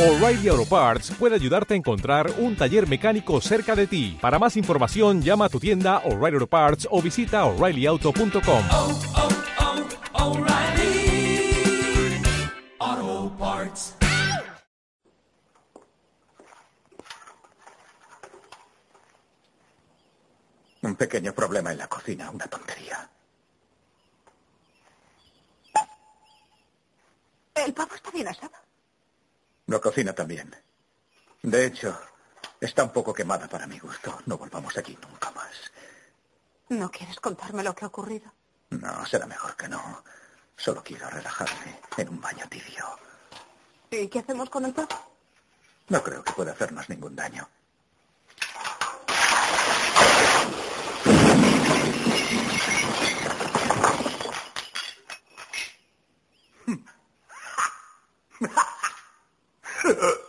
O'Reilly 0.00 0.48
Auto 0.48 0.64
Parts 0.64 1.10
puede 1.10 1.34
ayudarte 1.34 1.74
a 1.74 1.76
encontrar 1.76 2.32
un 2.38 2.56
taller 2.56 2.88
mecánico 2.88 3.38
cerca 3.42 3.76
de 3.76 3.86
ti. 3.86 4.16
Para 4.18 4.38
más 4.38 4.56
información, 4.56 5.20
llama 5.20 5.44
a 5.44 5.48
tu 5.50 5.60
tienda 5.60 5.98
O'Reilly 6.06 6.36
Auto 6.36 6.46
Parts 6.46 6.88
o 6.90 7.02
visita 7.02 7.44
oreillyauto.com. 7.44 8.64
oh, 8.72 8.98
oh, 12.82 13.32
Parts. 13.38 13.94
Un 20.80 20.96
pequeño 20.96 21.34
problema 21.34 21.72
en 21.72 21.78
la 21.78 21.88
cocina, 21.88 22.30
una 22.30 22.46
tontería. 22.46 23.06
El 27.54 27.74
pavo 27.74 27.94
está 27.94 28.10
bien 28.10 28.28
asado. 28.28 28.59
La 29.70 29.78
cocina 29.78 30.12
también. 30.12 30.52
De 31.44 31.64
hecho, 31.64 31.96
está 32.60 32.82
un 32.82 32.90
poco 32.90 33.14
quemada 33.14 33.46
para 33.46 33.68
mi 33.68 33.78
gusto. 33.78 34.20
No 34.26 34.36
volvamos 34.36 34.76
aquí 34.76 34.98
nunca 35.00 35.30
más. 35.30 35.70
¿No 36.70 36.90
quieres 36.90 37.20
contarme 37.20 37.62
lo 37.62 37.72
que 37.72 37.84
ha 37.84 37.88
ocurrido? 37.88 38.32
No, 38.70 39.06
será 39.06 39.26
mejor 39.26 39.54
que 39.56 39.68
no. 39.68 40.02
Solo 40.56 40.82
quiero 40.82 41.08
relajarme 41.08 41.78
en 41.98 42.08
un 42.08 42.20
baño 42.20 42.48
tibio. 42.48 42.84
¿Y 43.92 44.08
qué 44.08 44.18
hacemos 44.18 44.50
con 44.50 44.64
el 44.64 44.72
pavo? 44.74 44.88
No 45.88 46.02
creo 46.02 46.24
que 46.24 46.32
pueda 46.32 46.50
hacernos 46.50 46.88
ningún 46.88 47.14
daño. 47.14 47.48
uh, 59.90 60.12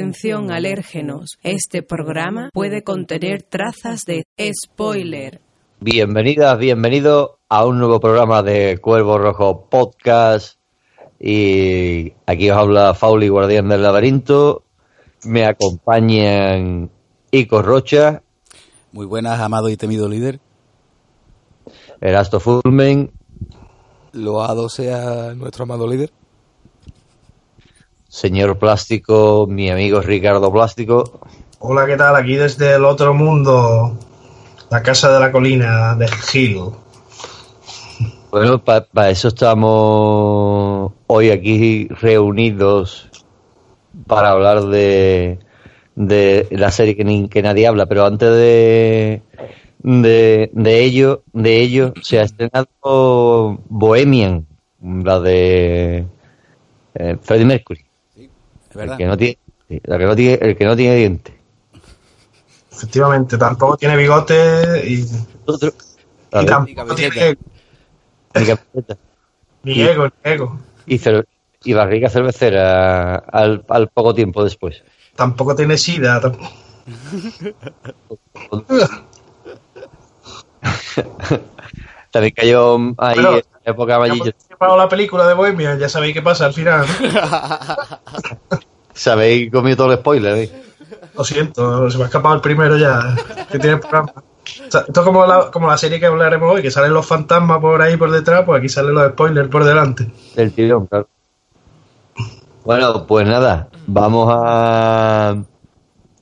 Atención 0.00 0.50
alérgenos, 0.50 1.36
este 1.42 1.82
programa 1.82 2.48
puede 2.54 2.82
contener 2.82 3.42
trazas 3.42 4.06
de 4.06 4.24
spoiler. 4.50 5.42
Bienvenidas, 5.78 6.58
bienvenidos 6.58 7.32
a 7.50 7.66
un 7.66 7.78
nuevo 7.78 8.00
programa 8.00 8.42
de 8.42 8.78
Cuervo 8.78 9.18
Rojo 9.18 9.66
Podcast. 9.68 10.58
Y 11.20 12.14
aquí 12.24 12.50
os 12.50 12.56
habla 12.56 12.94
Fauli, 12.94 13.28
Guardián 13.28 13.68
del 13.68 13.82
Laberinto. 13.82 14.62
Me 15.24 15.44
acompañan 15.44 16.90
Ico 17.30 17.60
Rocha, 17.60 18.22
Muy 18.92 19.04
buenas, 19.04 19.38
amado 19.38 19.68
y 19.68 19.76
temido 19.76 20.08
líder. 20.08 20.40
Erasto 22.00 22.40
Fulmen, 22.40 23.10
Loado 24.12 24.70
sea 24.70 25.34
nuestro 25.34 25.64
amado 25.64 25.86
líder. 25.86 26.10
Señor 28.10 28.58
Plástico, 28.58 29.46
mi 29.48 29.70
amigo 29.70 30.00
Ricardo 30.00 30.52
Plástico. 30.52 31.20
Hola, 31.60 31.86
¿qué 31.86 31.96
tal? 31.96 32.16
Aquí 32.16 32.34
desde 32.36 32.74
el 32.74 32.84
otro 32.84 33.14
mundo, 33.14 33.96
la 34.68 34.82
casa 34.82 35.12
de 35.12 35.20
la 35.20 35.30
colina 35.30 35.94
de 35.94 36.08
Hill. 36.32 36.60
Bueno, 38.32 38.62
para 38.62 39.10
eso 39.10 39.28
estamos 39.28 40.92
hoy 41.06 41.30
aquí 41.30 41.88
reunidos 41.88 43.08
para 44.06 44.30
hablar 44.30 44.62
de, 44.66 45.38
de 45.94 46.46
la 46.50 46.70
serie 46.70 46.96
que, 46.96 47.04
ni- 47.04 47.28
que 47.28 47.42
nadie 47.42 47.66
habla, 47.66 47.86
pero 47.86 48.06
antes 48.06 48.28
de, 48.30 49.22
de, 49.78 50.50
de 50.52 50.84
ello, 50.84 51.22
de 51.32 51.60
ello 51.60 51.92
se 52.02 52.18
ha 52.18 52.22
estrenado 52.22 52.68
Bohemian, 53.68 54.46
la 54.80 55.20
de 55.20 56.06
eh, 56.94 57.16
Freddie 57.20 57.46
Mercury, 57.46 57.84
El 58.74 58.96
que 58.96 59.06
no 59.06 59.16
tiene, 59.16 59.38
la 59.84 59.98
que 59.98 60.04
no 60.04 60.16
tiene, 60.16 60.34
el 60.42 60.56
que 60.56 60.64
no 60.64 60.76
tiene 60.76 60.96
diente. 60.96 61.38
Efectivamente, 62.72 63.36
tampoco 63.36 63.76
tiene 63.76 63.96
bigote 63.96 64.88
y, 64.88 65.06
Otro, 65.44 65.70
y 66.32 66.46
tampoco 66.46 66.86
camiseta. 66.86 67.14
tiene 67.14 67.36
ni 69.64 69.74
ni 69.74 69.82
ego, 69.82 70.06
ni 70.06 70.12
ego. 70.30 70.58
y, 70.86 70.98
cer- 70.98 71.24
y 71.64 71.72
barriga 71.74 72.08
cervecera 72.08 73.16
al, 73.16 73.64
al 73.68 73.88
poco 73.88 74.14
tiempo 74.14 74.42
después. 74.44 74.82
Tampoco 75.16 75.54
tiene 75.54 75.76
sida. 75.76 76.20
tam- 76.20 76.38
También 82.10 82.34
cayó 82.36 82.76
ahí 82.98 83.14
Bueno, 83.14 83.30
en 83.36 83.42
la 83.64 83.70
época 83.72 83.96
amarilla. 83.96 84.32
la 84.76 84.88
película 84.88 85.26
de 85.26 85.34
Bohemia, 85.34 85.76
ya 85.76 85.88
sabéis 85.88 86.14
qué 86.14 86.22
pasa 86.22 86.46
al 86.46 86.54
final. 86.54 86.84
Sabéis 88.92 89.50
comido 89.50 89.76
todo 89.76 89.92
el 89.92 89.98
spoiler, 89.98 90.36
¿eh? 90.36 90.62
Lo 91.16 91.24
siento, 91.24 91.90
se 91.90 91.96
me 91.96 92.04
ha 92.04 92.06
escapado 92.08 92.34
el 92.34 92.40
primero 92.40 92.76
ya. 92.76 93.14
Que 93.50 93.58
tiene 93.58 93.74
el 93.76 93.80
programa. 93.80 94.12
O 94.14 94.70
sea, 94.70 94.80
esto 94.80 95.00
es 95.00 95.06
como 95.06 95.26
la, 95.26 95.50
como 95.50 95.68
la 95.68 95.78
serie 95.78 96.00
que 96.00 96.06
hablaremos 96.06 96.52
hoy, 96.52 96.62
que 96.62 96.70
salen 96.70 96.92
los 96.92 97.06
fantasmas 97.06 97.60
por 97.60 97.80
ahí 97.80 97.96
por 97.96 98.10
detrás, 98.10 98.42
pues 98.44 98.58
aquí 98.58 98.68
salen 98.68 98.94
los 98.94 99.10
spoilers 99.12 99.48
por 99.48 99.64
delante. 99.64 100.10
Del 100.34 100.52
tirón, 100.52 100.86
claro. 100.86 101.08
Bueno, 102.64 103.06
pues 103.06 103.26
nada, 103.26 103.68
vamos 103.86 104.28
a, 104.32 105.30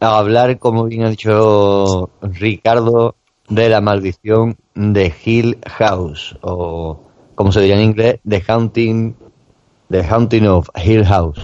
a 0.01 0.19
hablar, 0.19 0.59
como 0.59 0.85
bien 0.85 1.05
ha 1.05 1.11
dicho 1.11 2.11
Ricardo, 2.23 3.17
de 3.49 3.69
la 3.69 3.81
maldición 3.81 4.57
de 4.79 5.13
Hill 5.25 5.59
House, 5.67 6.39
o 6.43 7.01
como 7.35 7.51
se 7.51 7.61
diría 7.61 7.77
en 7.77 7.83
inglés, 7.83 8.21
The 8.27 8.43
Haunting, 8.47 9.17
The 9.91 10.05
Haunting 10.05 10.47
of 10.47 10.69
Hill 10.77 11.05
House. 11.05 11.41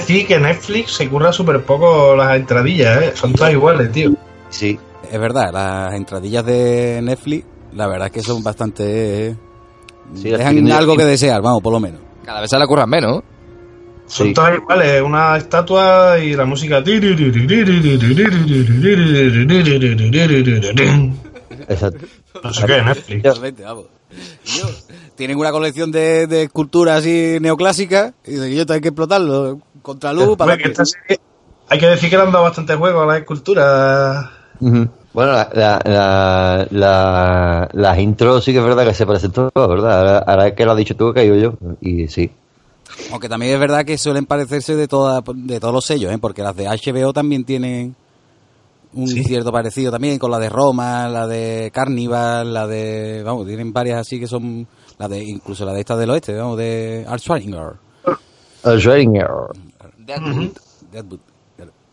Decir 0.00 0.26
que 0.26 0.38
Netflix 0.38 0.92
se 0.92 1.08
curra 1.08 1.32
súper 1.32 1.62
poco 1.64 2.14
las 2.16 2.36
entradillas, 2.36 3.02
¿eh? 3.02 3.12
Son 3.14 3.32
todas 3.32 3.52
iguales, 3.52 3.90
tío. 3.92 4.12
Sí, 4.48 4.78
es 5.10 5.18
verdad, 5.20 5.50
las 5.52 5.94
entradillas 5.94 6.44
de 6.44 7.00
Netflix, 7.02 7.44
la 7.74 7.86
verdad 7.86 8.06
es 8.06 8.12
que 8.12 8.22
son 8.22 8.42
bastante... 8.42 9.36
Sí, 10.14 10.28
dejan 10.30 10.70
algo 10.72 10.96
que 10.96 11.04
desear, 11.04 11.40
vamos, 11.40 11.62
por 11.62 11.72
lo 11.72 11.78
menos. 11.80 12.00
Cada 12.24 12.40
vez 12.40 12.50
se 12.50 12.58
le 12.58 12.64
ocurran 12.64 12.88
menos. 12.90 13.22
Son 14.06 14.26
Sí. 14.26 14.34
todas 14.34 14.56
iguales, 14.58 15.02
una 15.02 15.36
estatua 15.36 16.18
y 16.18 16.34
la 16.34 16.44
música. 16.44 16.82
Exacto. 21.68 22.06
No 22.42 22.52
sé 22.52 22.66
qué, 22.66 22.82
Netflix. 22.82 23.22
Totalmente, 23.22 23.62
vamos. 23.64 23.84
Yo- 24.44 24.68
tienen 25.14 25.36
una 25.38 25.52
colección 25.52 25.92
de, 25.92 26.26
de 26.26 26.44
esculturas 26.44 27.00
así 27.00 27.36
neoclásicas 27.40 28.14
y 28.26 28.32
dicen 28.32 28.48
que 28.50 28.56
yo 28.56 28.66
tengo 28.66 28.80
que 28.80 28.88
explotarlo 28.88 29.60
contra 29.90 30.12
luz 30.12 30.36
para 30.36 30.56
que 30.56 30.68
esta 30.68 30.84
serie- 30.84 31.20
hay 31.68 31.78
que 31.78 31.86
decir 31.86 32.10
que 32.10 32.16
le 32.16 32.22
han 32.22 32.32
dado 32.32 32.44
bastante 32.44 32.74
juego 32.76 33.02
a 33.02 33.06
las 33.06 33.18
esculturas. 33.18 34.28
Ujú. 34.60 34.88
Bueno, 35.12 35.32
la, 35.32 35.50
la, 35.52 35.80
la, 35.84 36.68
la- 36.70 37.68
las 37.72 37.98
intros 37.98 38.44
sí 38.44 38.52
que 38.52 38.58
es 38.58 38.64
verdad 38.64 38.84
que 38.86 38.94
se 38.94 39.06
parecen 39.06 39.32
todas, 39.32 39.52
¿verdad? 39.68 39.98
Ahora, 39.98 40.18
ahora 40.18 40.54
que 40.54 40.64
lo 40.64 40.72
has 40.72 40.76
dicho 40.78 40.94
tú, 40.96 41.08
he 41.08 41.14
caído 41.14 41.36
yo. 41.36 41.54
Y 41.80 42.06
sí. 42.08 42.30
Aunque 43.12 43.28
también 43.28 43.54
es 43.54 43.60
verdad 43.60 43.84
que 43.84 43.96
suelen 43.98 44.26
parecerse 44.26 44.74
de, 44.76 44.86
toda, 44.88 45.22
de 45.34 45.58
todos 45.60 45.74
los 45.74 45.84
sellos, 45.84 46.12
¿eh? 46.12 46.18
porque 46.18 46.42
las 46.42 46.54
de 46.56 46.66
HBO 46.66 47.12
también 47.12 47.44
tienen 47.44 47.94
un 48.92 49.06
cierto 49.08 49.52
parecido 49.52 49.90
también, 49.92 50.18
con 50.18 50.30
la 50.30 50.38
de 50.40 50.48
Roma, 50.48 51.08
la 51.08 51.26
de 51.28 51.70
Carnival, 51.72 52.52
la 52.52 52.66
de... 52.66 53.22
Vamos, 53.24 53.46
tienen 53.46 53.72
varias 53.72 54.00
así 54.00 54.18
que 54.18 54.26
son... 54.26 54.66
La 54.98 55.08
de, 55.08 55.22
incluso 55.24 55.64
la 55.64 55.72
de 55.72 55.80
esta 55.80 55.96
del 55.96 56.10
oeste, 56.10 56.34
vamos, 56.36 56.58
de 56.58 57.06
Art 57.08 57.22
Schwarzenegger. 57.22 57.74
El 58.64 58.80
Deadwood. 60.18 61.20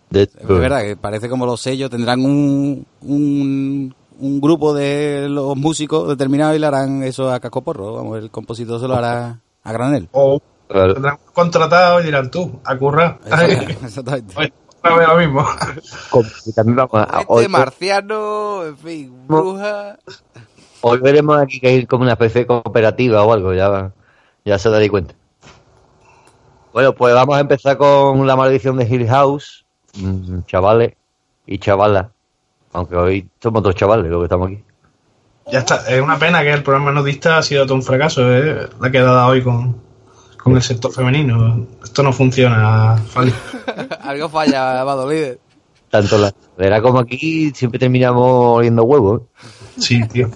Deadwood. 0.10 0.42
Es 0.42 0.48
verdad 0.48 0.82
que 0.82 0.96
parece 0.98 1.30
como 1.30 1.46
los 1.46 1.60
sellos 1.62 1.90
tendrán 1.90 2.24
un, 2.24 2.86
un, 3.02 3.94
un 4.20 4.42
grupo 4.42 4.74
de 4.74 5.28
los 5.30 5.56
músicos 5.58 6.08
determinados 6.08 6.56
y 6.56 6.60
le 6.60 6.66
harán 6.68 7.04
eso 7.04 7.32
a 7.32 7.40
cascoporro. 7.40 7.94
Vamos, 7.94 8.18
el 8.20 8.32
compositor 8.32 8.80
se 8.80 8.88
lo 8.88 8.96
hará 8.96 9.40
a 9.64 9.72
granel. 9.74 10.08
O 10.14 10.42
Claro. 10.68 10.94
tendrán 10.96 11.14
un 11.26 11.34
contratado 11.34 12.02
y 12.02 12.04
dirán 12.04 12.30
tú, 12.30 12.60
a 12.66 12.78
currar. 12.78 13.20
Exactamente. 13.26 14.54
Bueno, 14.84 15.08
lo 15.16 15.18
mismo. 15.18 15.46
Este 17.30 17.50
marciano, 17.50 18.64
en 18.66 18.78
fin, 18.78 19.14
bruja. 19.28 19.98
hoy 20.82 21.00
veremos 21.00 21.38
aquí 21.42 21.60
que 21.60 21.68
hay 21.68 21.86
como 21.86 22.04
una 22.04 22.14
especie 22.14 22.42
de 22.42 22.48
cooperativa 22.48 23.24
o 23.24 23.34
algo, 23.34 23.54
ya, 23.54 23.92
ya 24.46 24.58
se 24.58 24.70
daréis 24.70 24.92
cuenta. 24.92 25.14
Bueno, 26.78 26.94
pues 26.94 27.12
vamos 27.16 27.36
a 27.36 27.40
empezar 27.40 27.76
con 27.76 28.28
la 28.28 28.36
maldición 28.36 28.78
de 28.78 28.86
Hill 28.86 29.08
House, 29.08 29.66
Mm, 30.00 30.44
chavales 30.46 30.94
y 31.48 31.58
chavalas. 31.58 32.06
Aunque 32.72 32.96
hoy 32.96 33.28
somos 33.42 33.64
dos 33.64 33.74
chavales 33.74 34.12
los 34.12 34.20
que 34.20 34.26
estamos 34.26 34.52
aquí. 34.52 34.64
Ya 35.52 35.58
está, 35.58 35.90
es 35.90 36.00
una 36.00 36.20
pena 36.20 36.44
que 36.44 36.54
el 36.54 36.62
programa 36.62 36.92
nudista 36.92 37.40
ha 37.40 37.42
sido 37.42 37.66
todo 37.66 37.74
un 37.74 37.82
fracaso, 37.82 38.32
¿eh? 38.32 38.70
la 38.80 38.92
quedada 38.92 39.26
hoy 39.26 39.42
con, 39.42 39.82
con 40.38 40.56
el 40.56 40.62
sector 40.62 40.94
femenino. 40.94 41.66
Esto 41.84 42.04
no 42.04 42.14
funciona, 42.14 42.96
Fali. 43.10 43.34
Algo 44.04 44.30
falla, 44.30 44.80
Amado 44.80 45.10
Líder. 45.10 45.40
Tanto 45.90 46.20
la 46.20 46.32
era 46.60 46.80
como 46.80 47.00
aquí 47.00 47.52
siempre 47.56 47.80
terminamos 47.80 48.60
oliendo 48.60 48.84
huevos. 48.84 49.22
¿eh? 49.22 49.80
Sí, 49.80 50.08
tío. 50.10 50.30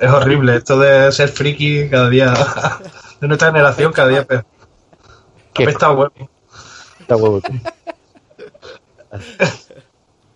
Es 0.00 0.10
horrible. 0.10 0.56
Esto 0.56 0.80
de 0.80 1.12
ser 1.12 1.28
friki 1.28 1.88
cada 1.88 2.08
día. 2.08 2.34
De 3.20 3.28
nuestra 3.28 3.52
generación, 3.52 3.92
cada 3.92 4.08
día 4.08 4.26
peor. 4.26 4.44
Qué 5.52 5.64
Apesta 5.64 5.86
a 5.86 5.92
huevo. 5.92 6.12
Huevo. 7.08 7.40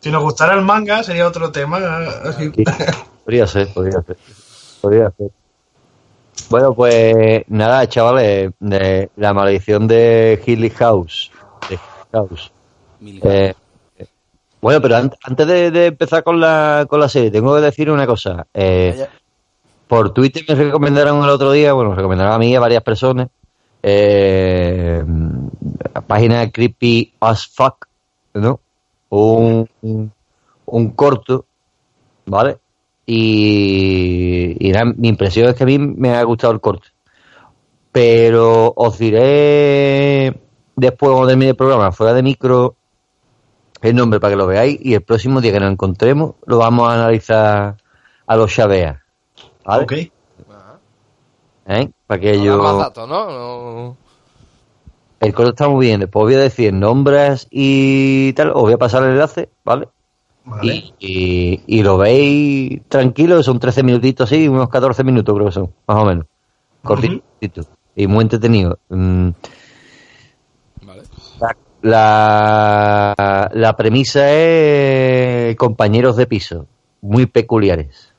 Si 0.00 0.11
nos 0.11 0.22
gustara 0.22 0.52
el 0.55 0.61
manga, 0.61 1.02
sería 1.02 1.26
otro 1.26 1.50
tema. 1.50 1.78
Podría 3.25 3.46
ser, 3.46 3.72
podría 3.72 4.02
ser. 4.02 4.19
Podría 4.82 5.11
ser. 5.16 5.31
Bueno, 6.50 6.75
pues 6.75 7.44
nada, 7.49 7.88
chavales, 7.88 8.50
de 8.61 9.08
la 9.16 9.32
maldición 9.32 9.87
de 9.88 10.43
Hilly 10.44 10.69
House. 10.70 11.31
De 11.70 11.78
House. 12.12 12.52
Eh, 13.02 13.55
eh, 13.99 14.06
bueno, 14.60 14.82
pero 14.82 14.96
an- 14.96 15.14
antes 15.22 15.46
de, 15.46 15.70
de 15.70 15.87
empezar 15.87 16.22
con 16.22 16.38
la, 16.38 16.84
con 16.87 17.00
la 17.00 17.08
serie, 17.08 17.31
tengo 17.31 17.55
que 17.55 17.62
decir 17.62 17.90
una 17.90 18.06
cosa. 18.06 18.46
Eh, 18.52 19.06
por 19.88 20.12
Twitter 20.12 20.44
me 20.49 20.55
recomendaron 20.64 21.25
el 21.25 21.31
otro 21.31 21.50
día, 21.50 21.72
bueno, 21.72 21.90
me 21.90 21.96
recomendaron 21.96 22.34
a 22.34 22.38
mí 22.38 22.50
y 22.50 22.56
a 22.56 22.60
varias 22.60 22.82
personas, 22.82 23.28
eh, 23.86 25.04
página 26.06 26.50
Creepy 26.50 27.12
as 27.20 27.46
Fuck, 27.46 27.86
¿no? 28.32 28.60
Un, 29.10 29.69
un, 30.64 30.90
corto, 30.92 31.44
¿vale? 32.25 32.56
Y, 33.04 34.56
y 34.58 34.72
nada, 34.72 34.86
mi 34.96 35.08
impresión 35.08 35.48
es 35.48 35.54
que 35.54 35.64
a 35.64 35.66
mí 35.66 35.78
me 35.78 36.14
ha 36.14 36.22
gustado 36.25 36.54
el 36.54 36.60
corto. 36.62 36.88
Pero 37.92 38.72
os 38.75 38.98
diré 38.98 40.34
después 40.75 41.10
cuando 41.10 41.28
termine 41.28 41.50
el 41.50 41.56
programa, 41.56 41.92
fuera 41.92 42.14
de 42.14 42.22
micro, 42.22 42.76
el 43.82 43.94
nombre 43.94 44.19
para 44.19 44.32
que 44.32 44.38
lo 44.38 44.46
veáis 44.46 44.78
y 44.81 44.94
el 44.94 45.02
próximo 45.02 45.42
día 45.42 45.52
que 45.52 45.60
nos 45.60 45.70
encontremos 45.70 46.36
lo 46.46 46.56
vamos 46.56 46.88
a 46.88 46.94
analizar 46.94 47.76
a 48.26 48.36
los 48.36 48.50
chaveas. 48.50 48.98
¿Vale? 49.62 49.84
Ok. 49.84 49.92
¿Eh? 51.66 51.90
Para 52.14 52.32
que 52.32 52.38
No 52.38 52.44
yo... 52.44 52.56
da 52.58 52.62
más 52.62 52.78
datos, 52.78 53.08
¿no? 53.08 53.26
No. 53.31 53.96
El 55.20 55.32
corto 55.34 55.50
está 55.50 55.69
muy 55.69 55.87
bien. 55.87 56.00
Después 56.00 56.25
voy 56.25 56.34
a 56.34 56.38
decir 56.40 56.72
nombres 56.72 57.46
y 57.50 58.32
tal. 58.34 58.50
Os 58.50 58.62
voy 58.62 58.72
a 58.75 58.78
pasar 58.78 59.02
el 59.05 59.11
enlace, 59.11 59.49
¿vale? 59.64 59.88
Vale. 60.44 60.75
Y, 60.75 60.94
y, 60.99 61.62
y 61.66 61.82
lo 61.82 61.96
veis 61.96 62.82
tranquilo. 62.88 63.43
Son 63.43 63.58
13 63.58 63.82
minutitos 63.82 64.31
así, 64.31 64.46
unos 64.49 64.69
14 64.69 65.02
minutos 65.02 65.34
creo 65.34 65.46
que 65.46 65.52
son, 65.52 65.72
más 65.87 65.96
o 65.96 66.05
menos. 66.05 66.26
Cortito. 66.82 67.22
Y 67.96 68.06
muy 68.06 68.22
entretenido. 68.22 68.78
Mm, 68.90 69.31
La, 71.40 71.56
la, 71.82 73.50
la 73.52 73.76
premisa 73.76 74.31
es 74.31 75.56
compañeros 75.56 76.17
de 76.17 76.26
piso, 76.26 76.67
muy 77.00 77.26
peculiares. 77.26 78.12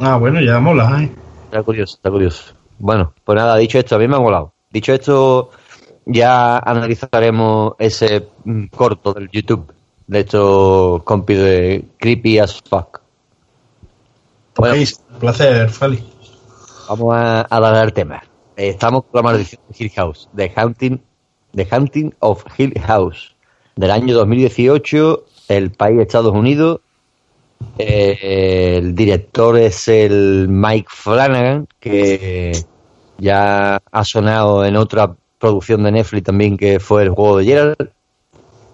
Ah, 0.00 0.16
bueno, 0.16 0.40
ya 0.40 0.58
mola. 0.60 1.02
¿eh? 1.02 1.10
Está 1.44 1.62
curioso, 1.62 1.96
está 1.96 2.10
curioso. 2.10 2.54
Bueno, 2.78 3.12
pues 3.24 3.36
nada, 3.36 3.56
dicho 3.56 3.78
esto, 3.78 3.96
a 3.96 3.98
mí 3.98 4.08
me 4.08 4.16
ha 4.16 4.20
molado. 4.20 4.52
Dicho 4.70 4.92
esto, 4.92 5.50
ya 6.04 6.58
analizaremos 6.58 7.74
ese 7.78 8.28
mm, 8.44 8.66
corto 8.66 9.12
del 9.14 9.30
YouTube 9.30 9.72
de 10.06 10.20
estos 10.20 11.02
compis 11.02 11.38
de 11.38 11.84
Creepy 11.98 12.38
as 12.38 12.62
Fuck. 12.68 13.00
Bueno, 14.56 14.74
un 15.10 15.18
placer, 15.18 15.68
Fali. 15.68 16.02
vamos 16.88 17.14
a, 17.14 17.46
a 17.48 17.60
dar 17.60 17.74
al 17.74 17.92
tema. 17.92 18.22
Eh, 18.56 18.68
Estamos 18.68 19.04
con 19.04 19.18
la 19.18 19.22
maldición 19.22 19.60
de 19.68 19.76
Hill 19.78 19.90
House, 19.96 20.28
The 20.34 20.52
Hunting, 20.56 20.98
The 21.54 21.68
Hunting 21.70 22.14
of 22.20 22.44
Hill 22.58 22.74
House, 22.86 23.34
del 23.76 23.90
año 23.90 24.14
2018, 24.14 25.24
el 25.48 25.72
país 25.72 26.00
Estados 26.00 26.32
Unidos. 26.32 26.80
Eh, 27.78 28.76
el 28.78 28.94
director 28.94 29.58
es 29.58 29.88
el 29.88 30.46
Mike 30.48 30.88
Flanagan, 30.90 31.68
que 31.80 32.52
ya 33.18 33.80
ha 33.90 34.04
sonado 34.04 34.64
en 34.64 34.76
otra 34.76 35.14
producción 35.38 35.82
de 35.82 35.92
Netflix 35.92 36.24
también, 36.24 36.56
que 36.56 36.80
fue 36.80 37.02
el 37.02 37.10
juego 37.10 37.38
de 37.38 37.44
Gerald. 37.44 37.90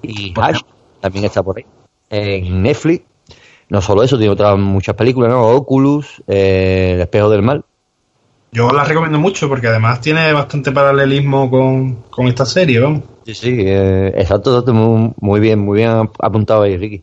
Y 0.03 0.33
Ash 0.37 0.61
también 1.01 1.25
está 1.25 1.43
por 1.43 1.59
ahí, 1.59 1.67
en 2.11 2.63
Netflix. 2.63 3.05
No 3.69 3.81
solo 3.81 4.03
eso, 4.03 4.19
tiene 4.19 4.33
otras 4.33 4.59
muchas 4.59 4.95
películas, 4.95 5.31
¿no? 5.31 5.47
Oculus, 5.47 6.23
eh, 6.27 6.93
El 6.95 7.01
espejo 7.01 7.31
del 7.31 7.43
mal. 7.43 7.65
Yo 8.53 8.71
la 8.71 8.85
recomiendo 8.85 9.19
mucho 9.19 9.49
porque 9.49 9.69
además 9.69 10.03
tiene 10.03 10.31
bastante 10.35 10.73
paralelismo 10.73 11.51
con, 11.51 12.03
con 12.11 12.27
esta 12.27 12.45
serie, 12.45 12.81
vamos. 12.81 13.05
Sí, 13.25 13.35
sí, 13.35 13.57
eh, 13.61 14.09
exacto, 14.09 14.51
exacto, 14.51 14.75
muy, 14.75 15.15
muy 15.19 15.41
bien, 15.41 15.61
muy 15.61 15.79
bien 15.79 16.11
apuntado 16.19 16.63
ahí, 16.63 16.77
Ricky. 16.77 17.03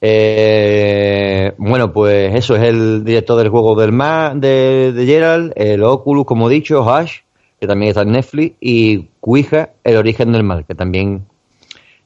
Eh, 0.00 1.52
bueno, 1.58 1.92
pues 1.92 2.34
eso 2.34 2.54
es 2.56 2.62
el 2.62 3.04
director 3.04 3.38
del 3.38 3.48
juego 3.48 3.74
del 3.74 3.92
mar 3.92 4.36
de, 4.36 4.92
de 4.92 5.06
Gerald, 5.06 5.52
el 5.56 5.82
Oculus, 5.82 6.26
como 6.26 6.50
he 6.50 6.54
dicho, 6.54 6.88
Ash, 6.88 7.20
que 7.58 7.66
también 7.66 7.90
está 7.90 8.02
en 8.02 8.12
Netflix, 8.12 8.56
y 8.60 9.08
Ouija, 9.20 9.70
el 9.84 9.96
origen 9.96 10.32
del 10.32 10.42
mal, 10.42 10.64
que 10.66 10.74
también 10.74 11.26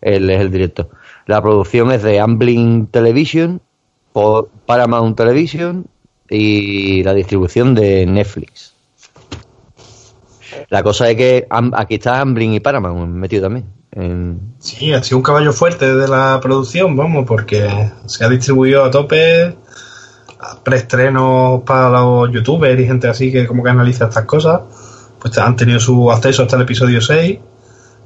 él 0.01 0.31
es 0.31 0.41
el 0.41 0.51
director. 0.51 0.89
La 1.27 1.43
producción 1.43 1.91
es 1.93 2.03
de 2.03 2.21
Amblin 2.21 2.87
Television, 2.87 3.61
por 4.13 4.51
Paramount 4.67 5.17
Television 5.17 5.87
y 6.29 7.03
la 7.03 7.15
distribución 7.15 7.75
de 7.75 8.07
Netflix. 8.07 8.75
La 10.69 10.83
cosa 10.83 11.11
es 11.11 11.17
que 11.17 11.47
aquí 11.51 11.95
está 11.95 12.21
Amblin 12.21 12.55
y 12.55 12.61
Paramount 12.61 13.15
metido 13.15 13.43
también. 13.43 13.80
En- 13.93 14.55
Sí, 14.61 14.93
ha 14.93 15.03
sido 15.03 15.17
un 15.19 15.23
caballo 15.23 15.53
fuerte 15.53 15.95
de 15.95 16.07
la 16.07 16.39
producción, 16.43 16.95
vamos, 16.97 17.25
porque 17.27 17.91
se 18.07 18.25
ha 18.25 18.29
distribuido 18.29 18.85
a 18.85 18.91
tope 18.91 19.57
preestrenos 20.63 21.63
para 21.63 21.89
los 21.91 22.31
youtubers 22.33 22.81
y 22.81 22.87
gente 22.87 23.09
así 23.09 23.33
que 23.33 23.47
como 23.47 23.63
que 23.63 23.71
analiza 23.71 24.07
estas 24.07 24.25
cosas. 24.25 24.61
Pues 25.21 25.37
han 25.39 25.57
tenido 25.57 25.81
su 25.81 26.11
acceso 26.11 26.43
hasta 26.43 26.57
el 26.57 26.63
episodio 26.63 27.01
6, 27.01 27.39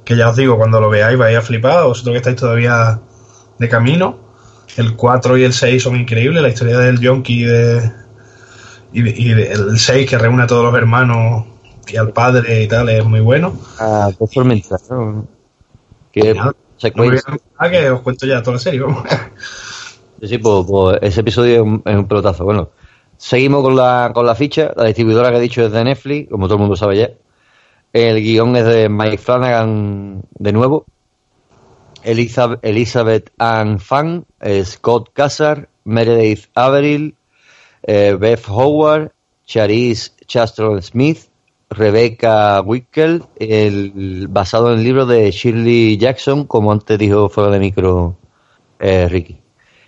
que 0.03 0.15
ya 0.17 0.29
os 0.29 0.35
digo, 0.35 0.57
cuando 0.57 0.81
lo 0.81 0.89
veáis 0.89 1.17
vais 1.17 1.37
a 1.37 1.41
flipar, 1.41 1.83
vosotros 1.85 2.13
que 2.13 2.17
estáis 2.17 2.35
todavía 2.35 2.99
de 3.57 3.69
camino. 3.69 4.19
El 4.75 4.95
4 4.97 5.37
y 5.37 5.43
el 5.43 5.53
6 5.53 5.83
son 5.83 5.95
increíbles. 5.95 6.41
La 6.41 6.49
historia 6.49 6.77
del 6.77 6.99
Yonki 6.99 7.43
y, 7.43 7.45
de, 7.45 7.91
y, 8.91 9.01
de- 9.01 9.13
y 9.17 9.33
de- 9.33 9.51
el 9.53 9.79
6 9.79 10.09
que 10.09 10.17
reúne 10.17 10.43
a 10.43 10.47
todos 10.47 10.65
los 10.65 10.75
hermanos 10.75 11.45
y 11.87 11.95
al 11.95 12.09
padre 12.11 12.63
y 12.63 12.67
tal 12.67 12.89
es 12.89 13.05
muy 13.05 13.21
bueno. 13.21 13.53
Ah, 13.79 14.09
pues 14.17 14.31
tormenta, 14.31 14.77
¿no? 14.89 15.25
Que 16.15 16.33
Ya. 16.33 16.45
No 16.45 16.51
me 16.51 16.53
secuencia. 16.77 17.21
voy 17.29 17.37
a- 17.37 17.65
ah, 17.65 17.69
que 17.69 17.89
os 17.91 18.01
cuento 18.01 18.25
ya 18.25 18.41
toda 18.41 18.53
la 18.55 18.59
serie. 18.59 18.79
vamos. 18.81 19.03
Sí, 20.21 20.29
sí, 20.29 20.37
pues, 20.37 20.65
pues 20.67 20.97
ese 21.01 21.19
episodio 21.19 21.55
es 21.55 21.61
un, 21.61 21.83
es 21.85 21.95
un 21.95 22.07
pelotazo. 22.07 22.45
Bueno, 22.45 22.69
seguimos 23.17 23.61
con 23.61 23.75
la, 23.75 24.11
con 24.13 24.25
la 24.25 24.33
ficha. 24.33 24.71
La 24.75 24.85
distribuidora 24.85 25.29
que 25.29 25.37
he 25.37 25.41
dicho 25.41 25.61
es 25.65 25.71
de 25.73 25.83
Netflix, 25.83 26.31
como 26.31 26.47
todo 26.47 26.55
el 26.55 26.61
mundo 26.61 26.75
sabe 26.77 26.97
ya. 26.97 27.09
El 27.91 28.21
guion 28.23 28.55
es 28.55 28.65
de 28.65 28.87
Mike 28.89 29.17
Flanagan 29.17 30.23
de 30.39 30.53
nuevo. 30.53 30.85
Elizabeth, 32.03 32.59
Elizabeth 32.63 33.31
Ann 33.39 33.79
Fan, 33.79 34.25
eh, 34.39 34.63
Scott 34.63 35.09
Cassar, 35.13 35.67
Meredith 35.83 36.45
Averill, 36.55 37.15
eh, 37.83 38.15
Beth 38.19 38.47
Howard, 38.47 39.11
Charisse 39.45 40.13
Chastron 40.27 40.81
Smith, 40.81 41.27
Rebecca 41.75 42.61
Wickel, 42.61 43.23
el, 43.37 44.27
basado 44.29 44.71
en 44.71 44.79
el 44.79 44.83
libro 44.83 45.05
de 45.05 45.29
Shirley 45.31 45.97
Jackson, 45.97 46.45
como 46.45 46.71
antes 46.71 46.97
dijo 46.97 47.29
fuera 47.29 47.51
de 47.51 47.59
micro 47.59 48.17
eh, 48.79 49.07
Ricky. 49.09 49.41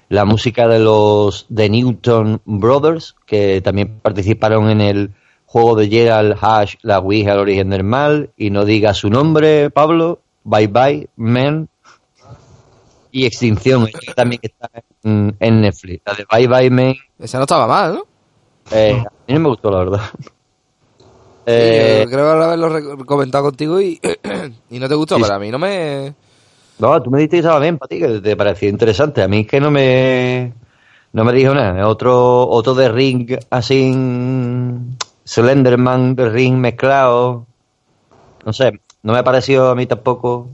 La 0.10 0.26
música 0.26 0.68
de 0.68 0.80
los 0.80 1.48
The 1.54 1.70
Newton 1.70 2.42
Brothers, 2.46 3.16
que 3.26 3.62
también 3.62 4.00
participaron 4.00 4.70
en 4.70 4.82
el 4.82 5.12
juego 5.46 5.76
de 5.76 5.90
Gerald 5.90 6.38
Hash, 6.40 6.76
La 6.82 7.00
Ouija, 7.00 7.34
el 7.34 7.40
origen 7.40 7.70
del 7.70 7.84
mal, 7.84 8.32
y 8.38 8.50
no 8.50 8.66
diga 8.66 8.94
su 8.94 9.10
nombre, 9.10 9.70
Pablo, 9.70 10.22
Bye 10.44 10.68
Bye, 10.68 11.10
Men, 11.16 11.70
y 13.12 13.26
Extinción, 13.26 13.88
que 13.88 14.14
también 14.14 14.40
está 14.44 14.70
en, 15.04 15.36
en 15.40 15.62
Netflix. 15.62 16.04
La 16.06 16.14
de 16.14 16.26
Bye 16.30 16.48
Bye 16.48 16.70
Men, 16.70 16.96
Esa 17.20 17.38
no 17.38 17.46
estaba 17.46 17.68
mal, 17.68 17.96
¿no? 17.96 18.04
eh, 18.72 19.04
a 19.06 19.12
mí 19.28 19.34
no 19.34 19.40
me 19.40 19.50
gustó, 19.50 19.72
la 19.72 19.80
verdad. 19.80 20.02
Sí, 21.48 21.54
Eh, 21.54 22.02
yo 22.04 22.12
creo 22.12 22.30
haberlo 22.30 23.06
comentado 23.06 23.46
contigo 23.46 23.80
y, 23.80 24.02
y 24.70 24.80
no 24.80 24.90
te 24.90 24.96
gustó, 24.96 25.16
Sí, 25.16 25.22
pero 25.22 25.34
sí. 25.34 25.38
a 25.38 25.40
mí 25.40 25.50
no 25.50 25.58
me... 25.58 26.14
No, 26.80 27.02
tú 27.02 27.10
me 27.10 27.20
dijiste 27.20 27.38
que 27.38 27.40
estaba 27.40 27.60
bien 27.60 27.78
para 27.78 27.88
ti, 27.88 28.00
que 28.00 28.20
te 28.20 28.36
pareció 28.36 28.68
interesante. 28.70 29.24
A 29.24 29.28
mí 29.30 29.40
es 29.42 29.48
que 29.48 29.62
no 29.62 29.72
me 29.72 30.54
no 31.14 31.24
me 31.24 31.32
dijo 31.32 31.54
nada. 31.54 31.88
Otro 31.88 32.48
otro 32.50 32.76
de 32.76 32.90
Ring 32.90 33.38
así 33.50 33.92
mm, 33.96 34.98
Slenderman 35.26 36.16
de 36.16 36.30
Ring 36.30 36.58
mezclado. 36.58 37.46
No 38.46 38.54
sé, 38.54 38.80
no 39.02 39.14
me 39.14 39.24
pareció 39.24 39.70
a 39.70 39.76
mí 39.76 39.86
tampoco. 39.88 40.50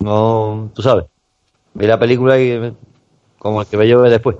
No, 0.00 0.70
tú 0.74 0.82
sabes. 0.82 1.04
Vi 1.74 1.86
la 1.86 1.98
película 1.98 2.38
y 2.40 2.50
eh, 2.50 2.72
como 3.38 3.60
el 3.62 3.66
que 3.68 3.76
veo 3.76 4.02
después. 4.02 4.36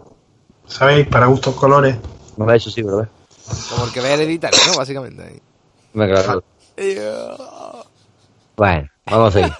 ¿Sabéis? 0.66 1.06
Para 1.06 1.26
gustos 1.26 1.54
colores. 1.54 1.96
No 2.36 2.44
me 2.44 2.52
ha 2.52 2.56
hecho 2.56 2.70
sí, 2.70 2.82
¿verdad? 2.82 3.08
Como 3.70 3.84
el 3.84 3.92
que 3.92 4.00
ve 4.00 4.12
hereditario, 4.14 4.58
¿no? 4.68 4.76
Básicamente. 4.76 5.22
ahí. 5.22 5.40
Me 5.92 6.08
claro. 6.08 6.42
Bueno, 8.56 8.88
vamos 9.06 9.28
a 9.34 9.38
seguir. 9.38 9.52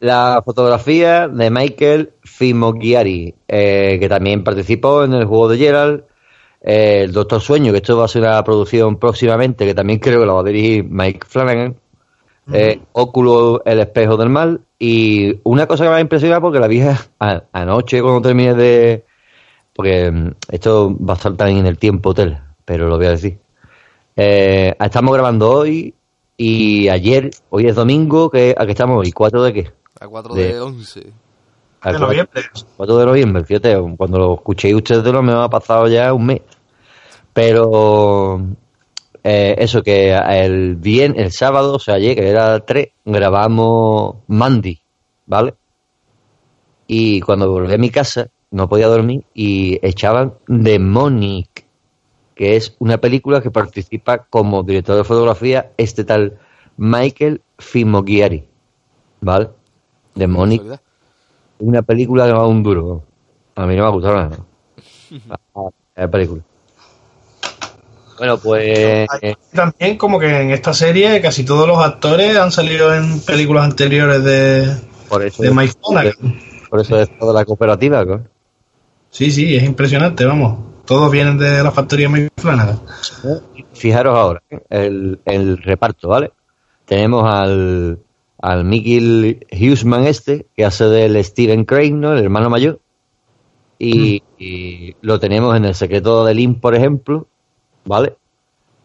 La 0.00 0.42
fotografía 0.44 1.26
de 1.26 1.50
Michael 1.50 2.12
Fimogiari, 2.22 3.34
eh, 3.48 3.96
que 3.98 4.08
también 4.08 4.44
participó 4.44 5.02
en 5.02 5.12
el 5.12 5.24
juego 5.24 5.48
de 5.48 5.58
Gerald. 5.58 6.04
Eh, 6.60 7.02
el 7.04 7.12
Doctor 7.12 7.40
Sueño, 7.40 7.72
que 7.72 7.78
esto 7.78 7.96
va 7.96 8.04
a 8.04 8.08
ser 8.08 8.22
una 8.22 8.44
producción 8.44 8.96
próximamente, 8.98 9.66
que 9.66 9.74
también 9.74 9.98
creo 9.98 10.20
que 10.20 10.26
la 10.26 10.34
va 10.34 10.40
a 10.40 10.44
dirigir 10.44 10.84
Mike 10.84 11.26
Flanagan. 11.26 11.76
Eh, 12.52 12.80
Óculo, 12.92 13.62
el 13.64 13.80
espejo 13.80 14.16
del 14.16 14.28
mal. 14.28 14.60
Y 14.78 15.40
una 15.42 15.66
cosa 15.66 15.84
que 15.84 15.90
me 15.90 15.96
ha 15.96 16.00
impresionado, 16.00 16.42
porque 16.42 16.60
la 16.60 16.68
vi 16.68 16.80
anoche 17.52 18.00
cuando 18.00 18.22
terminé 18.22 18.54
de. 18.54 19.04
Porque 19.74 20.10
mm, 20.10 20.30
esto 20.50 20.96
va 20.96 21.14
a 21.14 21.16
estar 21.16 21.34
también 21.34 21.58
en 21.58 21.66
el 21.66 21.78
tiempo 21.78 22.10
hotel, 22.10 22.38
pero 22.68 22.86
lo 22.86 22.98
voy 22.98 23.06
a 23.06 23.10
decir. 23.12 23.38
Eh, 24.14 24.74
estamos 24.78 25.14
grabando 25.14 25.50
hoy 25.50 25.94
y 26.36 26.88
ayer, 26.90 27.30
hoy 27.48 27.66
es 27.66 27.74
domingo, 27.74 28.28
que 28.30 28.54
¿a 28.56 28.66
qué 28.66 28.72
estamos 28.72 28.98
hoy? 28.98 29.10
¿4 29.10 29.42
de 29.42 29.52
qué? 29.54 29.72
A 30.00 30.06
4 30.06 30.34
De- 30.34 30.52
de 30.52 30.60
11. 30.60 31.00
Al 31.00 31.04
De 31.04 31.12
cuatro- 31.80 32.06
noviembre. 32.08 32.42
4 32.76 32.96
de 32.98 33.06
noviembre, 33.06 33.44
fíjate, 33.44 33.76
cuando 33.96 34.18
lo 34.18 34.34
escuchéis 34.34 34.74
ustedes 34.74 35.02
no 35.12 35.22
me 35.22 35.32
ha 35.32 35.48
pasado 35.48 35.88
ya 35.88 36.12
un 36.12 36.26
mes. 36.26 36.42
Pero 37.32 38.40
eh, 39.24 39.54
eso, 39.58 39.82
que 39.82 40.12
el 40.14 40.76
bien, 40.76 41.14
el 41.16 41.32
sábado, 41.32 41.74
o 41.76 41.78
sea, 41.78 41.94
ayer, 41.94 42.14
que 42.16 42.28
era 42.28 42.60
3, 42.60 42.88
grabamos 43.06 44.16
Mandy, 44.26 44.78
¿vale? 45.26 45.54
Y 46.86 47.20
cuando 47.20 47.50
volví 47.50 47.72
a 47.72 47.78
mi 47.78 47.90
casa, 47.90 48.28
no 48.50 48.68
podía 48.68 48.88
dormir 48.88 49.22
y 49.34 49.78
echaban 49.86 50.34
Demonic, 50.46 51.47
que 52.38 52.54
es 52.54 52.76
una 52.78 52.98
película 52.98 53.42
que 53.42 53.50
participa 53.50 54.18
como 54.18 54.62
director 54.62 54.96
de 54.96 55.02
fotografía 55.02 55.72
este 55.76 56.04
tal 56.04 56.38
Michael 56.76 57.42
Fimogiari, 57.58 58.48
¿vale? 59.20 59.48
Demonic 60.14 60.60
Casualidad. 60.60 60.80
una 61.58 61.82
película 61.82 62.26
que 62.26 62.32
va 62.32 62.46
un 62.46 62.62
duro. 62.62 63.02
A 63.56 63.66
mí 63.66 63.74
no 63.74 63.82
me 63.82 63.88
ha 63.88 63.90
gustado 63.90 64.14
nada. 64.14 64.38
La 65.96 66.08
película. 66.08 66.42
Bueno, 68.18 68.38
pues 68.38 69.08
eh, 69.20 69.34
También 69.52 69.98
como 69.98 70.20
que 70.20 70.40
en 70.40 70.52
esta 70.52 70.72
serie 70.72 71.20
casi 71.20 71.44
todos 71.44 71.66
los 71.66 71.78
actores 71.78 72.36
han 72.36 72.52
salido 72.52 72.94
en 72.94 73.20
películas 73.20 73.64
anteriores 73.64 74.22
de, 74.22 74.76
por 75.08 75.24
eso 75.24 75.42
de 75.42 75.50
Mike 75.50 75.74
por 76.70 76.80
eso 76.80 77.00
es 77.00 77.18
toda 77.18 77.32
la 77.32 77.44
cooperativa, 77.44 78.04
¿no? 78.04 78.24
Sí, 79.10 79.32
sí, 79.32 79.56
es 79.56 79.64
impresionante, 79.64 80.24
vamos. 80.24 80.77
Todos 80.88 81.12
vienen 81.12 81.36
de 81.36 81.62
la 81.62 81.70
factoría 81.70 82.08
Mike 82.08 82.30
Flanagan. 82.38 82.80
Fijaros 83.74 84.16
ahora, 84.16 84.42
el, 84.70 85.20
el 85.26 85.58
reparto, 85.58 86.08
¿vale? 86.08 86.32
Tenemos 86.86 87.30
al, 87.30 87.98
al 88.40 88.64
Mickey 88.64 89.38
Huseman 89.52 90.06
este, 90.06 90.46
que 90.56 90.64
hace 90.64 90.84
del 90.84 91.22
Steven 91.22 91.66
Crane, 91.66 91.90
¿no? 91.90 92.14
El 92.14 92.24
hermano 92.24 92.48
mayor. 92.48 92.80
Y, 93.78 94.22
y 94.38 94.96
lo 95.02 95.20
tenemos 95.20 95.54
en 95.56 95.66
El 95.66 95.74
secreto 95.74 96.24
de 96.24 96.32
Lynn, 96.34 96.58
por 96.58 96.74
ejemplo, 96.74 97.28
¿vale? 97.84 98.16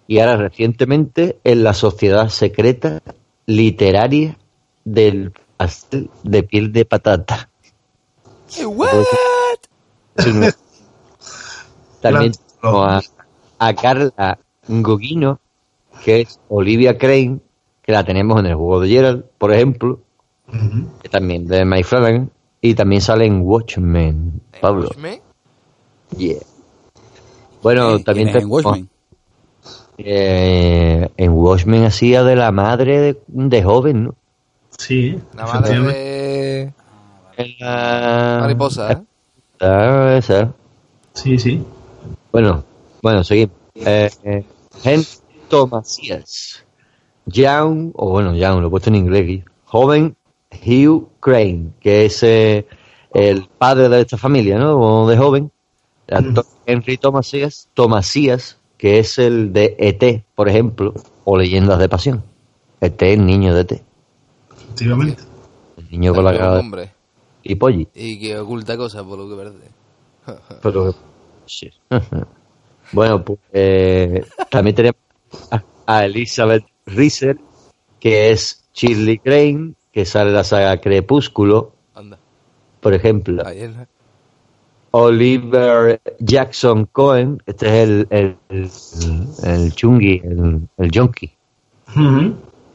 Y 0.06 0.20
ahora 0.20 0.36
recientemente 0.36 1.40
en 1.46 1.64
La 1.64 1.74
sociedad 1.74 2.28
secreta 2.28 3.02
literaria 3.46 4.38
del 4.84 5.32
pastel 5.56 6.10
de 6.24 6.44
piel 6.44 6.74
de 6.74 6.84
patata. 6.84 7.50
Un- 10.18 10.54
También 12.12 12.34
tenemos 12.62 12.88
a, 13.60 13.68
a 13.68 13.74
Carla 13.74 14.38
Gogino, 14.68 15.40
que 16.06 16.22
es 16.22 16.40
Olivia 16.50 16.98
Crane, 16.98 17.40
que 17.82 17.92
la 17.92 18.04
tenemos 18.04 18.40
en 18.40 18.46
el 18.48 18.56
juego 18.56 18.80
de 18.80 18.90
Gerald, 18.90 19.26
por 19.38 19.52
ejemplo, 19.54 20.00
que 21.02 21.10
también 21.10 21.48
de 21.48 21.66
Mike 21.66 21.84
Flanagan, 21.86 22.30
y 22.62 22.76
también 22.76 23.02
sale 23.02 23.26
en 23.26 23.42
Watchmen, 23.42 24.42
Pablo. 24.62 24.88
Watchmen. 24.88 25.20
Yeah. 26.18 26.38
Bueno, 27.62 27.90
¿Quién 27.94 28.04
también 28.04 28.28
es 28.30 28.36
en 28.36 28.40
tenemos- 28.42 28.66
Watchmen? 28.66 28.90
eh, 29.98 31.10
en 31.18 31.32
Watchmen 31.32 31.86
hacía 31.86 32.24
de 32.24 32.36
la 32.36 32.52
madre 32.52 33.00
de, 33.00 33.22
de 33.28 33.64
joven, 33.64 34.04
¿no? 34.06 34.16
Sí, 34.78 35.20
La 35.36 35.46
madre 35.46 35.80
de 35.82 36.74
En 37.38 37.48
la- 37.60 38.40
mariposa, 38.42 38.92
¿eh? 38.92 38.98
Ah, 39.62 40.16
esa. 40.18 40.52
Sí, 41.14 41.38
sí. 41.38 41.64
Bueno, 42.34 42.64
bueno, 43.04 43.24
seguimos. 43.24 43.56
Eh, 43.76 44.10
eh, 44.24 44.44
Henry 44.84 45.08
Thomasías. 45.50 46.66
Young, 47.28 47.92
o 47.94 48.10
bueno, 48.10 48.34
Young, 48.36 48.60
lo 48.60 48.68
he 48.68 48.70
puesto 48.72 48.90
en 48.90 48.96
inglés 48.96 49.24
aquí. 49.24 49.44
Joven 49.66 50.16
Hugh 50.66 51.10
Crane, 51.20 51.70
que 51.80 52.06
es 52.06 52.24
eh, 52.24 52.66
el 53.14 53.48
padre 53.48 53.88
de 53.88 54.02
esta 54.02 54.18
familia, 54.18 54.58
¿no? 54.58 54.80
O 54.80 55.08
de 55.08 55.16
joven. 55.16 55.52
Henry 56.66 56.98
Thomasías, 56.98 57.70
Thomasías, 57.76 58.58
que 58.78 58.98
es 58.98 59.20
el 59.20 59.54
de 59.54 59.76
ET, 59.78 60.24
por 60.34 60.50
ejemplo, 60.50 60.96
o 61.26 61.38
Leyendas 61.38 61.78
de 61.78 61.88
Pasión. 61.88 62.24
ET, 62.82 63.00
el 63.04 63.28
niño 63.28 63.54
de 63.54 63.62
ET. 63.62 63.72
Efectivamente. 64.52 65.22
El 65.78 65.92
niño 65.92 66.16
con 66.16 66.26
la 66.26 66.36
cara 66.36 66.60
hombre. 66.60 66.92
y 67.44 67.54
polli. 67.54 67.88
Y 67.94 68.20
que 68.20 68.40
oculta 68.40 68.76
cosas, 68.76 69.04
por 69.04 69.20
lo 69.20 69.30
que 69.30 69.36
parece. 69.36 70.60
Pero, 70.64 70.96
sí. 71.46 71.72
bueno, 72.92 73.24
pues 73.24 73.40
eh, 73.52 74.26
también 74.50 74.76
tenemos 74.76 74.98
a, 75.86 76.06
Elizabeth 76.06 76.66
Reeser, 76.86 77.38
que 78.00 78.32
es 78.32 78.64
Shirley 78.74 79.20
Crane, 79.20 79.74
que 79.92 80.06
sale 80.06 80.30
en 80.30 80.36
la 80.36 80.44
saga 80.44 80.80
Crepúsculo, 80.80 81.74
Anda. 81.94 82.18
por 82.80 82.94
ejemplo. 82.94 83.46
Ahí 83.46 83.62
es. 83.62 83.72
Oliver 84.96 86.00
Jackson 86.20 86.86
Cohen, 86.92 87.42
este 87.48 87.66
es 87.66 87.74
el, 87.90 88.08
el, 88.12 88.38
el, 88.50 88.70
el 89.44 89.74
chungi, 89.74 90.22
el, 90.24 90.68
el 90.78 90.92
junkie. 90.94 91.34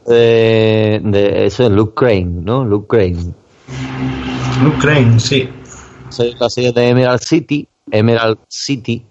De, 0.05 0.99
de, 1.01 1.45
eso 1.45 1.63
es 1.63 1.71
Luke 1.71 1.93
Crane, 1.95 2.25
¿no? 2.25 2.65
Luke 2.65 2.87
Crane. 2.89 3.33
Blue 4.59 4.73
Crane, 4.81 5.17
sí. 5.17 5.47
Soy 6.09 6.35
la 6.37 6.49
serie 6.49 6.73
de 6.73 6.89
Emerald 6.89 7.21
City, 7.21 7.65
Emerald 7.91 8.39
City, 8.47 9.05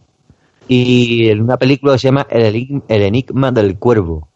y 0.68 1.28
en 1.28 1.42
una 1.42 1.56
película 1.56 1.92
que 1.94 1.99
se 2.00 2.08
llama 2.08 2.26
El, 2.30 2.54
Enig- 2.54 2.82
El 2.88 3.02
Enigma 3.02 3.50
del 3.52 3.78
Cuervo. 3.78 4.28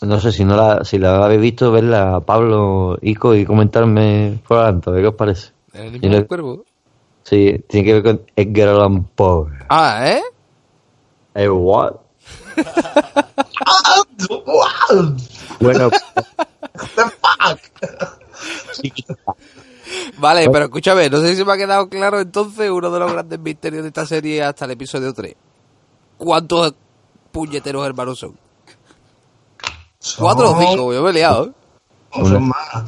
No 0.00 0.20
sé 0.20 0.30
si 0.32 0.44
no 0.44 0.56
la, 0.56 0.84
si 0.84 0.98
la 0.98 1.24
habéis 1.24 1.40
visto, 1.40 1.72
verla 1.72 2.20
Pablo, 2.20 2.98
Ico 3.02 3.34
y 3.34 3.44
comentarme 3.44 4.38
por 4.46 4.80
ver 4.92 5.02
qué 5.02 5.08
os 5.08 5.14
parece. 5.14 5.50
¿El 5.72 5.86
enigma 5.96 6.14
del 6.16 6.26
cuervo? 6.26 6.64
Sí, 7.24 7.64
tiene 7.68 7.84
que 7.86 7.92
ver 7.94 8.02
con 8.02 8.22
Edgar 8.36 8.68
Allan 8.68 9.04
Poe. 9.04 9.50
Ah, 9.68 10.08
¿eh? 10.08 10.22
Eh, 11.34 11.48
what? 11.48 11.94
Bueno, 15.60 15.90
sí, 18.72 18.92
Vale, 20.18 20.48
pero 20.50 20.64
escúchame, 20.64 21.08
no 21.08 21.20
sé 21.20 21.36
si 21.36 21.44
me 21.44 21.52
ha 21.52 21.56
quedado 21.56 21.88
claro 21.88 22.20
entonces 22.20 22.70
uno 22.70 22.90
de 22.90 22.98
los 22.98 23.12
grandes 23.12 23.38
misterios 23.38 23.82
de 23.82 23.88
esta 23.88 24.04
serie 24.04 24.42
hasta 24.42 24.64
el 24.64 24.72
episodio 24.72 25.12
3. 25.12 25.34
¿Cuántos 26.16 26.74
puñeteros 27.30 27.86
hermanos 27.86 28.18
son? 28.18 28.36
¿Cuatro 30.18 30.50
o 30.50 30.60
cinco? 30.60 30.92
Yo 30.92 31.02
me 31.02 31.10
he 31.10 31.12
liado, 31.12 31.46
¿eh? 31.46 31.52
Son 32.12 32.48
más. 32.48 32.84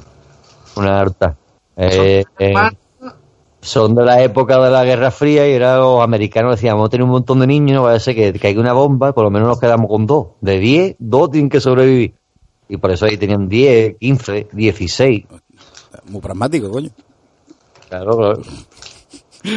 una 0.76 1.00
harta. 1.00 1.36
Eh, 1.76 2.24
eh, 2.38 2.54
son 3.60 3.94
de 3.94 4.04
la 4.04 4.22
época 4.22 4.58
de 4.58 4.70
la 4.70 4.84
Guerra 4.84 5.10
Fría 5.10 5.48
y 5.48 5.52
era 5.52 5.76
los 5.76 6.02
americanos 6.02 6.56
decían, 6.56 6.74
vamos 6.74 6.88
a 6.88 6.90
tener 6.90 7.04
un 7.04 7.10
montón 7.10 7.40
de 7.40 7.46
niños, 7.46 7.76
no 7.76 7.82
vaya 7.82 7.96
a 7.96 8.00
ser 8.00 8.14
que 8.14 8.38
caiga 8.38 8.60
una 8.60 8.72
bomba, 8.72 9.12
por 9.12 9.24
lo 9.24 9.30
menos 9.30 9.48
nos 9.48 9.60
quedamos 9.60 9.88
con 9.88 10.06
dos. 10.06 10.28
De 10.40 10.58
10, 10.58 10.96
dos 10.98 11.30
tienen 11.30 11.50
que 11.50 11.60
sobrevivir. 11.60 12.14
Y 12.68 12.76
por 12.76 12.90
eso 12.90 13.06
ahí 13.06 13.16
tenían 13.16 13.48
10, 13.48 13.98
15, 13.98 14.48
16. 14.52 15.24
Muy 16.06 16.20
pragmático, 16.20 16.70
coño. 16.70 16.90
Claro, 17.90 18.16
claro. 18.16 18.40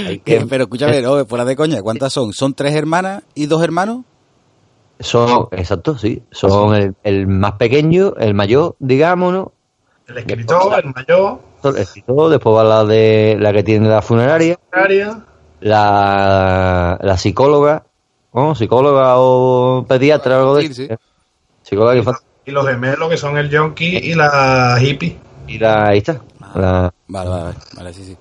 Hay 0.08 0.20
que- 0.20 0.46
Pero 0.50 0.64
escúchame, 0.64 1.02
no, 1.02 1.26
fuera 1.26 1.46
de 1.46 1.56
coña, 1.56 1.82
¿cuántas 1.82 2.12
son? 2.12 2.34
¿Son 2.34 2.54
tres 2.54 2.76
hermanas 2.76 3.24
y 3.36 3.46
dos 3.46 3.64
hermanos? 3.64 4.00
Son, 5.00 5.48
exacto, 5.52 5.98
sí. 5.98 6.24
Son 6.32 6.76
el, 6.76 6.96
el 7.04 7.28
más 7.28 7.54
pequeño, 7.54 8.14
el 8.18 8.34
mayor, 8.34 8.76
digámonos. 8.80 9.48
El 10.08 10.18
escritor, 10.18 10.82
el 10.84 10.94
mayor, 10.94 11.40
El 11.64 11.78
escritor, 11.78 12.30
después 12.30 12.56
va 12.58 12.64
la 12.64 12.84
de 12.86 13.38
la 13.40 13.54
que 13.54 13.64
tiene 13.64 13.88
la 13.88 14.02
funeraria, 14.02 14.60
la, 15.62 16.98
la 17.02 17.18
psicóloga, 17.18 17.84
¿no? 18.34 18.56
psicóloga 18.56 19.14
o 19.18 19.86
pediatra 19.88 20.38
o 20.38 20.40
algo 20.40 20.56
de 20.58 20.68
Sí, 20.68 20.74
sí. 20.74 20.88
Psicóloga. 21.62 22.20
Y 22.46 22.52
los 22.52 22.68
gemelos 22.68 23.10
que 23.10 23.18
son 23.18 23.38
el 23.38 23.56
junkie 23.56 23.98
y 23.98 24.16
la 24.16 24.78
hippie. 24.82 25.18
Y 25.48 25.58
la, 25.60 25.88
ahí 25.88 26.00
está, 26.00 26.20
la, 26.56 26.94
Vale, 27.08 27.30
vale, 27.30 27.44
vale, 27.44 27.58
vale, 27.76 27.94
sí, 27.94 28.04
sí. 28.06 28.18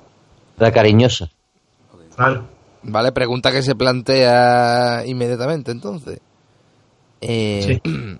La 0.62 0.72
cariñosa. 0.72 1.30
Claro. 2.16 2.48
Vale, 2.82 3.12
pregunta 3.12 3.52
que 3.52 3.62
se 3.62 3.74
plantea 3.74 5.04
inmediatamente 5.06 5.70
entonces. 5.70 6.20
Eh, 7.20 7.80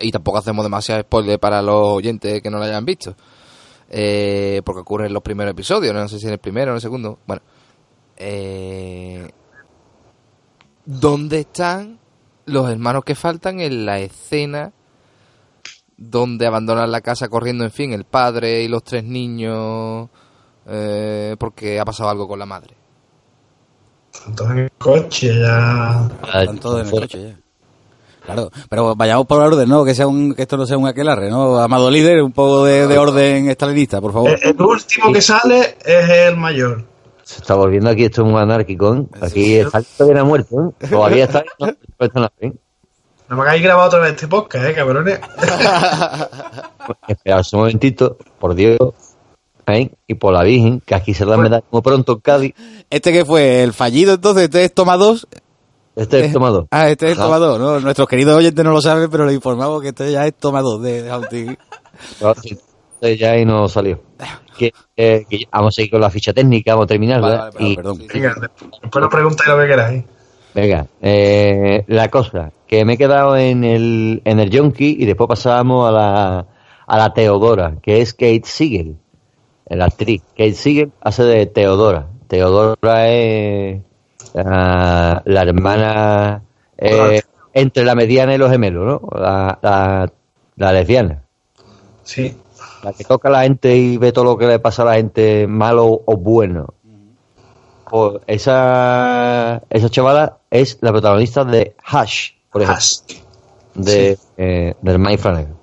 y 0.00 0.10
tampoco 0.10 0.38
hacemos 0.38 0.64
demasiado 0.64 1.02
spoiler 1.02 1.38
para 1.38 1.62
los 1.62 1.88
oyentes 1.88 2.42
que 2.42 2.50
no 2.50 2.58
lo 2.58 2.64
hayan 2.64 2.84
visto. 2.84 3.14
Eh, 3.88 4.62
porque 4.64 4.80
ocurre 4.80 5.06
en 5.06 5.12
los 5.12 5.22
primeros 5.22 5.52
episodios, 5.52 5.94
no 5.94 6.08
sé 6.08 6.18
si 6.18 6.26
en 6.26 6.32
el 6.32 6.38
primero 6.38 6.70
o 6.70 6.72
en 6.72 6.76
el 6.76 6.80
segundo. 6.80 7.18
Bueno, 7.26 7.42
eh, 8.16 9.30
¿dónde 10.84 11.40
están 11.40 11.98
los 12.46 12.70
hermanos 12.70 13.04
que 13.04 13.14
faltan 13.14 13.60
en 13.60 13.84
la 13.84 13.98
escena 13.98 14.72
donde 15.96 16.46
abandonan 16.46 16.90
la 16.90 17.00
casa 17.00 17.28
corriendo, 17.28 17.64
en 17.64 17.70
fin, 17.70 17.92
el 17.92 18.04
padre 18.04 18.62
y 18.62 18.68
los 18.68 18.82
tres 18.82 19.04
niños 19.04 20.08
eh, 20.66 21.36
porque 21.38 21.78
ha 21.80 21.84
pasado 21.84 22.10
algo 22.10 22.28
con 22.28 22.38
la 22.38 22.46
madre? 22.46 22.74
Entonces 24.26 24.56
en 24.56 24.62
el 24.64 24.70
coche 24.78 25.40
ya. 25.40 26.08
Están 26.24 26.58
todos 26.58 26.80
en 26.80 26.86
el 26.86 27.00
coche 27.00 27.22
ya. 27.22 27.36
Claro, 28.24 28.50
pero 28.68 28.94
vayamos 28.94 29.26
por 29.26 29.40
orden, 29.40 29.68
¿no? 29.68 29.84
Que 29.84 29.94
sea 29.96 30.06
un, 30.06 30.34
que 30.34 30.42
esto 30.42 30.56
no 30.56 30.64
sea 30.64 30.78
un 30.78 30.86
aquelarre, 30.86 31.28
¿no? 31.28 31.58
Amado 31.58 31.90
líder, 31.90 32.22
un 32.22 32.30
poco 32.30 32.64
de, 32.64 32.86
de 32.86 32.98
orden 32.98 33.50
estalinista, 33.50 34.00
por 34.00 34.12
favor. 34.12 34.30
El, 34.30 34.50
el 34.50 34.62
último 34.62 35.12
que 35.12 35.20
sale 35.20 35.76
es 35.84 36.08
el 36.08 36.36
mayor. 36.36 36.84
Se 37.24 37.40
está 37.40 37.54
volviendo 37.54 37.90
aquí 37.90 38.04
esto 38.04 38.24
muy 38.24 38.40
anárquico, 38.40 38.94
¿eh? 38.94 39.06
Aquí 39.20 39.56
está 39.56 39.82
todavía 39.82 40.22
ha 40.22 40.24
muerto, 40.24 40.74
¿eh? 40.80 40.86
Todavía 40.88 41.24
está, 41.24 41.44
no, 41.58 42.30
¿eh? 42.40 42.52
Me 43.28 43.40
hagáis 43.40 43.62
grabado 43.62 43.88
otra 43.88 44.00
vez 44.00 44.10
este 44.10 44.28
podcast, 44.28 44.66
eh, 44.66 44.74
cabrones. 44.74 45.18
Esperaos 47.08 47.52
un 47.54 47.60
momentito, 47.60 48.18
por 48.38 48.54
Dios, 48.54 48.78
¿eh? 49.66 49.90
y 50.06 50.14
por 50.14 50.32
la 50.32 50.42
Virgen, 50.42 50.80
que 50.84 50.94
aquí 50.94 51.14
se 51.14 51.24
la 51.26 51.36
me 51.36 51.48
da 51.48 51.60
como 51.62 51.82
pronto 51.82 52.12
en 52.12 52.20
Cádiz. 52.20 52.54
Este 52.90 53.12
que 53.12 53.24
fue 53.24 53.62
el 53.62 53.72
fallido, 53.72 54.14
entonces, 54.14 54.44
este 54.44 54.64
es 54.64 54.74
toma 54.74 54.96
dos. 54.96 55.26
Este 55.94 56.20
es 56.20 56.26
el 56.28 56.32
tomador. 56.32 56.66
Ah, 56.70 56.88
este 56.88 57.06
es 57.06 57.12
el 57.12 57.18
toma 57.18 57.36
dos, 57.38 57.58
¿no? 57.60 57.78
Nuestros 57.80 58.08
queridos 58.08 58.36
oyentes 58.38 58.64
no 58.64 58.72
lo 58.72 58.80
saben, 58.80 59.10
pero 59.10 59.26
les 59.26 59.34
informamos 59.34 59.82
que 59.82 59.88
este 59.88 60.10
ya 60.10 60.26
es 60.26 60.34
toma 60.34 60.62
dos 60.62 60.80
de, 60.82 61.02
de 61.02 61.56
sí, 62.40 62.58
entonces 62.94 63.18
ya 63.20 63.32
ahí 63.32 63.44
no 63.44 63.68
salió. 63.68 64.00
Que, 64.56 64.72
eh, 64.96 65.24
que 65.28 65.40
vamos 65.52 65.74
a 65.74 65.76
seguir 65.76 65.90
con 65.90 66.00
la 66.00 66.08
ficha 66.10 66.32
técnica, 66.32 66.72
vamos 66.72 66.84
a 66.84 66.86
terminar, 66.88 67.20
Vale, 67.20 67.34
¿verdad? 67.34 67.52
vale, 67.54 67.68
Y- 67.68 67.76
Perdón. 67.76 67.98
Venga, 68.12 68.34
después 68.82 69.02
nos 69.02 69.10
preguntáis 69.12 69.48
lo 69.50 69.58
que 69.58 69.66
queráis. 69.66 70.04
Venga, 70.54 70.86
eh, 71.00 71.84
la 71.88 72.08
cosa, 72.08 72.52
que 72.66 72.84
me 72.84 72.94
he 72.94 72.98
quedado 72.98 73.36
en 73.36 73.64
el, 73.64 74.22
en 74.24 74.40
el 74.40 74.56
Junkie 74.56 74.96
y 74.98 75.04
después 75.04 75.28
pasábamos 75.28 75.88
a 75.88 75.92
la, 75.92 76.46
a 76.86 76.98
la 76.98 77.12
Teodora, 77.12 77.74
que 77.82 78.00
es 78.02 78.12
Kate 78.12 78.42
Siegel, 78.44 78.96
la 79.76 79.86
actriz. 79.86 80.22
Kate 80.30 80.54
Siegel 80.54 80.92
hace 81.00 81.24
de 81.24 81.46
Teodora. 81.46 82.06
Teodora 82.28 83.08
es 83.08 83.80
la, 84.34 85.22
la 85.24 85.42
hermana 85.42 86.42
eh, 86.78 87.22
entre 87.52 87.84
la 87.84 87.94
mediana 87.94 88.34
y 88.34 88.38
los 88.38 88.50
gemelos, 88.50 88.86
¿no? 88.86 89.08
La, 89.20 89.58
la, 89.62 90.12
la 90.56 90.72
lesbiana. 90.72 91.22
Sí. 92.04 92.36
La 92.82 92.92
que 92.92 93.04
toca 93.04 93.28
a 93.28 93.32
la 93.32 93.42
gente 93.42 93.76
y 93.76 93.96
ve 93.96 94.12
todo 94.12 94.24
lo 94.24 94.38
que 94.38 94.46
le 94.46 94.58
pasa 94.58 94.82
a 94.82 94.86
la 94.86 94.94
gente, 94.94 95.46
malo 95.46 96.02
o 96.04 96.16
bueno. 96.16 96.74
Pues 97.88 98.22
esa, 98.26 99.62
esa 99.68 99.88
chavala 99.90 100.38
es 100.50 100.78
la 100.80 100.92
protagonista 100.92 101.44
de 101.44 101.76
Hash, 101.84 102.30
por 102.50 102.62
ejemplo, 102.62 102.78
Hash. 102.78 103.00
de, 103.74 104.18
eh, 104.38 104.74
del 104.80 104.98
Mike 104.98 105.18
Flanagan. 105.18 105.61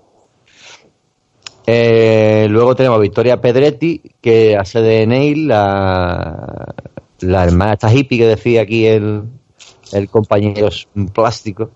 Eh, 1.71 2.47
luego 2.49 2.75
tenemos 2.75 2.97
a 2.97 3.01
Victoria 3.01 3.39
Pedretti, 3.39 4.01
que 4.19 4.57
hace 4.57 4.81
de 4.81 5.05
Neil, 5.05 5.47
la, 5.47 6.73
la 7.19 7.43
hermana 7.43 7.73
esta 7.73 7.93
hippie 7.93 8.17
que 8.17 8.25
decía 8.25 8.61
aquí 8.61 8.87
el, 8.87 9.21
el 9.91 10.09
compañero 10.09 10.69
plástico. 11.13 11.69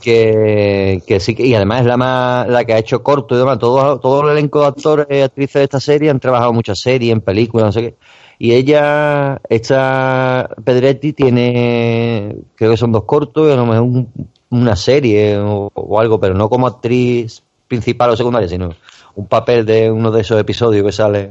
Que, 0.00 1.02
que 1.06 1.20
sí 1.20 1.34
que 1.34 1.46
y 1.46 1.54
además 1.54 1.82
es 1.82 1.86
la 1.86 1.98
más 1.98 2.48
la 2.48 2.64
que 2.64 2.72
ha 2.72 2.78
hecho 2.78 3.02
corto 3.02 3.34
y 3.34 3.38
demás. 3.38 3.58
Todo, 3.58 4.00
todo 4.00 4.22
el 4.22 4.38
elenco 4.38 4.60
de 4.62 4.66
actores 4.68 5.06
y 5.10 5.20
actrices 5.20 5.54
de 5.60 5.64
esta 5.64 5.80
serie 5.80 6.08
han 6.08 6.18
trabajado 6.20 6.54
muchas 6.54 6.80
series 6.80 7.12
en 7.12 7.20
películas 7.20 7.66
no 7.66 7.72
sé 7.72 7.82
qué. 7.82 7.94
Y 8.38 8.52
ella 8.54 9.38
esta 9.50 10.48
Pedretti 10.64 11.12
tiene 11.12 12.34
creo 12.54 12.70
que 12.70 12.76
son 12.78 12.92
dos 12.92 13.04
cortos 13.04 13.46
y 13.50 13.52
a 13.52 13.56
lo 13.56 13.66
mejor 13.66 13.82
un- 13.82 14.08
una 14.48 14.74
serie 14.76 15.36
o, 15.38 15.70
o 15.74 16.00
algo 16.00 16.18
pero 16.18 16.32
no 16.34 16.48
como 16.48 16.66
actriz 16.66 17.42
principal 17.70 18.10
o 18.10 18.16
secundaria 18.16 18.48
sino 18.48 18.74
un 19.14 19.26
papel 19.28 19.64
de 19.64 19.90
uno 19.90 20.10
de 20.10 20.22
esos 20.22 20.40
episodios 20.40 20.84
que 20.84 20.92
sale 20.92 21.30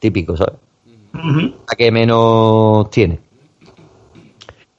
típico 0.00 0.36
¿sabes? 0.36 0.58
La 1.14 1.76
que 1.78 1.90
menos 1.90 2.90
tiene. 2.90 3.20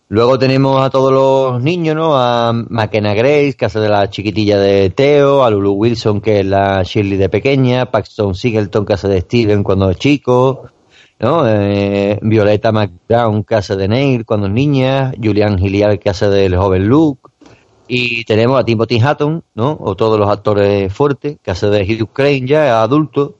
Luego 0.10 0.38
tenemos 0.39 0.86
a 0.86 0.89
todos 0.89 1.12
los 1.12 1.62
niños, 1.62 1.96
¿no? 1.96 2.15
A 2.15 2.54
McKenna 2.54 3.13
Grace, 3.13 3.56
que 3.58 3.65
hace 3.65 3.80
de 3.80 3.89
la 3.89 4.10
chiquitilla 4.10 4.58
de 4.58 4.89
Theo, 4.89 5.43
a 5.43 5.50
Lulu 5.50 5.72
Wilson, 5.74 6.22
que 6.22 6.39
es 6.39 6.46
la 6.46 6.84
Shirley 6.84 7.17
de 7.17 7.28
pequeña, 7.28 7.91
Paxton 7.91 8.34
Singleton, 8.34 8.86
que 8.86 8.93
hace 8.93 9.10
de 9.10 9.22
Steven 9.22 9.63
cuando 9.63 9.89
es 9.89 9.98
chico, 9.98 10.70
¿no? 11.20 11.46
Eh, 11.46 12.20
Violeta 12.22 12.72
McBrown, 12.72 13.43
que 13.43 13.56
hace 13.56 13.76
de 13.76 13.88
Neil 13.89 14.26
cuando 14.26 14.48
es 14.48 14.54
niña, 14.54 15.12
Julian 15.22 15.60
Hilliard, 15.60 16.00
que 16.00 16.10
hace 16.10 16.30
del 16.30 16.56
joven 16.56 16.88
Luke, 16.88 17.30
y 17.88 18.23
tenemos 18.26 18.60
a 18.60 18.65
Timothy 18.65 19.00
Hatton, 19.00 19.43
¿no? 19.56 19.78
O 19.80 19.95
todos 19.95 20.19
los 20.19 20.30
actores 20.30 20.91
fuertes, 20.93 21.38
que 21.41 21.52
hace 21.52 21.67
de 21.67 21.84
Hugh 21.84 22.10
Crane 22.12 22.45
ya, 22.45 22.82
adulto, 22.82 23.36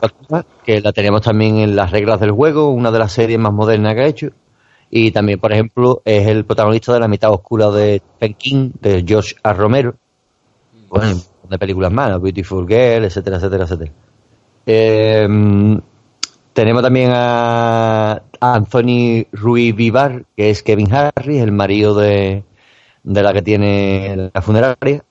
actual, 0.00 0.44
que 0.64 0.80
la 0.80 0.92
tenemos 0.92 1.22
también 1.22 1.58
en 1.58 1.76
las 1.76 1.90
reglas 1.90 2.20
del 2.20 2.32
juego, 2.32 2.70
una 2.70 2.90
de 2.90 2.98
las 2.98 3.12
series 3.12 3.38
más 3.38 3.52
modernas 3.52 3.94
que 3.94 4.00
ha 4.00 4.06
hecho. 4.06 4.30
Y 4.90 5.10
también, 5.10 5.40
por 5.40 5.52
ejemplo, 5.52 6.02
es 6.04 6.26
el 6.26 6.44
protagonista 6.44 6.92
de 6.92 7.00
La 7.00 7.08
mitad 7.08 7.32
oscura 7.32 7.70
de 7.70 8.02
Stephen 8.16 8.34
King, 8.34 8.70
de 8.80 9.04
George 9.06 9.34
A. 9.42 9.52
Romero. 9.52 9.94
Bueno, 10.88 11.20
de 11.48 11.58
películas 11.58 11.90
más, 11.90 12.10
¿no? 12.10 12.20
Beautiful 12.20 12.66
Girl, 12.68 13.04
etcétera, 13.04 13.38
etcétera, 13.38 13.64
etcétera. 13.64 13.92
Eh, 14.66 15.80
tenemos 16.52 16.82
también 16.82 17.10
a 17.12 18.22
Anthony 18.40 19.26
Ruiz 19.32 19.74
Vivar, 19.74 20.24
que 20.36 20.50
es 20.50 20.62
Kevin 20.62 20.92
Harris, 20.94 21.42
el 21.42 21.50
marido 21.50 21.96
de, 21.96 22.44
de 23.04 23.22
la 23.22 23.32
que 23.32 23.42
tiene 23.42 24.30
la 24.32 24.42
funeraria. 24.42 25.04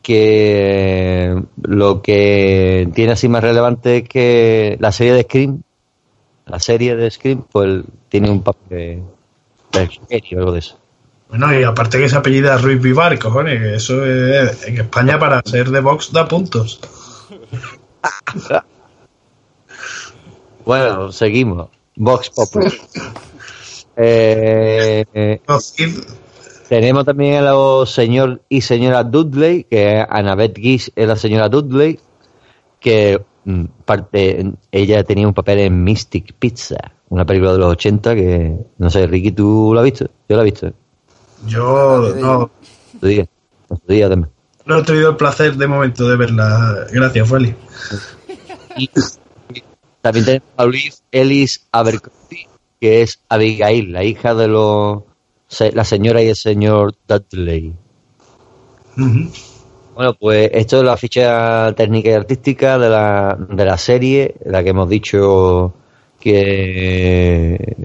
que 0.00 1.40
lo 1.62 2.02
que 2.02 2.88
tiene 2.94 3.12
así 3.12 3.28
más 3.28 3.42
relevante 3.42 3.98
es 3.98 4.08
que 4.08 4.76
la 4.80 4.90
serie 4.90 5.12
de 5.12 5.22
Scream, 5.22 5.62
la 6.46 6.58
serie 6.58 6.96
de 6.96 7.10
Scream, 7.10 7.44
pues 7.50 7.84
tiene 8.08 8.30
un 8.30 8.42
papel 8.42 9.02
de 9.72 9.88
genio, 10.08 10.38
algo 10.38 10.52
de 10.52 10.58
eso. 10.60 10.78
Bueno, 11.28 11.58
y 11.58 11.62
aparte 11.62 11.98
que 11.98 12.08
se 12.08 12.16
apellida 12.16 12.58
Ruiz 12.58 12.80
Vivar, 12.82 13.18
cojones, 13.18 13.58
que 13.60 13.74
eso 13.76 14.04
es, 14.04 14.66
en 14.66 14.80
España 14.80 15.18
para 15.18 15.40
ser 15.44 15.70
de 15.70 15.80
Vox 15.80 16.12
da 16.12 16.26
puntos. 16.26 16.80
Bueno, 20.64 21.10
seguimos. 21.10 21.70
Vox 21.96 22.30
Populi. 22.30 22.70
Eh, 23.94 25.04
eh, 25.12 25.40
tenemos 26.72 27.04
también 27.04 27.34
a 27.34 27.52
los 27.52 27.90
señor 27.90 28.40
y 28.48 28.62
señora 28.62 29.04
Dudley, 29.04 29.64
que 29.64 30.02
Annabeth 30.08 30.56
Gish 30.56 30.90
es 30.96 31.06
la 31.06 31.16
señora 31.16 31.50
Dudley, 31.50 32.00
que 32.80 33.20
mm, 33.44 33.64
parte, 33.84 34.54
ella 34.70 35.04
tenía 35.04 35.28
un 35.28 35.34
papel 35.34 35.58
en 35.58 35.84
Mystic 35.84 36.32
Pizza, 36.38 36.78
una 37.10 37.26
película 37.26 37.52
de 37.52 37.58
los 37.58 37.72
80 37.72 38.14
que, 38.14 38.56
no 38.78 38.88
sé, 38.88 39.06
Ricky, 39.06 39.32
¿tú 39.32 39.72
la 39.74 39.82
has 39.82 39.84
visto? 39.84 40.06
Yo 40.26 40.36
la 40.36 40.40
he 40.40 40.44
visto. 40.46 40.72
Yo 41.46 42.14
no, 42.18 42.50
Tu 42.98 43.06
día, 43.06 43.26
tu 43.68 43.92
día 43.92 44.08
también. 44.08 44.30
no 44.64 44.78
he 44.78 44.82
tenido 44.82 45.10
el 45.10 45.16
placer 45.16 45.56
de 45.56 45.66
momento 45.66 46.08
de 46.08 46.16
verla. 46.16 46.86
Gracias, 46.90 47.28
Feli. 47.28 47.54
Y 48.78 48.88
también 50.00 50.24
tenemos 50.24 50.48
a 50.56 50.64
Luis 50.64 51.02
Ellis 51.12 51.68
Abercrombie, 51.70 52.48
que 52.80 53.02
es 53.02 53.20
Abigail, 53.28 53.92
la 53.92 54.04
hija 54.04 54.34
de 54.34 54.48
los 54.48 55.02
la 55.72 55.84
señora 55.84 56.22
y 56.22 56.28
el 56.28 56.36
señor 56.36 56.94
Dudley. 57.06 57.74
Bueno, 59.94 60.14
pues 60.14 60.50
esto 60.54 60.78
es 60.78 60.84
la 60.84 60.96
ficha 60.96 61.72
técnica 61.74 62.10
y 62.10 62.14
artística 62.14 62.78
de 62.78 62.88
la, 62.88 63.36
de 63.38 63.64
la 63.64 63.76
serie, 63.76 64.34
la 64.44 64.62
que 64.62 64.70
hemos 64.70 64.88
dicho 64.88 65.74
que 66.18 67.76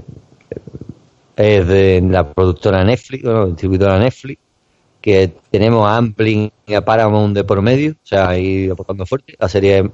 es 1.36 1.68
de 1.68 2.00
la 2.08 2.32
productora 2.32 2.82
Netflix, 2.84 3.22
bueno, 3.22 3.46
distribuidora 3.46 3.98
Netflix, 3.98 4.40
que 5.00 5.32
tenemos 5.50 5.86
a 5.86 5.96
Amblin 5.96 6.50
y 6.66 6.74
a 6.74 6.84
Paramount 6.84 7.34
de 7.34 7.44
por 7.44 7.60
medio, 7.62 7.92
o 7.92 8.06
sea, 8.06 8.30
ahí 8.30 8.68
aportando 8.70 9.06
fuerte. 9.06 9.36
La 9.38 9.48
serie 9.48 9.90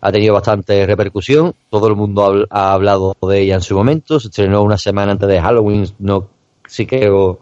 ha 0.00 0.12
tenido 0.12 0.34
bastante 0.34 0.86
repercusión, 0.86 1.54
todo 1.70 1.88
el 1.88 1.96
mundo 1.96 2.46
ha 2.50 2.72
hablado 2.72 3.16
de 3.22 3.40
ella 3.40 3.56
en 3.56 3.62
su 3.62 3.74
momento, 3.74 4.20
se 4.20 4.28
estrenó 4.28 4.62
una 4.62 4.78
semana 4.78 5.12
antes 5.12 5.28
de 5.28 5.40
Halloween, 5.40 5.86
no 5.98 6.37
sí 6.68 6.86
que, 6.86 7.08
o, 7.10 7.40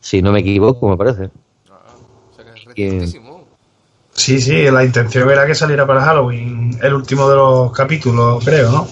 si 0.00 0.20
no 0.22 0.32
me 0.32 0.40
equivoco, 0.40 0.88
me 0.88 0.96
parece. 0.96 1.30
Y- 2.74 2.98
Sí, 4.16 4.40
sí, 4.40 4.70
la 4.70 4.84
intención 4.84 5.28
era 5.30 5.44
que 5.46 5.54
saliera 5.54 5.86
para 5.86 6.00
Halloween, 6.00 6.78
el 6.82 6.94
último 6.94 7.28
de 7.28 7.36
los 7.36 7.72
capítulos, 7.72 8.44
creo, 8.44 8.70
¿no? 8.70 8.86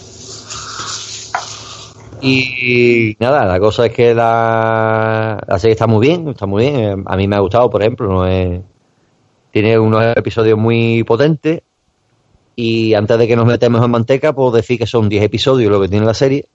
Y 2.20 3.16
nada, 3.18 3.44
la 3.46 3.58
cosa 3.58 3.86
es 3.86 3.92
que 3.92 4.14
la, 4.14 5.38
la 5.46 5.58
serie 5.58 5.72
está 5.72 5.86
muy 5.86 6.06
bien, 6.06 6.28
está 6.28 6.46
muy 6.46 6.64
bien. 6.70 7.02
A 7.06 7.16
mí 7.16 7.26
me 7.26 7.36
ha 7.36 7.40
gustado, 7.40 7.68
por 7.68 7.82
ejemplo, 7.82 8.08
no 8.08 8.26
es- 8.26 8.60
tiene 9.50 9.78
unos 9.78 10.16
episodios 10.16 10.58
muy 10.58 11.02
potentes. 11.04 11.62
Y 12.54 12.94
antes 12.94 13.18
de 13.18 13.26
que 13.26 13.34
nos 13.36 13.46
metemos 13.46 13.84
en 13.84 13.90
manteca, 13.90 14.32
puedo 14.32 14.52
decir 14.52 14.78
que 14.78 14.86
son 14.86 15.08
10 15.08 15.24
episodios 15.24 15.70
lo 15.70 15.80
que 15.80 15.88
tiene 15.88 16.06
la 16.06 16.14
serie. 16.14 16.46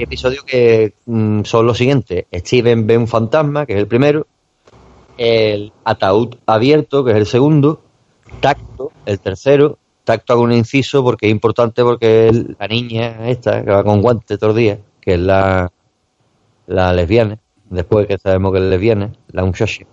10 0.00 0.08
episodios 0.08 0.44
que 0.44 0.94
mm, 1.06 1.42
son 1.44 1.66
los 1.66 1.76
siguientes: 1.78 2.24
Steven 2.32 2.86
ve 2.86 2.96
un 2.96 3.06
fantasma, 3.08 3.66
que 3.66 3.74
es 3.74 3.78
el 3.78 3.86
primero. 3.86 4.26
El 5.18 5.72
ataúd 5.84 6.36
abierto, 6.46 7.04
que 7.04 7.10
es 7.12 7.16
el 7.18 7.26
segundo. 7.26 7.80
Tacto, 8.40 8.92
el 9.04 9.20
tercero. 9.20 9.78
Tacto 10.04 10.32
hago 10.32 10.42
un 10.42 10.52
inciso 10.52 11.04
porque 11.04 11.26
es 11.26 11.32
importante 11.32 11.82
porque 11.82 12.30
la 12.58 12.66
niña 12.66 13.28
esta, 13.28 13.62
que 13.62 13.70
va 13.70 13.84
con 13.84 14.00
guantes 14.00 14.38
todos 14.38 14.54
los 14.54 14.56
días, 14.56 14.78
que 15.00 15.14
es 15.14 15.20
la, 15.20 15.70
la 16.66 16.92
lesbiana, 16.94 17.38
después 17.68 18.06
que 18.06 18.16
sabemos 18.18 18.52
que 18.52 18.58
es 18.58 18.64
lesbiana, 18.64 19.12
la 19.32 19.44
muchacha. 19.44 19.84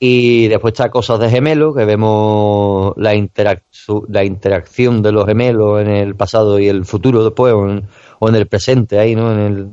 Y 0.00 0.48
después 0.48 0.72
está 0.72 0.90
Cosas 0.90 1.20
de 1.20 1.30
Gemelos, 1.30 1.76
que 1.76 1.84
vemos 1.84 2.92
la, 2.96 3.14
interac- 3.14 3.62
la 4.08 4.24
interacción 4.24 5.00
de 5.00 5.12
los 5.12 5.26
gemelos 5.26 5.80
en 5.80 5.90
el 5.90 6.16
pasado 6.16 6.58
y 6.58 6.66
el 6.66 6.84
futuro 6.84 7.22
después, 7.22 7.54
o 7.54 7.68
en, 7.68 7.84
o 8.24 8.28
en 8.28 8.36
el 8.36 8.46
presente 8.46 9.00
ahí, 9.00 9.16
¿no? 9.16 9.32
En, 9.32 9.38
el, 9.40 9.68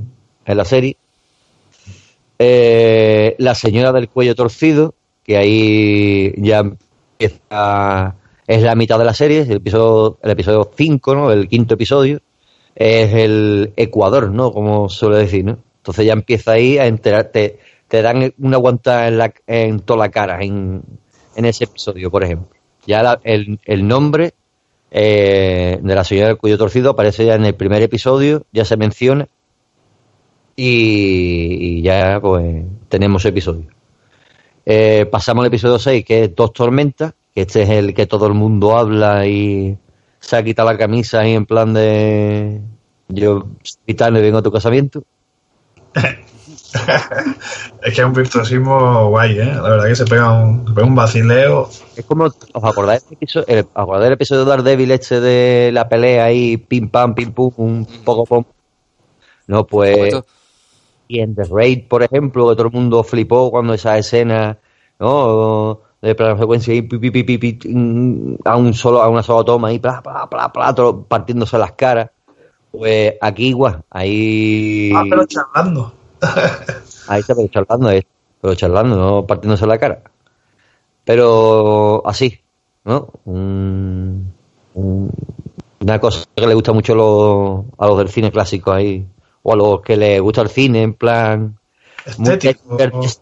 en 0.45 0.57
la 0.57 0.65
serie. 0.65 0.97
Eh, 2.37 3.35
la 3.37 3.53
señora 3.53 3.91
del 3.91 4.07
cuello 4.09 4.33
torcido, 4.35 4.95
que 5.23 5.37
ahí 5.37 6.33
ya 6.37 6.59
empieza, 6.59 8.15
es 8.47 8.63
la 8.63 8.75
mitad 8.75 8.97
de 8.97 9.05
la 9.05 9.13
serie, 9.13 9.41
el 9.41 9.57
episodio, 9.57 10.17
el 10.23 10.31
episodio 10.31 10.71
5, 10.75 11.15
¿no? 11.15 11.31
El 11.31 11.47
quinto 11.49 11.73
episodio, 11.73 12.21
es 12.75 13.13
el 13.13 13.73
Ecuador, 13.75 14.31
¿no? 14.31 14.51
Como 14.53 14.87
suele 14.89 15.17
decir, 15.17 15.43
¿no? 15.45 15.59
Entonces 15.77 16.05
ya 16.05 16.13
empieza 16.13 16.53
ahí 16.53 16.77
a 16.77 16.87
enterarte, 16.87 17.59
te 17.87 18.01
dan 18.01 18.33
una 18.39 18.57
guanta 18.57 19.07
en, 19.07 19.17
la, 19.17 19.33
en 19.47 19.81
toda 19.81 19.99
la 19.99 20.09
cara 20.11 20.41
en, 20.41 20.81
en 21.35 21.45
ese 21.45 21.65
episodio, 21.65 22.09
por 22.09 22.23
ejemplo. 22.23 22.49
Ya 22.87 23.03
la- 23.03 23.19
el, 23.23 23.59
el 23.65 23.87
nombre 23.87 24.33
eh, 24.91 25.79
de 25.81 25.95
la 25.95 26.03
señora 26.03 26.27
del 26.29 26.37
cuello 26.37 26.57
torcido 26.57 26.91
aparece 26.91 27.25
ya 27.25 27.35
en 27.35 27.45
el 27.45 27.55
primer 27.55 27.81
episodio, 27.81 28.45
ya 28.51 28.65
se 28.65 28.77
menciona 28.77 29.27
y, 30.55 31.77
y 31.77 31.81
ya 31.81 32.19
pues 32.21 32.63
tenemos 32.87 33.23
episodio. 33.25 33.67
Eh, 34.65 35.07
pasamos 35.09 35.41
al 35.43 35.47
episodio 35.47 35.79
6, 35.79 36.05
que 36.05 36.23
es 36.25 36.35
Dos 36.35 36.53
Tormentas, 36.53 37.13
que 37.33 37.41
este 37.41 37.63
es 37.63 37.69
el 37.69 37.93
que 37.93 38.05
todo 38.05 38.27
el 38.27 38.33
mundo 38.33 38.77
habla 38.77 39.25
y 39.25 39.77
se 40.19 40.35
ha 40.35 40.43
quitado 40.43 40.71
la 40.71 40.77
camisa 40.77 41.21
ahí 41.21 41.33
en 41.33 41.45
plan 41.45 41.73
de 41.73 42.61
yo 43.07 43.47
gitano 43.87 44.19
y 44.19 44.21
vengo 44.21 44.37
a 44.37 44.43
tu 44.43 44.51
casamiento. 44.51 45.03
Es 47.83 47.93
que 47.93 48.01
es 48.01 48.05
un 48.05 48.13
virtuosismo 48.13 49.09
guay, 49.09 49.39
¿eh? 49.39 49.45
La 49.45 49.61
verdad 49.61 49.87
que 49.87 49.95
se 49.95 50.05
pega 50.05 50.31
un, 50.31 50.67
se 50.67 50.73
pega 50.73 50.87
un 50.87 50.95
vacileo. 50.95 51.69
Es 51.95 52.05
como, 52.05 52.25
¿os 52.25 52.63
acordáis 52.63 53.03
del 53.05 53.13
episodio, 53.13 53.45
el, 53.47 53.59
¿os 53.59 53.67
acordáis 53.73 54.03
del 54.03 54.13
episodio 54.13 54.43
de 54.43 54.49
Daredevil 54.49 54.91
este 54.91 55.19
de 55.21 55.71
la 55.71 55.87
pelea 55.87 56.25
ahí, 56.25 56.57
pim 56.57 56.89
pam, 56.89 57.15
pim 57.15 57.31
pum, 57.31 57.51
un 57.57 57.87
poco 58.03 58.25
pom? 58.25 58.43
No, 59.47 59.65
pues... 59.65 60.13
Y 61.07 61.21
en 61.21 61.33
The 61.33 61.43
Raid, 61.49 61.87
por 61.87 62.03
ejemplo, 62.03 62.47
que 62.49 62.55
todo 62.55 62.67
el 62.67 62.73
mundo 62.73 63.03
flipó 63.03 63.49
cuando 63.49 63.73
esa 63.73 63.97
escena, 63.97 64.59
¿no? 64.99 65.81
De 66.01 66.13
plano 66.13 66.37
secuencia 66.37 66.71
ahí, 66.71 66.83
pi, 66.83 66.99
pi, 66.99 67.09
pi, 67.09 67.23
pi, 67.23 67.37
pi, 67.37 67.59
mm, 67.67 68.35
a 68.45 68.55
un 68.55 68.75
solo, 68.75 69.01
a 69.01 69.09
una 69.09 69.23
sola 69.23 69.43
toma 69.43 69.69
ahí, 69.69 69.79
pla, 69.79 70.03
pla, 70.03 70.29
pla, 70.29 70.53
pla, 70.53 70.75
todo 70.75 71.03
partiéndose 71.03 71.57
las 71.57 71.71
caras. 71.71 72.11
Pues 72.71 73.15
aquí 73.19 73.47
igual, 73.47 73.81
ahí... 73.89 74.91
Ah, 74.95 75.03
pero 75.09 75.25
charlando. 75.25 75.98
Ahí 77.07 77.21
está, 77.21 77.35
pero 77.35 77.47
charlando, 77.47 77.91
eh, 77.91 78.05
pero 78.41 78.55
charlando, 78.55 78.95
no 78.95 79.25
partiéndose 79.27 79.65
la 79.65 79.77
cara. 79.77 80.01
Pero 81.05 82.01
así, 82.05 82.39
¿no? 82.85 83.09
Un- 83.25 84.31
un- 84.75 85.11
una 85.81 85.99
cosa 85.99 86.23
que 86.35 86.45
le 86.45 86.53
gusta 86.53 86.73
mucho 86.73 86.93
a 86.93 86.95
los, 86.95 87.65
a 87.77 87.87
los 87.87 87.97
del 87.97 88.09
cine 88.09 88.31
clásico 88.31 88.71
ahí, 88.71 89.05
o 89.43 89.53
a 89.53 89.55
los 89.55 89.81
que 89.81 89.97
les 89.97 90.21
gusta 90.21 90.41
el 90.41 90.49
cine 90.49 90.81
en 90.83 90.93
plan 90.93 91.57
muy 92.17 92.33
Estético. 92.33 92.77
técnico 92.77 93.15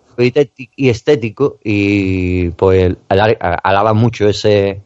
y 0.76 0.90
estético- 0.90 1.58
y 1.64 2.50
pues 2.52 2.96
alaban 3.08 3.98
mucho 3.98 4.28
ese 4.28 4.82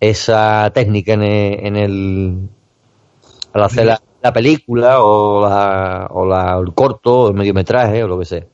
esa 0.00 0.70
técnica 0.74 1.12
en 1.14 1.22
el, 1.22 1.66
en 1.66 1.76
el 1.76 2.38
al 3.52 3.62
hacer 3.64 3.86
la, 3.86 4.00
la 4.22 4.32
película 4.32 5.00
o, 5.02 5.48
la, 5.48 6.08
o 6.10 6.26
la, 6.26 6.58
el 6.58 6.72
corto 6.74 7.22
o 7.22 7.28
el 7.28 7.34
mediometraje 7.34 8.02
o 8.04 8.08
lo 8.08 8.18
que 8.18 8.24
sea. 8.24 8.44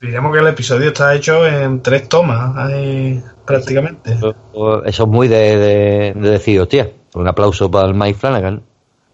Diríamos 0.00 0.32
que 0.32 0.38
el 0.40 0.46
episodio 0.48 0.88
está 0.88 1.14
hecho 1.14 1.46
en 1.46 1.82
tres 1.82 2.08
tomas, 2.08 2.56
ahí, 2.56 3.22
prácticamente. 3.44 4.12
Eso 4.14 4.84
eso 4.84 5.02
es 5.04 5.08
muy 5.08 5.28
de, 5.28 5.56
de, 5.58 6.12
de 6.14 6.30
decir, 6.30 6.58
hostia, 6.60 6.90
un 7.14 7.28
aplauso 7.28 7.70
para 7.70 7.86
el 7.88 7.94
Mike 7.94 8.18
Flanagan. 8.18 8.62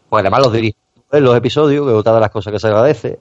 Pues 0.09 0.21
además 0.21 0.40
los 0.45 0.53
dirige 0.53 0.77
en 1.11 1.25
los 1.25 1.37
episodios, 1.37 1.85
que 1.85 1.92
es 1.92 1.99
otra 1.99 2.14
de 2.14 2.21
las 2.21 2.31
cosas 2.31 2.53
que 2.53 2.61
se 2.61 2.69
agradece. 2.69 3.19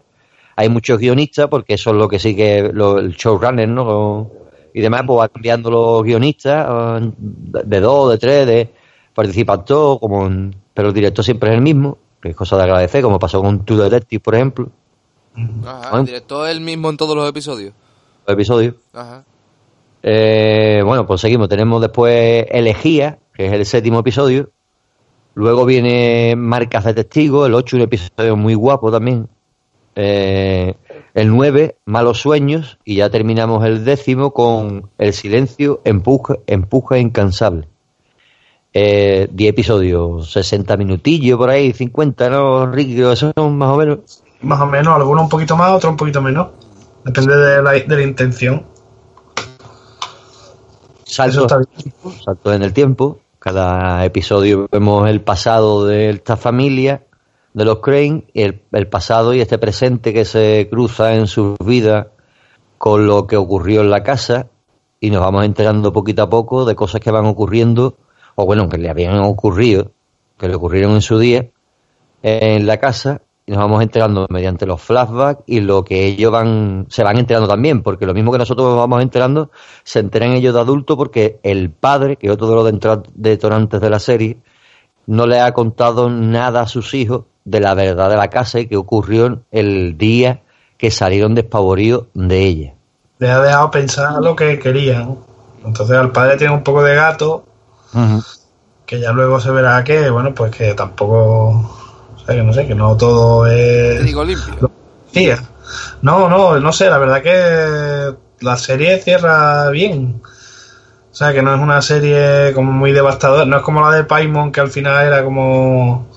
Hay 0.56 0.70
muchos 0.70 1.00
guionistas, 1.00 1.48
porque 1.48 1.74
eso 1.74 1.90
es 1.90 1.96
lo 1.98 2.08
que 2.08 2.20
sí 2.20 2.36
que 2.36 2.70
lo- 2.72 3.00
el 3.00 3.14
showrunner, 3.14 3.68
¿no? 3.68 4.30
Y 4.74 4.82
demás, 4.82 5.02
pues 5.08 5.20
va 5.20 5.28
cambiando 5.30 5.72
los 5.72 6.04
guionistas, 6.04 6.68
eh, 7.02 7.12
de 7.18 7.64
de 7.64 7.80
dos, 7.80 8.12
de 8.12 8.18
tres, 8.20 8.46
de 8.48 8.70
participan 9.14 9.66
todos, 9.66 10.00
como 10.00 10.28
en- 10.28 10.56
pero 10.74 10.90
el 10.90 10.94
director 10.94 11.26
siempre 11.26 11.50
es 11.50 11.56
el 11.56 11.62
mismo, 11.62 11.98
que 12.26 12.32
es 12.32 12.36
cosa 12.36 12.58
de 12.58 12.64
agradecer, 12.64 13.04
como 13.04 13.20
pasó 13.20 13.40
con 13.40 13.64
True 13.64 13.84
Detective, 13.84 14.20
por 14.20 14.34
ejemplo, 14.34 14.70
Ajá, 15.64 16.00
el 16.00 16.06
director 16.08 16.48
es 16.48 16.56
el 16.56 16.62
mismo 16.62 16.90
en 16.90 16.98
todos 16.98 17.16
los 17.16 17.30
episodios. 17.30 17.74
los 18.26 18.34
episodios. 18.34 18.74
Ajá. 18.94 19.24
Eh, 20.02 20.82
bueno, 20.84 21.06
pues 21.06 21.22
seguimos. 21.22 21.50
Tenemos 21.50 21.80
después 21.82 22.48
Elegía, 22.50 23.20
que 23.32 23.46
es 23.46 23.54
el 23.54 23.64
séptimo 23.68 24.00
episodio. 24.00 24.50
Luego 25.36 25.66
viene 25.66 26.36
Marcas 26.36 26.86
de 26.86 26.96
Testigos, 26.96 27.46
el 27.48 27.54
8, 27.54 27.76
un 27.76 27.82
episodio 27.84 28.36
muy 28.36 28.56
guapo 28.56 28.92
también. 28.92 29.30
Eh, 29.96 30.74
El 31.14 31.30
9, 31.30 31.78
Malos 31.86 32.22
Sueños, 32.22 32.80
y 32.84 32.96
ya 32.96 33.12
terminamos 33.12 33.64
el 33.66 33.86
décimo 33.86 34.32
con 34.34 34.90
El 34.98 35.14
Silencio, 35.14 35.82
Empuja, 35.86 36.38
empuja 36.48 36.98
Incansable. 36.98 37.68
Eh, 38.78 39.30
10 39.32 39.50
episodios, 39.52 40.30
60 40.34 40.76
minutillos 40.76 41.38
por 41.38 41.50
ahí, 41.50 41.72
50, 41.72 42.30
¿no, 42.30 42.70
Ricky? 42.70 43.02
Eso 43.04 43.32
son 43.34 43.58
más 43.58 43.70
o 43.70 43.78
menos. 43.78 44.00
Más 44.42 44.60
o 44.60 44.66
menos, 44.66 44.94
algunos 44.94 45.24
un 45.24 45.30
poquito 45.30 45.56
más, 45.56 45.72
otros 45.72 45.92
un 45.92 45.96
poquito 45.96 46.22
menos. 46.22 46.50
Depende 47.06 47.38
de 47.38 47.62
la, 47.62 47.72
de 47.72 47.88
la 47.88 48.02
intención. 48.02 48.66
Saltos, 51.06 51.54
saltos 52.26 52.54
en 52.54 52.64
el 52.64 52.74
tiempo. 52.74 53.20
Cada 53.40 54.04
episodio 54.04 54.68
vemos 54.70 55.10
el 55.10 55.22
pasado 55.22 55.86
de 55.86 56.10
esta 56.10 56.36
familia, 56.36 57.04
de 57.54 57.64
los 57.64 57.80
Crane, 57.80 58.26
y 58.34 58.42
el, 58.42 58.62
el 58.74 58.88
pasado 58.90 59.34
y 59.34 59.40
este 59.40 59.58
presente 59.58 60.14
que 60.14 60.26
se 60.26 60.68
cruza 60.70 61.16
en 61.16 61.28
sus 61.28 61.58
vidas 61.60 62.08
con 62.78 63.08
lo 63.08 63.26
que 63.26 63.38
ocurrió 63.38 63.80
en 63.80 63.90
la 63.90 64.04
casa 64.04 64.48
y 65.00 65.12
nos 65.12 65.22
vamos 65.22 65.46
enterando 65.46 65.94
poquito 65.94 66.24
a 66.24 66.30
poco 66.30 66.66
de 66.66 66.76
cosas 66.76 67.00
que 67.00 67.12
van 67.12 67.26
ocurriendo, 67.26 67.96
o 68.36 68.46
bueno, 68.46 68.70
que 68.70 68.78
le 68.78 68.90
habían 68.90 69.18
ocurrido, 69.20 69.92
que 70.38 70.48
le 70.48 70.56
ocurrieron 70.56 70.94
en 70.94 71.02
su 71.02 71.18
día 71.18 71.48
en 72.22 72.66
la 72.66 72.78
casa 72.78 73.22
y 73.46 73.52
nos 73.52 73.60
vamos 73.60 73.84
enterando 73.84 74.26
mediante 74.30 74.66
los 74.66 74.82
flashbacks 74.82 75.44
y 75.46 75.60
lo 75.60 75.84
que 75.86 76.06
ellos 76.06 76.32
van 76.32 76.88
se 76.90 77.04
van 77.04 77.18
enterando 77.18 77.48
también, 77.48 77.84
porque 77.84 78.08
lo 78.08 78.14
mismo 78.14 78.32
que 78.32 78.40
nosotros 78.40 78.68
nos 78.68 78.78
vamos 78.78 79.02
enterando, 79.04 79.52
se 79.84 80.00
enteran 80.00 80.32
ellos 80.32 80.54
de 80.54 80.60
adultos 80.60 80.98
porque 80.98 81.40
el 81.44 81.70
padre, 81.70 82.16
que 82.16 82.28
es 82.28 82.34
otro 82.34 82.48
de 82.50 82.56
los 82.56 83.02
detonantes 83.14 83.80
de 83.80 83.90
la 83.90 84.00
serie, 84.00 84.38
no 85.06 85.28
le 85.28 85.40
ha 85.40 85.54
contado 85.54 86.10
nada 86.10 86.62
a 86.62 86.68
sus 86.68 86.96
hijos 86.96 87.26
de 87.44 87.60
la 87.60 87.76
verdad 87.76 88.10
de 88.10 88.18
la 88.18 88.30
casa 88.30 88.60
y 88.60 88.68
que 88.68 88.76
ocurrió 88.76 89.42
el 89.52 89.98
día 89.98 90.42
que 90.78 90.90
salieron 90.90 91.36
despavoridos 91.36 92.08
de 92.16 92.40
ella. 92.44 92.74
Le 93.20 93.30
ha 93.30 93.40
dejado 93.40 93.70
pensar 93.70 94.22
lo 94.22 94.36
que 94.36 94.58
querían. 94.58 95.20
Entonces 95.64 95.96
al 95.96 96.12
padre 96.12 96.38
tiene 96.38 96.54
un 96.54 96.64
poco 96.64 96.84
de 96.84 96.96
gato, 96.96 97.46
que 98.86 99.00
ya 99.00 99.12
luego 99.12 99.40
se 99.40 99.52
verá 99.52 99.84
que, 99.84 100.10
bueno, 100.10 100.34
pues 100.34 100.56
que 100.56 100.74
tampoco, 100.74 101.50
o 102.16 102.26
sea, 102.26 102.36
que 102.36 102.44
no 102.44 102.54
sé, 102.54 102.68
que 102.68 102.76
no 102.76 102.96
todo 102.96 103.48
es... 103.48 104.04
Digo 104.04 104.24
limpio. 104.24 104.72
No, 106.02 106.30
no, 106.30 106.60
no 106.60 106.72
sé, 106.72 106.90
la 106.90 106.98
verdad 106.98 107.22
que 107.22 108.16
la 108.42 108.58
serie 108.58 109.00
cierra 109.00 109.70
bien. 109.70 110.22
O 111.12 111.16
sea, 111.16 111.34
que 111.34 111.42
no 111.42 111.56
es 111.56 111.62
una 111.62 111.82
serie 111.82 112.52
como 112.54 112.72
muy 112.72 112.92
devastadora, 112.92 113.46
no 113.46 113.58
es 113.58 113.64
como 113.64 113.82
la 113.82 113.96
de 113.96 114.04
Paimon, 114.04 114.52
que 114.52 114.60
al 114.60 114.70
final 114.70 115.06
era 115.06 115.24
como 115.24 116.08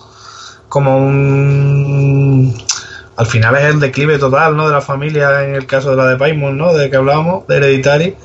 como 0.68 0.98
un 0.98 2.54
al 3.16 3.26
final 3.26 3.56
es 3.56 3.64
el 3.64 3.80
declive 3.80 4.18
total, 4.18 4.56
¿no? 4.56 4.66
de 4.66 4.74
la 4.74 4.80
familia 4.80 5.42
en 5.44 5.54
el 5.54 5.66
caso 5.66 5.90
de 5.90 5.96
la 5.96 6.06
de 6.06 6.16
Paimon, 6.16 6.56
¿no? 6.56 6.72
de 6.74 6.90
que 6.90 6.96
hablábamos, 6.96 7.46
de 7.46 7.56
Hereditary, 7.56 8.16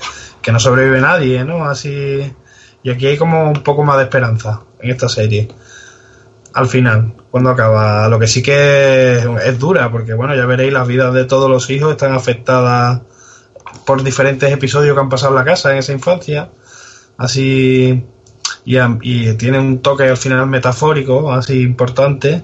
que 0.41 0.51
no 0.51 0.59
sobrevive 0.59 0.99
nadie, 1.01 1.43
¿no? 1.43 1.65
Así 1.65 2.31
y 2.84 2.89
aquí 2.89 3.08
hay 3.08 3.17
como 3.17 3.50
un 3.50 3.63
poco 3.63 3.84
más 3.84 3.98
de 3.98 4.04
esperanza 4.04 4.62
en 4.80 4.91
esta 4.91 5.10
serie 5.10 5.48
al 6.54 6.67
final, 6.67 7.13
cuando 7.32 7.50
acaba. 7.50 8.08
Lo 8.08 8.19
que 8.19 8.28
sí 8.28 8.43
que 8.43 9.17
es, 9.17 9.60
dura, 9.60 9.91
porque 9.91 10.13
bueno, 10.13 10.36
ya 10.36 10.46
veréis, 10.46 10.72
las 10.72 10.88
vidas 10.88 11.13
de 11.13 11.26
todos 11.26 11.50
los 11.50 11.69
hijos 11.69 11.91
están 11.91 12.13
afectadas 12.13 13.02
por 13.86 14.04
diferentes 14.04 14.52
episodios 14.52 14.93
que 14.96 15.02
han 15.02 15.10
pasado 15.10 15.32
en 15.32 15.38
la 15.38 15.46
casa 15.46 15.72
en 15.72 15.80
esa 15.80 15.93
infancia. 15.93 16.50
Así. 17.17 18.06
Y, 18.65 19.34
tiene 19.34 19.60
un 19.60 19.82
toque 19.82 20.04
al 20.04 20.17
final 20.17 20.48
metafórico, 20.48 21.32
así 21.34 21.62
importante, 21.62 22.43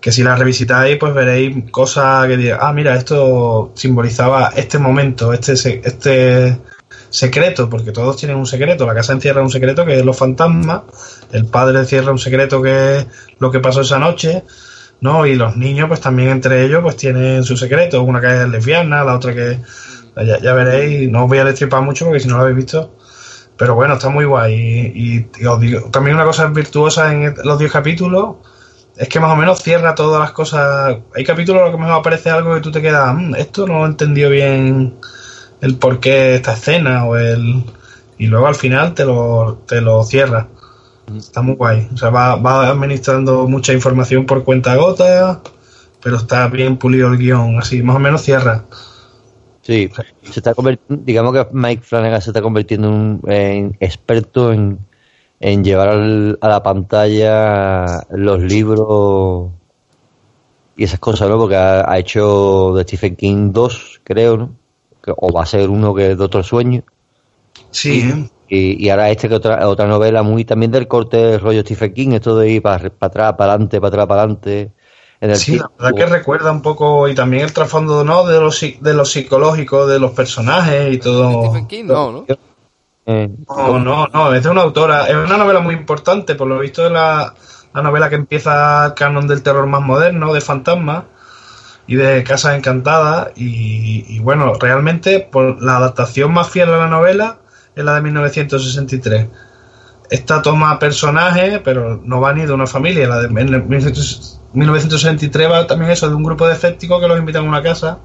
que 0.00 0.12
si 0.12 0.22
la 0.22 0.34
revisitáis, 0.36 0.96
pues 0.98 1.12
veréis 1.12 1.70
cosas 1.70 2.26
que 2.26 2.36
digáis, 2.36 2.60
ah, 2.62 2.72
mira, 2.72 2.96
esto 2.96 3.72
simbolizaba 3.74 4.50
este 4.56 4.78
momento, 4.78 5.32
este, 5.32 5.52
este 5.84 6.58
secreto, 7.12 7.70
porque 7.70 7.92
todos 7.92 8.16
tienen 8.16 8.36
un 8.36 8.46
secreto. 8.46 8.86
La 8.86 8.94
casa 8.94 9.12
encierra 9.12 9.42
un 9.42 9.50
secreto 9.50 9.84
que 9.86 9.98
es 10.00 10.04
los 10.04 10.16
fantasmas, 10.18 10.82
el 11.30 11.46
padre 11.46 11.78
encierra 11.78 12.10
un 12.10 12.18
secreto 12.18 12.60
que 12.60 12.98
es 12.98 13.06
lo 13.38 13.50
que 13.52 13.60
pasó 13.60 13.82
esa 13.82 13.98
noche, 14.00 14.42
¿no? 15.00 15.26
Y 15.26 15.36
los 15.36 15.56
niños, 15.56 15.88
pues 15.88 16.00
también 16.00 16.30
entre 16.30 16.64
ellos, 16.64 16.80
pues 16.82 16.96
tienen 16.96 17.44
su 17.44 17.56
secreto. 17.56 18.02
Una 18.02 18.20
que 18.20 18.26
es 18.42 18.48
lesbiana, 18.48 19.04
la 19.04 19.14
otra 19.14 19.34
que. 19.34 19.58
Ya, 20.16 20.38
ya 20.40 20.52
veréis, 20.54 21.10
no 21.10 21.22
os 21.24 21.28
voy 21.28 21.38
a 21.38 21.44
destripar 21.44 21.82
mucho 21.82 22.04
porque 22.06 22.20
si 22.20 22.28
no 22.28 22.36
lo 22.36 22.42
habéis 22.42 22.56
visto. 22.56 22.94
Pero 23.56 23.74
bueno, 23.74 23.94
está 23.94 24.08
muy 24.08 24.24
guay. 24.24 24.54
Y, 24.94 25.28
y- 25.42 25.46
os 25.46 25.60
digo, 25.60 25.90
también 25.90 26.16
una 26.16 26.24
cosa 26.24 26.46
virtuosa 26.48 27.12
en 27.12 27.34
los 27.44 27.58
10 27.58 27.70
capítulos 27.72 28.36
es 28.96 29.08
que 29.08 29.20
más 29.20 29.32
o 29.32 29.36
menos 29.36 29.60
cierra 29.62 29.94
todas 29.94 30.20
las 30.20 30.32
cosas. 30.32 30.96
Hay 31.14 31.24
capítulos 31.24 31.60
en 31.60 31.64
los 31.66 31.74
que 31.74 31.80
mejor 31.80 32.00
aparece 32.00 32.30
algo 32.30 32.54
que 32.54 32.60
tú 32.60 32.70
te 32.70 32.82
quedas, 32.82 33.14
"Mm, 33.14 33.34
esto 33.36 33.66
no 33.66 33.78
lo 33.78 33.84
he 33.84 33.88
entendido 33.88 34.30
bien 34.30 34.96
el 35.62 35.76
por 35.78 35.98
qué 36.00 36.34
esta 36.34 36.52
escena 36.52 37.06
o 37.06 37.16
el. 37.16 37.64
Y 38.18 38.26
luego 38.26 38.46
al 38.46 38.54
final 38.54 38.92
te 38.92 39.04
lo, 39.06 39.62
te 39.66 39.80
lo 39.80 40.04
cierra. 40.04 40.46
Está 41.16 41.40
muy 41.42 41.54
guay. 41.54 41.88
O 41.92 41.96
sea, 41.96 42.10
va, 42.10 42.36
va 42.36 42.68
administrando 42.68 43.48
mucha 43.48 43.72
información 43.72 44.26
por 44.26 44.44
cuenta 44.44 44.76
gota, 44.76 45.40
pero 46.02 46.16
está 46.18 46.46
bien 46.48 46.76
pulido 46.76 47.08
el 47.10 47.18
guion, 47.18 47.58
así, 47.58 47.82
más 47.82 47.96
o 47.96 47.98
menos 47.98 48.22
cierra. 48.22 48.64
Sí, 49.62 49.88
se 50.30 50.40
está 50.40 50.54
convirtiendo, 50.54 51.04
digamos 51.04 51.32
que 51.32 51.46
Mike 51.52 51.82
Flanagan 51.82 52.20
se 52.22 52.30
está 52.30 52.42
convirtiendo 52.42 52.88
en, 52.88 52.94
un- 52.94 53.20
en 53.30 53.76
experto 53.80 54.52
en, 54.52 54.78
en 55.40 55.64
llevar 55.64 55.88
al- 55.90 56.38
a 56.40 56.48
la 56.48 56.62
pantalla 56.62 58.04
los 58.10 58.40
libros 58.40 59.50
y 60.76 60.84
esas 60.84 60.98
cosas, 61.00 61.28
¿no? 61.28 61.38
Porque 61.38 61.56
ha, 61.56 61.90
ha 61.90 61.98
hecho 61.98 62.72
de 62.74 62.82
Stephen 62.84 63.16
King 63.16 63.52
dos, 63.52 64.00
creo, 64.04 64.36
¿no? 64.36 64.50
Que- 65.02 65.12
o 65.16 65.32
va 65.32 65.42
a 65.42 65.46
ser 65.46 65.68
uno 65.68 65.94
que 65.94 66.12
es 66.12 66.16
Doctor 66.16 66.44
Sueño. 66.44 66.82
Sí, 67.70 68.00
¿eh? 68.02 68.30
Y, 68.48 68.84
y 68.86 68.90
ahora 68.90 69.10
este 69.10 69.28
que 69.28 69.34
otra, 69.34 69.66
otra 69.66 69.86
novela 69.86 70.22
muy 70.22 70.44
también 70.44 70.70
del 70.70 70.86
corte 70.86 71.38
rollo 71.38 71.62
Stephen 71.62 71.94
King, 71.94 72.08
esto 72.12 72.36
de 72.36 72.50
ir 72.50 72.62
para, 72.62 72.78
para 72.90 73.06
atrás, 73.08 73.34
para 73.36 73.52
adelante, 73.52 73.80
para 73.80 73.88
atrás, 73.88 74.06
para 74.06 74.20
adelante. 74.22 74.70
En 75.20 75.30
el 75.30 75.36
Sí, 75.36 75.56
la 75.56 75.70
verdad 75.78 75.96
que 75.96 76.06
recuerda 76.06 76.50
un 76.52 76.60
poco, 76.62 77.08
y 77.08 77.14
también 77.14 77.44
el 77.44 77.52
trasfondo 77.52 78.04
¿no? 78.04 78.26
de, 78.26 78.40
lo, 78.40 78.48
psi- 78.48 78.78
de 78.80 78.92
lo 78.92 79.04
psicológico 79.04 79.86
de 79.86 79.98
los 79.98 80.10
personajes 80.10 80.92
y 80.94 80.98
todo. 80.98 81.44
Stephen 81.46 81.66
King, 81.66 81.84
no, 81.86 82.12
¿no? 82.12 82.24
Eh, 83.06 83.30
No, 83.48 83.78
no, 83.78 84.06
no, 84.08 84.34
es 84.34 84.42
de 84.42 84.50
una 84.50 84.62
autora. 84.62 85.06
Es 85.06 85.14
una 85.14 85.36
novela 85.36 85.60
muy 85.60 85.74
importante, 85.74 86.34
por 86.34 86.46
lo 86.48 86.58
visto 86.58 86.84
es 86.86 86.92
la, 86.92 87.32
la 87.72 87.82
novela 87.82 88.08
que 88.08 88.16
empieza 88.16 88.86
el 88.86 88.94
canon 88.94 89.26
del 89.26 89.42
terror 89.42 89.66
más 89.66 89.80
moderno, 89.82 90.32
de 90.34 90.40
fantasmas 90.40 91.04
y 91.86 91.96
de 91.96 92.24
casas 92.24 92.56
encantadas. 92.56 93.32
Y, 93.36 94.18
bueno, 94.20 94.54
realmente 94.54 95.20
por 95.20 95.62
la 95.62 95.76
adaptación 95.76 96.32
más 96.32 96.48
fiel 96.50 96.70
a 96.70 96.78
la 96.78 96.86
novela 96.86 97.38
es 97.74 97.84
la 97.84 97.94
de 97.94 98.02
1963. 98.02 99.26
Esta 100.10 100.42
toma 100.42 100.78
personajes, 100.78 101.60
pero 101.64 102.00
no 102.04 102.20
va 102.20 102.32
ni 102.32 102.44
de 102.44 102.52
una 102.52 102.66
familia. 102.66 103.08
La 103.08 103.20
de 103.20 103.28
1963 103.28 105.50
va 105.50 105.66
también 105.66 105.90
eso, 105.90 106.08
de 106.08 106.14
un 106.14 106.22
grupo 106.22 106.46
de 106.46 106.54
escépticos 106.54 107.00
que 107.00 107.08
los 107.08 107.18
invitan 107.18 107.46
a 107.46 107.48
una 107.48 107.62
casa. 107.62 107.98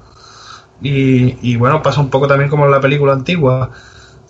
Y, 0.80 1.56
bueno, 1.56 1.82
pasa 1.82 2.00
un 2.00 2.08
poco 2.08 2.28
también 2.28 2.50
como 2.50 2.64
en 2.64 2.70
la 2.70 2.80
película 2.80 3.12
antigua. 3.12 3.70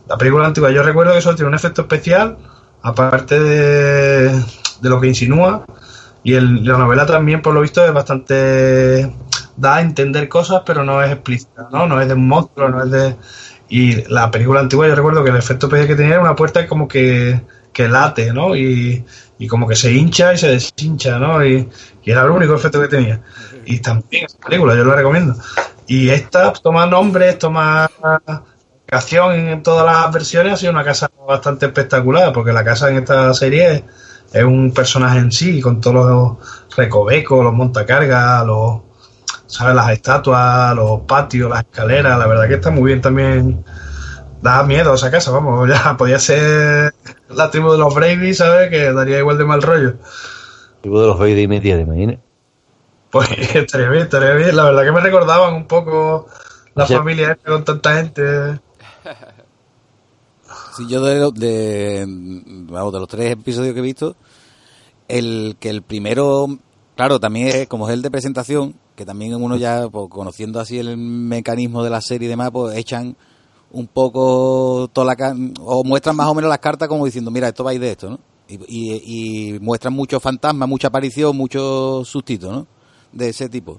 La 0.08 0.16
película 0.16 0.46
antigua, 0.46 0.70
yo 0.70 0.82
recuerdo 0.82 1.12
que 1.12 1.18
eso 1.18 1.34
tiene 1.34 1.48
un 1.48 1.54
efecto 1.54 1.82
especial, 1.82 2.38
aparte 2.82 3.38
de, 3.38 4.42
lo 4.82 5.00
que 5.00 5.08
insinúa. 5.08 5.64
Y 6.22 6.32
la 6.32 6.78
novela 6.78 7.06
también, 7.06 7.42
por 7.42 7.54
lo 7.54 7.60
visto, 7.60 7.84
es 7.84 7.92
bastante. 7.92 9.12
Da 9.58 9.76
a 9.76 9.80
entender 9.80 10.28
cosas, 10.28 10.62
pero 10.64 10.84
no 10.84 11.02
es 11.02 11.10
explícita, 11.10 11.68
¿no? 11.72 11.86
No 11.86 12.00
es 12.00 12.08
de 12.08 12.14
un 12.14 12.28
monstruo, 12.28 12.68
no 12.68 12.82
es 12.82 12.90
de. 12.90 13.16
Y 13.68 14.04
la 14.08 14.30
película 14.30 14.60
antigua, 14.60 14.86
yo 14.88 14.94
recuerdo 14.94 15.22
que 15.22 15.30
el 15.30 15.36
efecto 15.36 15.68
que 15.68 15.84
tenía 15.94 16.14
era 16.14 16.20
una 16.20 16.36
puerta 16.36 16.66
como 16.66 16.88
que, 16.88 17.42
que 17.72 17.88
late, 17.88 18.32
¿no? 18.32 18.56
Y, 18.56 19.04
y 19.38 19.46
como 19.46 19.66
que 19.66 19.76
se 19.76 19.92
hincha 19.92 20.32
y 20.32 20.38
se 20.38 20.48
deshincha, 20.48 21.18
¿no? 21.18 21.44
Y, 21.44 21.68
y 22.02 22.10
era 22.10 22.22
el 22.22 22.30
único 22.30 22.54
efecto 22.54 22.80
que 22.80 22.88
tenía. 22.88 23.20
Y 23.66 23.80
también 23.80 24.24
esa 24.24 24.38
película, 24.38 24.74
yo 24.74 24.84
la 24.84 24.94
recomiendo. 24.94 25.34
Y 25.86 26.08
esta 26.08 26.52
toma 26.52 26.86
nombres, 26.86 27.38
toma 27.38 27.90
acción 28.90 29.34
en 29.34 29.62
todas 29.62 29.84
las 29.84 30.12
versiones, 30.12 30.54
ha 30.54 30.56
sido 30.56 30.72
una 30.72 30.84
casa 30.84 31.10
bastante 31.26 31.66
espectacular, 31.66 32.32
porque 32.32 32.52
la 32.52 32.64
casa 32.64 32.88
en 32.90 32.98
esta 32.98 33.34
serie 33.34 33.72
es, 33.72 33.82
es 34.32 34.44
un 34.44 34.72
personaje 34.72 35.18
en 35.18 35.32
sí, 35.32 35.60
con 35.60 35.80
todos 35.80 36.06
los 36.06 36.76
recovecos, 36.76 37.44
los 37.44 37.52
montacargas, 37.52 38.46
los, 38.46 38.87
¿sabes? 39.48 39.74
las 39.74 39.90
estatuas, 39.90 40.76
los 40.76 41.00
patios, 41.00 41.50
las 41.50 41.62
escaleras, 41.62 42.16
la 42.16 42.26
verdad 42.28 42.46
que 42.46 42.54
está 42.54 42.70
muy 42.70 42.84
bien 42.84 43.00
también. 43.02 43.64
Da 44.40 44.62
miedo 44.62 44.94
esa 44.94 45.10
casa, 45.10 45.32
vamos, 45.32 45.68
ya 45.84 45.96
podía 45.96 46.20
ser 46.20 46.94
la 47.30 47.50
tribu 47.50 47.72
de 47.72 47.78
los 47.78 47.92
Bravey, 47.92 48.32
¿sabes? 48.34 48.70
Que 48.70 48.92
daría 48.92 49.18
igual 49.18 49.36
de 49.36 49.44
mal 49.44 49.60
rollo. 49.62 49.94
tipo 50.80 51.00
de 51.00 51.08
los 51.08 51.18
Vader 51.18 51.38
y 51.38 51.48
media, 51.48 51.74
¿te 51.74 51.82
imaginas? 51.82 52.18
Pues 53.10 53.28
estaría 53.54 53.88
bien, 53.88 54.04
estaría 54.04 54.34
bien. 54.34 54.54
La 54.54 54.62
verdad 54.64 54.84
que 54.84 54.92
me 54.92 55.00
recordaban 55.00 55.54
un 55.54 55.66
poco 55.66 56.28
la 56.76 56.86
familia 56.86 57.32
esta 57.32 57.50
con 57.50 57.64
tanta 57.64 57.96
gente. 57.96 58.60
Sí, 60.76 60.86
yo 60.88 61.02
de, 61.04 61.18
lo- 61.18 61.30
de, 61.32 62.04
vamos, 62.06 62.92
de 62.92 62.98
los 63.00 63.08
tres 63.08 63.32
episodios 63.32 63.74
que 63.74 63.80
he 63.80 63.82
visto, 63.82 64.14
el 65.08 65.56
que 65.58 65.70
el 65.70 65.82
primero, 65.82 66.46
claro, 66.96 67.18
también 67.18 67.48
es 67.48 67.66
como 67.66 67.88
es 67.88 67.94
el 67.94 68.02
de 68.02 68.10
presentación, 68.10 68.74
que 68.98 69.06
también 69.06 69.32
uno 69.36 69.56
ya, 69.56 69.88
pues, 69.88 70.08
conociendo 70.10 70.58
así 70.58 70.76
el 70.76 70.96
mecanismo 70.96 71.84
de 71.84 71.90
la 71.90 72.00
serie 72.00 72.26
y 72.26 72.28
demás, 72.28 72.50
pues 72.52 72.76
echan 72.76 73.16
un 73.70 73.86
poco 73.86 74.90
toda 74.92 75.14
la 75.14 75.36
o 75.60 75.84
muestran 75.84 76.16
más 76.16 76.26
o 76.26 76.34
menos 76.34 76.48
las 76.48 76.58
cartas 76.58 76.88
como 76.88 77.04
diciendo, 77.04 77.30
mira, 77.30 77.46
esto 77.46 77.62
va 77.62 77.70
a 77.70 77.74
ir 77.74 77.80
de 77.80 77.92
esto, 77.92 78.10
¿no? 78.10 78.18
Y, 78.48 78.56
y, 78.66 79.52
y 79.54 79.58
muestran 79.60 79.94
muchos 79.94 80.20
fantasmas, 80.20 80.68
mucha 80.68 80.88
aparición, 80.88 81.36
muchos 81.36 82.08
sustitos, 82.08 82.50
¿no? 82.50 82.66
De 83.12 83.28
ese 83.28 83.48
tipo. 83.48 83.78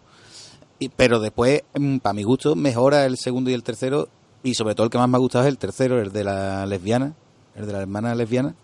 Y- 0.79 0.87
pero 0.87 1.19
después, 1.19 1.63
para 2.01 2.13
mi 2.13 2.23
gusto, 2.23 2.55
mejora 2.55 3.05
el 3.05 3.17
segundo 3.17 3.49
y 3.49 3.53
el 3.53 3.63
tercero, 3.63 4.07
y 4.41 4.53
sobre 4.53 4.73
todo 4.73 4.85
el 4.85 4.89
que 4.89 4.97
más 4.99 5.09
me 5.09 5.17
ha 5.17 5.19
gustado 5.19 5.43
es 5.43 5.49
el 5.49 5.57
tercero, 5.57 5.99
el 6.01 6.13
de 6.13 6.23
la 6.23 6.65
lesbiana, 6.65 7.13
el 7.55 7.65
de 7.67 7.73
la 7.73 7.81
hermana 7.81 8.15
lesbiana. 8.15 8.55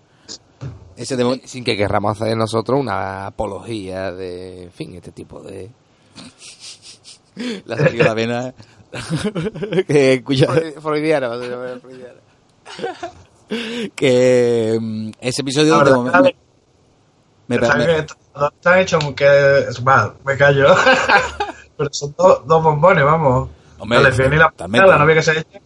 Ese 0.95 1.17
de, 1.17 1.41
Sin 1.43 1.65
que 1.65 1.75
querramos 1.75 2.21
hacer 2.21 2.37
nosotros 2.37 2.79
una 2.79 3.27
apología 3.27 4.13
de, 4.13 4.63
en 4.63 4.71
fin, 4.71 4.95
este 4.95 5.11
tipo 5.11 5.41
de... 5.41 5.69
la 7.65 7.77
salió 7.77 8.03
la 8.03 8.13
vena 8.13 8.53
que 9.87 10.13
escucha 10.13 10.47
Freudiana, 10.81 11.27
va 11.27 11.35
a 11.35 11.39
ser 11.39 11.79
freudiana. 11.81 12.19
que 13.95 14.77
mm, 14.79 15.09
ese 15.19 15.41
episodio 15.41 15.75
Alex, 16.13 16.37
me, 17.47 17.59
Pensaba 17.59 17.79
me- 17.79 17.85
que 17.85 17.97
estos 17.99 18.17
están 18.53 18.79
hechos 18.79 19.03
que... 19.15 19.25
Va, 19.87 20.15
me 20.25 20.37
callo. 20.37 20.73
Pero 21.77 21.89
son 21.91 22.15
dos, 22.17 22.47
dos 22.47 22.63
bombones, 22.63 23.03
vamos. 23.03 23.49
Hombre, 23.77 24.01
la 24.01 24.09
y 24.09 24.37
la, 24.37 24.49
totalmente. 24.49 24.87
la 24.87 24.97
novia 24.97 25.15
que 25.15 25.21
se 25.21 25.31
ha 25.31 25.33
hecho. 25.35 25.59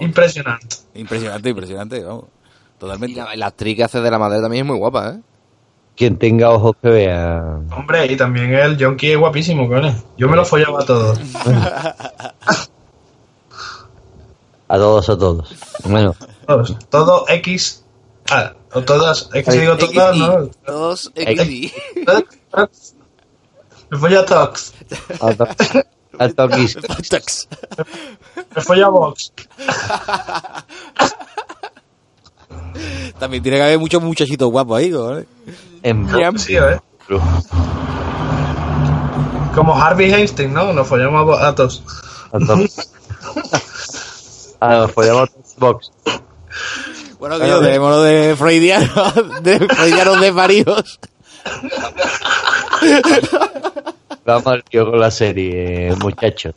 Impresionante. 0.00 0.76
impresionante 0.94 1.48
impresionante 1.50 2.02
vamos 2.02 2.24
Y 2.76 2.78
totalmente 2.80 3.16
la, 3.20 3.36
la 3.36 3.46
actriz 3.46 3.76
que 3.76 3.84
hace 3.84 4.00
de 4.00 4.10
la 4.10 4.18
madre 4.18 4.40
también 4.40 4.64
es 4.64 4.68
muy 4.68 4.76
guapa, 4.78 5.10
¿eh? 5.10 5.20
Quien 5.96 6.18
tenga 6.18 6.50
ojos 6.50 6.74
que 6.82 6.88
vea. 6.88 7.60
Hombre, 7.76 8.06
y 8.06 8.16
también 8.16 8.52
el 8.52 8.76
Jonky 8.82 9.12
es 9.12 9.18
guapísimo, 9.18 9.68
cojones. 9.68 9.94
Yo 10.16 10.28
me 10.28 10.34
lo 10.36 10.44
follaba 10.44 10.80
a 10.82 10.84
todos. 10.86 11.18
A 14.66 14.76
todos, 14.78 15.08
a 15.10 15.18
todos. 15.18 15.54
Bueno, 15.84 16.16
Todos. 16.46 16.76
Todo 16.88 17.26
X. 17.28 17.84
Ah, 18.30 18.54
o 18.72 18.80
todas. 18.82 19.24
Que 19.32 19.44
si 19.44 19.58
digo 19.58 19.76
todas, 19.76 20.16
¿no? 20.16 20.46
Todos 20.64 21.12
XI. 21.14 21.72
Me 23.90 23.98
follo 23.98 24.20
a 24.20 24.24
Tox. 24.24 24.72
a, 25.20 25.34
to- 25.34 25.46
a 26.18 26.28
toquis. 26.34 26.76
Me 28.56 28.62
follo 28.62 28.86
a 28.86 28.88
Vox. 28.88 29.32
también 33.18 33.42
tiene 33.42 33.58
que 33.58 33.64
haber 33.64 33.78
muchos 33.78 34.02
muchachitos 34.02 34.50
guapos 34.50 34.78
ahí 34.78 34.92
¿vale? 34.92 35.26
En 35.82 36.08
Sí, 36.38 36.56
¿eh? 36.56 36.80
Como 39.54 39.74
Harvey 39.74 40.12
Einstein, 40.12 40.52
¿no? 40.52 40.72
Nos 40.72 40.88
follamos 40.88 41.38
a, 41.38 41.48
a 41.48 41.54
todos. 41.54 41.82
a 42.32 42.38
todos. 42.38 42.90
Ah, 44.60 44.78
nos 44.78 44.92
follamos 44.92 45.28
box. 45.58 45.92
bueno 47.18 47.38
que 47.38 47.46
yo 47.46 47.60
dejémoslo 47.60 48.02
de 48.02 48.34
freudianos 48.34 49.42
de 49.42 49.58
freudianos 49.58 50.20
desvaríos 50.22 51.00
Vamos 54.24 54.46
al 54.46 54.64
tío 54.64 54.90
con 54.90 55.00
la 55.00 55.10
serie, 55.10 55.94
muchachos. 56.00 56.54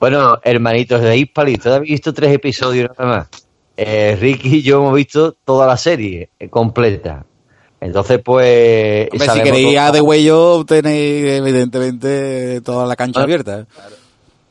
Bueno, 0.00 0.38
hermanitos 0.42 1.02
de 1.02 1.16
Hispali, 1.16 1.58
¿tú 1.58 1.70
has 1.70 1.80
visto 1.80 2.14
tres 2.14 2.32
episodios 2.32 2.90
nada 2.98 3.18
más? 3.18 3.28
Eh, 3.76 4.16
Ricky 4.20 4.56
y 4.56 4.62
yo 4.62 4.78
hemos 4.78 4.94
visto 4.94 5.34
toda 5.44 5.66
la 5.66 5.76
serie 5.76 6.30
eh, 6.38 6.48
completa. 6.48 7.24
Entonces, 7.80 8.20
pues. 8.24 9.08
Hombre, 9.12 9.28
si 9.28 9.40
queréis 9.40 9.78
a 9.78 9.90
de 9.90 10.00
huello 10.00 10.64
tenéis 10.64 11.24
evidentemente 11.26 12.60
toda 12.60 12.86
la 12.86 12.94
cancha 12.96 13.22
abierta. 13.22 13.66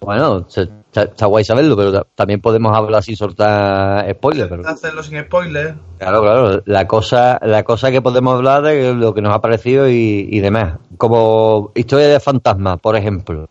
Bueno, 0.01 0.47
está, 0.49 1.03
está 1.03 1.25
guay 1.27 1.45
saberlo, 1.45 1.77
pero 1.77 1.91
ta- 1.93 2.07
también 2.15 2.41
podemos 2.41 2.75
hablar 2.75 3.03
sin 3.03 3.15
soltar 3.15 4.11
spoilers. 4.15 4.49
Pero, 4.49 4.67
Hacerlo 4.67 5.03
sin 5.03 5.21
spoiler. 5.21 5.75
claro, 5.99 6.21
claro, 6.21 6.61
la 6.65 6.87
cosa, 6.87 7.39
la 7.43 7.63
cosa 7.63 7.91
que 7.91 8.01
podemos 8.01 8.33
hablar 8.33 8.63
de 8.63 8.95
lo 8.95 9.13
que 9.13 9.21
nos 9.21 9.33
ha 9.35 9.39
parecido 9.41 9.87
y, 9.87 10.27
y 10.31 10.39
demás. 10.39 10.79
Como 10.97 11.71
historia 11.75 12.07
de 12.07 12.19
fantasma, 12.19 12.77
por 12.77 12.95
ejemplo. 12.95 13.47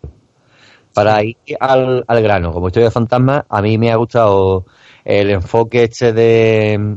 Para 0.92 1.22
ir 1.22 1.36
al, 1.60 2.04
al 2.08 2.22
grano, 2.22 2.52
como 2.52 2.66
historia 2.66 2.88
de 2.88 2.92
fantasma, 2.92 3.46
a 3.48 3.62
mí 3.62 3.78
me 3.78 3.92
ha 3.92 3.96
gustado 3.96 4.66
el 5.04 5.30
enfoque 5.30 5.84
este 5.84 6.12
de 6.12 6.96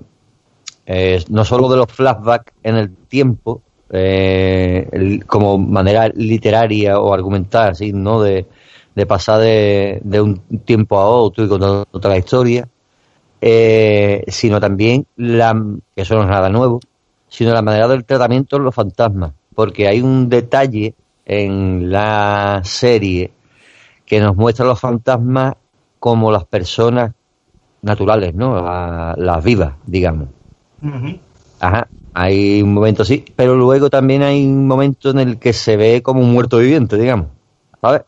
eh, 0.86 1.24
no 1.30 1.46
solo 1.46 1.70
de 1.70 1.78
los 1.78 1.88
flashbacks 1.92 2.54
en 2.64 2.76
el 2.76 2.96
tiempo, 2.96 3.62
eh, 3.90 5.20
como 5.28 5.58
manera 5.58 6.10
literaria 6.10 7.00
o 7.00 7.14
argumental, 7.14 7.72
así, 7.72 7.94
¿no? 7.94 8.22
De, 8.22 8.46
de 8.96 9.06
pasar 9.06 9.40
de, 9.40 10.22
un 10.22 10.40
tiempo 10.66 10.98
a 10.98 11.08
otro 11.08 11.46
y 11.46 11.48
contar 11.48 11.86
otra 11.92 12.18
historia, 12.18 12.68
eh, 13.42 14.24
sino 14.28 14.60
también, 14.60 15.06
la, 15.18 15.54
que 15.96 16.02
eso 16.02 16.16
no 16.16 16.24
es 16.24 16.30
nada 16.30 16.50
nuevo, 16.50 16.80
sino 17.28 17.54
la 17.54 17.62
manera 17.62 17.88
del 17.88 18.06
tratamiento 18.06 18.58
de 18.58 18.64
los 18.64 18.76
fantasmas, 18.76 19.34
porque 19.56 19.88
hay 19.88 20.02
un 20.02 20.30
detalle 20.30 20.96
en 21.26 21.92
la 21.92 22.62
serie 22.64 23.32
que 24.06 24.20
nos 24.20 24.36
muestra 24.36 24.66
a 24.66 24.68
los 24.68 24.80
fantasmas 24.80 25.56
como 26.00 26.32
las 26.32 26.46
personas 26.46 27.14
naturales, 27.84 28.34
¿no? 28.34 28.56
La- 28.62 29.16
las 29.18 29.44
vivas, 29.44 29.74
digamos. 29.86 30.30
Ajá, 31.60 31.88
hay 32.14 32.62
un 32.62 32.74
momento 32.74 33.04
así, 33.04 33.24
pero 33.36 33.56
luego 33.56 33.90
también 33.90 34.24
hay 34.24 34.46
un 34.46 34.68
momento 34.68 35.10
en 35.12 35.20
el 35.20 35.40
que 35.40 35.54
se 35.54 35.78
ve 35.78 36.02
como 36.02 36.22
un 36.22 36.32
muerto 36.32 36.58
viviente, 36.60 36.98
digamos, 36.98 37.28
¿sabes? 37.82 38.02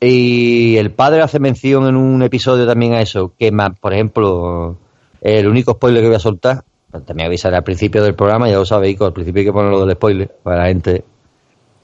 Y 0.00 0.76
el 0.76 0.92
padre 0.92 1.22
hace 1.22 1.40
mención 1.40 1.88
en 1.88 1.96
un 1.96 2.22
episodio 2.22 2.66
también 2.66 2.92
a 2.94 3.00
eso, 3.00 3.32
que 3.36 3.50
ma- 3.50 3.70
por 3.74 3.92
ejemplo, 3.92 4.76
el 5.20 5.48
único 5.48 5.72
spoiler 5.72 6.02
que 6.02 6.06
voy 6.08 6.16
a 6.16 6.20
soltar, 6.20 6.62
pues 6.90 7.04
también 7.04 7.26
avisaré 7.26 7.56
al 7.56 7.64
principio 7.64 8.02
del 8.02 8.14
programa, 8.14 8.48
ya 8.48 8.56
lo 8.56 8.64
sabéis, 8.64 8.96
que 8.96 9.04
al 9.04 9.12
principio 9.12 9.40
hay 9.40 9.46
que 9.46 9.52
poner 9.52 9.72
lo 9.72 9.84
del 9.84 9.96
spoiler 9.96 10.28
para 10.42 10.58
la 10.62 10.66
gente, 10.68 11.04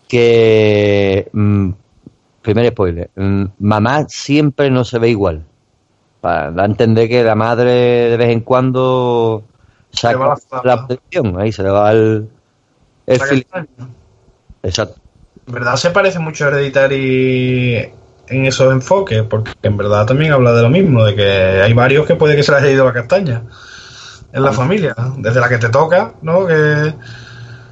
que, 0.09 1.29
mm, 1.33 1.71
primer 2.43 2.69
spoiler, 2.71 3.11
mm, 3.17 3.45
mamá 3.61 4.05
siempre 4.09 4.71
no 4.71 4.85
se 4.85 4.99
ve 4.99 5.11
igual, 5.11 5.45
para 6.25 6.51
dar 6.53 6.61
a 6.61 6.65
entender 6.65 7.07
que 7.07 7.23
la 7.23 7.35
madre 7.35 8.09
de 8.09 8.17
vez 8.17 8.31
en 8.31 8.41
cuando 8.41 9.45
Se 9.93 10.09
le 10.09 10.15
va 10.15 10.35
saca 10.37 10.63
la 10.65 10.87
protección, 10.87 11.39
ahí 11.39 11.53
se 11.53 11.63
le 11.63 11.69
va 11.69 11.93
el, 11.93 12.31
el 13.05 13.47
Exacto. 14.63 15.03
En 15.47 15.53
verdad 15.53 15.77
se 15.77 15.91
parece 15.91 16.21
mucho 16.21 16.47
a 16.47 16.49
Hereditary 16.49 17.93
en 18.29 18.47
esos 18.47 18.73
enfoques, 18.73 19.23
porque 19.25 19.53
en 19.65 19.77
verdad 19.77 20.07
también 20.07 20.33
habla 20.33 20.55
de 20.55 20.63
lo 20.63 20.71
mismo, 20.71 21.05
de 21.05 21.15
que 21.15 21.61
hay 21.63 21.75
varios 21.75 22.07
que 22.07 22.15
puede 22.15 22.37
que 22.37 22.43
se 22.43 22.53
les 22.53 22.63
haya 22.63 22.73
ido 22.73 22.87
la 22.87 22.95
castaña 22.95 23.43
en 24.33 24.43
la 24.43 24.53
familia, 24.53 24.97
desde 25.19 25.41
la 25.41 25.51
que 25.51 25.59
te 25.59 25.69
toca, 25.69 26.15
¿no? 26.23 26.47
Que 26.47 26.95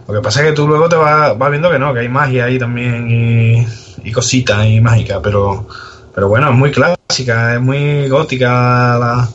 lo 0.09 0.15
que 0.15 0.21
pasa 0.21 0.43
es 0.43 0.49
que 0.49 0.53
tú 0.53 0.69
luego 0.69 0.91
te 0.91 0.97
vas, 0.97 1.39
vas 1.39 1.51
viendo 1.51 1.71
que 1.71 1.79
no, 1.79 1.95
que 1.95 2.01
hay 2.01 2.09
magia 2.11 2.45
ahí 2.45 2.59
también 2.59 3.11
y, 3.11 3.67
y 4.05 4.13
cositas 4.13 4.67
y 4.67 4.79
mágica, 4.83 5.21
pero 5.23 5.67
pero 6.15 6.29
bueno, 6.29 6.51
es 6.51 6.55
muy 6.57 6.71
clásica, 6.71 7.55
es 7.55 7.61
muy 7.61 8.09
gótica 8.09 8.99
la, 8.99 9.29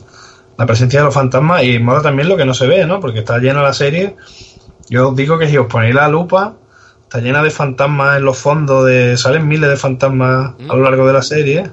la 0.56 0.66
presencia 0.66 1.00
de 1.00 1.06
los 1.06 1.14
fantasmas 1.14 1.62
y 1.64 1.78
mola 1.78 2.02
también 2.02 2.28
lo 2.28 2.36
que 2.36 2.44
no 2.44 2.54
se 2.54 2.66
ve, 2.66 2.86
¿no? 2.86 3.00
Porque 3.00 3.20
está 3.20 3.38
llena 3.38 3.62
la 3.62 3.72
serie. 3.72 4.16
Yo 4.90 5.10
os 5.10 5.16
digo 5.16 5.38
que 5.38 5.48
si 5.48 5.56
os 5.56 5.66
ponéis 5.66 5.94
la 5.94 6.08
lupa, 6.08 6.54
está 7.02 7.20
llena 7.20 7.42
de 7.42 7.50
fantasmas 7.50 8.16
en 8.16 8.24
los 8.24 8.38
fondos, 8.38 8.84
de 8.84 9.16
salen 9.16 9.46
miles 9.46 9.70
de 9.70 9.76
fantasmas 9.76 10.52
a 10.68 10.74
lo 10.74 10.82
largo 10.82 11.06
de 11.06 11.12
la 11.12 11.22
serie, 11.22 11.70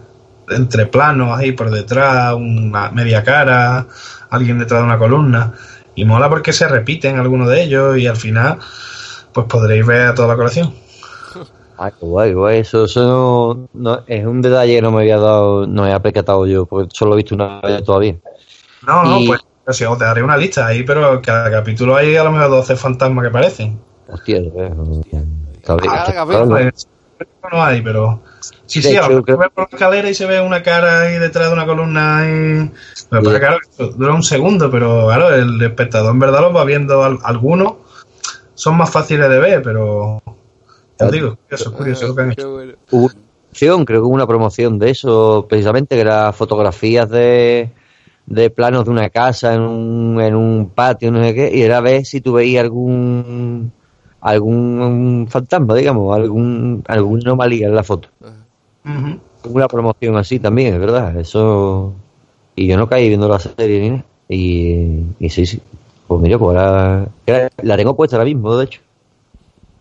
entre 0.50 0.86
planos 0.86 1.38
ahí 1.38 1.52
por 1.52 1.72
detrás, 1.72 2.36
una 2.36 2.92
media 2.92 3.24
cara, 3.24 3.88
alguien 4.30 4.60
detrás 4.60 4.82
de 4.82 4.86
una 4.86 4.98
columna, 4.98 5.54
y 5.96 6.06
mola 6.06 6.30
porque 6.30 6.54
se 6.54 6.68
repiten 6.68 7.20
algunos 7.20 7.50
de 7.50 7.64
ellos 7.64 7.98
y 7.98 8.08
al 8.08 8.18
final 8.18 8.60
pues 9.34 9.48
podréis 9.48 9.86
ver 9.86 10.14
toda 10.14 10.28
la 10.28 10.36
colección. 10.36 10.74
Ah, 11.78 11.92
qué 11.92 12.06
guay, 12.06 12.34
guay. 12.34 12.60
Eso, 12.60 12.86
eso 12.86 13.02
no, 13.04 13.68
no- 13.74 14.04
es 14.08 14.26
un 14.26 14.42
detalle 14.42 14.76
que 14.76 14.82
no 14.82 14.92
me 14.92 15.02
había 15.02 15.18
dado, 15.18 15.68
no 15.68 15.82
me 15.84 15.88
había 15.90 16.02
percatado 16.02 16.46
yo, 16.48 16.66
porque 16.66 16.90
solo 16.94 17.14
he 17.14 17.18
visto 17.18 17.36
una 17.36 17.60
vez 17.62 17.84
todavía. 17.84 18.16
No, 18.88 19.04
no, 19.04 19.20
Y- 19.20 19.28
pues 19.28 19.42
o 19.68 19.74
sea, 19.74 19.90
os 19.90 19.98
daré 20.00 20.22
una 20.22 20.38
lista 20.38 20.68
ahí, 20.68 20.84
pero 20.84 21.20
cada 21.22 21.50
capítulo 21.50 21.96
hay 21.96 22.16
a 22.16 22.24
lo 22.24 22.32
mejor 22.32 22.50
12 22.52 22.76
fantasmas 22.76 23.24
que 23.24 23.30
aparecen. 23.30 23.80
Hostia, 24.08 24.40
claro. 24.54 25.02
Pues, 26.48 26.88
no 27.52 27.64
hay, 27.64 27.82
pero 27.82 28.22
sí, 28.66 28.82
De 28.82 28.90
sí, 28.90 28.98
a 28.98 29.02
lo 29.02 29.06
hecho, 29.06 29.10
mejor 29.10 29.24
creo- 29.26 29.38
ve 29.38 29.50
por 29.50 29.64
la 29.72 29.76
escalera 29.78 30.10
y 30.10 30.14
se 30.14 30.26
ve 30.26 30.42
una 30.42 30.62
cara 30.62 31.02
ahí 31.02 31.18
detrás 31.18 31.48
de 31.48 31.54
una 31.54 31.66
columna 31.66 32.24
y... 32.26 32.72
Pero 33.10 33.32
Sí. 33.32 33.40
claro, 33.40 33.58
eso 33.72 33.88
dura 33.90 34.14
un 34.14 34.24
segundo, 34.24 34.70
pero 34.70 35.06
claro, 35.08 35.34
el 35.34 35.62
espectador 35.62 36.12
en 36.12 36.20
verdad 36.20 36.42
los 36.42 36.56
va 36.56 36.64
viendo 36.66 37.04
al- 37.04 37.20
algunos 37.24 37.74
son 38.56 38.76
más 38.78 38.90
fáciles 38.90 39.30
de 39.30 39.40
ver, 39.40 39.62
pero 39.62 40.22
digo, 41.12 41.38
curioso 41.76 42.08
lo 42.08 42.16
que 42.16 42.22
han 42.22 42.32
hecho. 42.32 42.50
Hubo 42.92 43.06
una 43.06 43.14
promoción, 43.14 43.86
creo 43.86 44.02
que 44.02 44.08
hubo 44.08 44.16
una 44.16 44.28
promoción 44.28 44.80
de 44.80 44.90
eso, 44.92 45.46
precisamente, 45.50 45.96
que 45.96 46.02
era 46.02 46.32
fotografías 46.34 47.10
de, 47.10 47.70
de 48.26 48.50
planos 48.50 48.86
de 48.86 48.92
una 48.92 49.10
casa 49.10 49.54
en 49.54 49.62
un, 49.62 50.22
en 50.22 50.36
un 50.36 50.70
patio, 50.70 51.12
no 51.12 51.24
sé 51.24 51.34
qué, 51.34 51.52
y 51.56 51.62
era 51.62 51.82
ver 51.82 52.06
si 52.06 52.22
tú 52.22 52.34
veías 52.34 52.64
algún 52.64 53.72
algún 54.26 55.28
fantasma, 55.30 55.76
digamos, 55.76 56.16
algún 56.16 56.84
alguna 56.88 57.22
anomalía 57.26 57.68
en 57.68 57.76
la 57.76 57.84
foto. 57.84 58.10
Ujú. 58.84 59.20
Una 59.54 59.68
promoción 59.68 60.18
así 60.18 60.40
también, 60.40 60.74
es 60.74 60.80
verdad. 60.80 61.16
Eso. 61.20 61.94
Y 62.56 62.66
yo 62.66 62.76
no 62.78 62.90
caí 62.90 63.08
viendo 63.08 63.28
la 63.28 63.38
serie 63.38 63.82
ni 63.82 63.90
nada. 63.92 64.06
Y, 64.28 65.02
y 65.20 65.30
sí, 65.30 65.46
sí. 65.46 65.62
Pues 66.08 66.22
mira, 66.22 66.40
pues 66.40 66.58
ahora. 66.58 67.08
La 67.62 67.78
tengo 67.78 67.96
puesta 67.96 68.16
ahora 68.16 68.26
mismo, 68.26 68.56
de 68.58 68.66
hecho. 68.66 68.82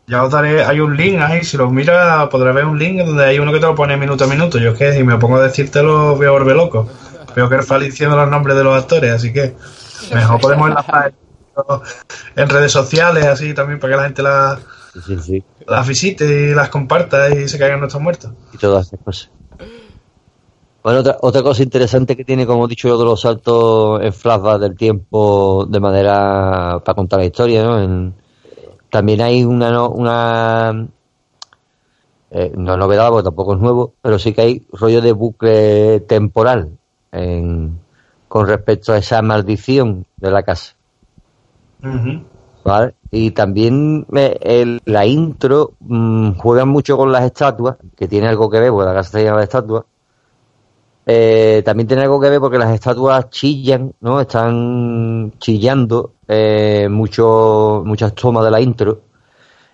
Ya 0.07 0.23
os 0.23 0.31
daré, 0.31 0.63
hay 0.63 0.81
un 0.81 0.97
link 0.97 1.19
ahí, 1.21 1.45
si 1.45 1.57
lo 1.57 1.71
miras 1.71 2.29
podrás 2.29 2.55
ver 2.55 2.67
un 2.67 2.79
link 2.79 3.03
donde 3.05 3.25
hay 3.25 3.39
uno 3.39 3.53
que 3.53 3.59
te 3.61 3.67
lo 3.67 3.75
pone 3.75 3.97
minuto 3.97 4.25
a 4.25 4.27
minuto. 4.27 4.59
Yo 4.59 4.73
es 4.73 4.79
que 4.79 4.93
si 4.93 5.03
me 5.03 5.17
pongo 5.17 5.37
a 5.37 5.43
decírtelo 5.43 6.17
voy 6.17 6.27
a 6.27 6.31
volver 6.31 6.57
loco. 6.57 6.89
Veo 7.35 7.49
que 7.49 7.55
Erfal 7.57 7.83
diciendo 7.83 8.17
los 8.17 8.29
nombres 8.29 8.57
de 8.57 8.65
los 8.65 8.77
actores, 8.77 9.11
así 9.13 9.33
que 9.33 9.55
mejor 10.13 10.41
podemos 10.41 10.69
enlazar 10.69 11.13
en 12.37 12.49
redes 12.49 12.73
sociales 12.73 13.25
así 13.25 13.55
también 13.55 13.81
para 13.81 13.93
que 13.93 13.97
la 13.97 14.05
gente 14.05 14.23
sí, 15.07 15.19
sí. 15.21 15.45
las 15.67 15.89
visite 15.89 16.25
y 16.51 16.55
las 16.55 16.69
comparta 16.69 17.35
y 17.35 17.49
se 17.49 17.59
caigan 17.59 17.81
nuestros 17.81 18.03
muertos. 18.03 18.33
y 18.53 18.59
todas 18.59 18.87
esas 18.87 19.01
cosas. 19.05 19.31
Bueno, 20.83 21.01
otra, 21.01 21.17
otra 21.23 21.43
cosa 21.43 21.63
interesante 21.63 22.15
que 22.15 22.27
tiene, 22.27 22.45
como 22.45 22.67
he 22.67 22.69
dicho 22.69 22.89
yo, 22.89 22.99
de 22.99 23.07
los 23.07 23.23
saltos 23.23 24.03
en 24.03 24.13
flashback 24.13 24.61
del 24.61 24.77
tiempo 24.77 25.67
de 25.67 25.81
manera 25.81 26.79
para 26.85 26.95
contar 26.95 27.21
la 27.21 27.25
historia, 27.25 27.65
¿no? 27.65 27.83
En- 27.83 28.24
también 28.95 29.23
hay 29.23 29.43
una, 29.43 29.73
no- 29.73 29.91
una 29.91 30.87
eh, 32.31 32.53
no 32.57 32.77
novedad, 32.77 33.09
porque 33.11 33.25
tampoco 33.25 33.55
es 33.55 33.61
nuevo, 33.61 33.95
pero 34.01 34.21
sí 34.21 34.33
que 34.33 34.41
hay 34.43 34.67
rollo 34.71 35.01
de 35.01 35.11
bucle 35.11 35.99
temporal 36.07 36.79
en- 37.11 37.77
con 38.29 38.47
respecto 38.47 38.93
a 38.93 38.99
esa 38.99 39.21
maldición 39.21 40.07
de 40.17 40.31
la 40.31 40.45
casa. 40.45 40.77
¿vale? 42.65 42.95
Y 43.11 43.33
también 43.33 44.07
eh, 44.15 44.39
el- 44.41 44.81
la 44.85 45.07
intro 45.07 45.73
mm, 45.81 46.35
juega 46.37 46.65
mucho 46.65 46.97
con 46.97 47.11
las 47.11 47.25
estatuas, 47.25 47.77
que 47.97 48.07
tiene 48.07 48.29
algo 48.29 48.49
que 48.49 48.61
ver, 48.61 48.71
porque 48.71 48.87
la 48.87 48.95
casa 48.95 49.19
se 49.19 49.25
llama 49.25 49.39
de 49.39 49.45
estatuas. 49.45 49.85
Eh, 51.07 51.63
también 51.65 51.87
tiene 51.87 52.03
algo 52.03 52.21
que 52.21 52.31
ver 52.31 52.41
porque 52.41 52.59
las 52.59 52.73
estatuas 52.73 53.29
chillan, 53.31 53.93
¿no? 54.01 54.21
Están 54.21 55.33
chillando 55.39 56.15
eh, 56.27 56.89
mucho, 56.91 57.83
muchas 57.85 58.15
tomas 58.15 58.45
de 58.45 58.51
la 58.51 58.61
intro. 58.61 59.01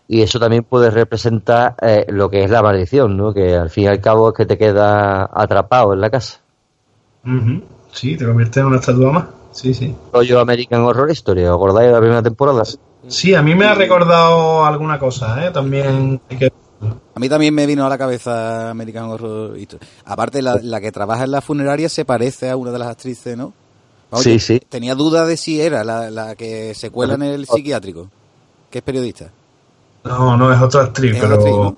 Y 0.09 0.23
eso 0.23 0.41
también 0.41 0.65
puede 0.65 0.91
representar 0.91 1.77
eh, 1.81 2.07
lo 2.09 2.29
que 2.29 2.43
es 2.43 2.51
la 2.51 2.63
maldición, 2.63 3.17
¿no? 3.17 3.33
Que 3.33 3.55
al 3.55 3.71
fin 3.71 3.85
y 3.85 3.87
al 3.87 4.01
cabo 4.01 4.31
es 4.31 4.35
que 4.35 4.47
te 4.47 4.59
queda 4.59 5.31
atrapado 5.33 5.93
en 5.93 6.01
la 6.01 6.11
casa. 6.11 6.41
Sí, 7.93 8.17
te 8.17 8.27
conviertes 8.27 8.57
en 8.57 8.67
una 8.67 8.77
estatua 8.79 9.13
más. 9.13 9.25
Sí, 9.53 9.75
sí. 9.75 9.95
Rollo 10.13 10.41
American 10.41 10.83
Horror 10.83 11.11
Story, 11.11 11.45
¿os 11.45 11.55
acordáis 11.55 11.89
de 11.89 11.93
la 11.93 12.01
primera 12.01 12.23
temporada? 12.23 12.63
Sí, 13.07 13.35
a 13.35 13.43
mí 13.43 13.55
me 13.55 13.67
ha 13.67 13.75
recordado 13.75 14.65
alguna 14.65 14.99
cosa, 14.99 15.47
¿eh? 15.47 15.51
También 15.51 16.21
hay 16.29 16.37
que... 16.37 16.53
A 17.21 17.23
mí 17.23 17.29
también 17.29 17.55
me 17.55 17.67
vino 17.67 17.85
a 17.85 17.89
la 17.91 17.99
cabeza 17.99 18.71
American 18.71 19.05
Horror 19.11 19.55
Story. 19.59 19.85
Aparte, 20.07 20.41
la, 20.41 20.59
la 20.63 20.81
que 20.81 20.91
trabaja 20.91 21.25
en 21.25 21.33
la 21.33 21.43
funeraria 21.43 21.91
se 21.91 22.07
parece 22.07 22.49
a 22.49 22.57
una 22.57 22.71
de 22.71 22.79
las 22.79 22.89
actrices, 22.89 23.37
¿no? 23.37 23.53
Sí, 24.15 24.39
sí. 24.39 24.59
Tenía 24.67 24.95
duda 24.95 25.27
de 25.27 25.37
si 25.37 25.61
era 25.61 25.85
la, 25.85 26.09
la 26.11 26.35
que 26.35 26.75
se 26.75 26.89
cuela 26.89 27.13
en 27.17 27.23
el 27.25 27.45
psiquiátrico, 27.47 28.09
que 28.71 28.79
es 28.79 28.85
periodista. 28.85 29.31
No, 30.05 30.35
no, 30.35 30.51
es 30.51 30.63
otra 30.63 30.85
actriz, 30.85 31.13
Es 31.15 31.21
pero... 31.21 31.35
otra 31.35 31.51
actriz, 31.51 31.57
¿no? 31.57 31.77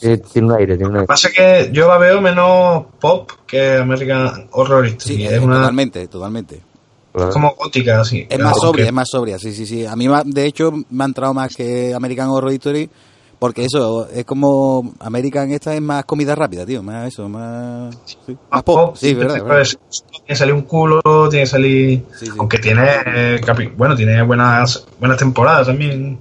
Sí, 0.00 0.22
tiene 0.32 0.48
un 0.48 0.54
aire, 0.54 0.76
tiene 0.78 0.86
un 0.86 0.92
Lo 0.94 0.98
aire. 1.00 1.04
que 1.06 1.08
pasa 1.08 1.28
es 1.28 1.34
que 1.34 1.70
yo 1.70 1.86
la 1.86 1.98
veo 1.98 2.22
menos 2.22 2.86
pop 2.98 3.30
que 3.46 3.76
American 3.76 4.48
Horror 4.52 4.86
Story. 4.86 5.16
Sí, 5.18 5.26
es 5.26 5.32
eh, 5.34 5.38
una 5.38 5.56
totalmente, 5.56 6.08
totalmente. 6.08 6.62
Claro. 7.12 7.30
como 7.30 7.54
gótica, 7.56 8.00
así. 8.00 8.26
Es 8.26 8.38
más 8.38 8.56
sobria, 8.58 8.86
es 8.86 8.92
más 8.94 9.08
sobria, 9.10 9.38
sí, 9.38 9.52
sí, 9.52 9.66
sí. 9.66 9.84
A 9.84 9.94
mí, 9.96 10.08
ma- 10.08 10.22
de 10.24 10.46
hecho, 10.46 10.72
me 10.88 11.04
ha 11.04 11.06
entrado 11.06 11.34
más 11.34 11.54
que 11.54 11.92
American 11.92 12.28
Horror 12.30 12.52
Story, 12.52 12.88
porque 13.38 13.64
eso, 13.64 14.08
es 14.08 14.24
como 14.24 14.92
American 15.00 15.50
esta 15.52 15.74
es 15.74 15.80
más 15.80 16.04
comida 16.04 16.34
rápida, 16.34 16.66
tío, 16.66 16.82
más 16.82 17.08
eso, 17.08 17.28
más... 17.28 17.96
sí, 18.04 18.36
más 18.50 18.62
pop, 18.62 18.96
sí, 18.96 19.14
verdad, 19.14 19.34
Tiene 19.34 19.48
verdad. 19.48 19.66
que 20.26 20.34
salir 20.36 20.54
un 20.54 20.62
culo, 20.62 21.00
tiene 21.30 21.44
que 21.44 21.46
salir. 21.46 22.04
Sí, 22.18 22.26
sí. 22.26 22.32
Aunque 22.38 22.58
tiene. 22.58 22.82
eh, 23.06 23.40
Bueno, 23.76 23.94
tiene 23.96 24.22
buenas 24.22 24.86
buenas 24.98 25.18
temporadas 25.18 25.66
también. 25.66 26.18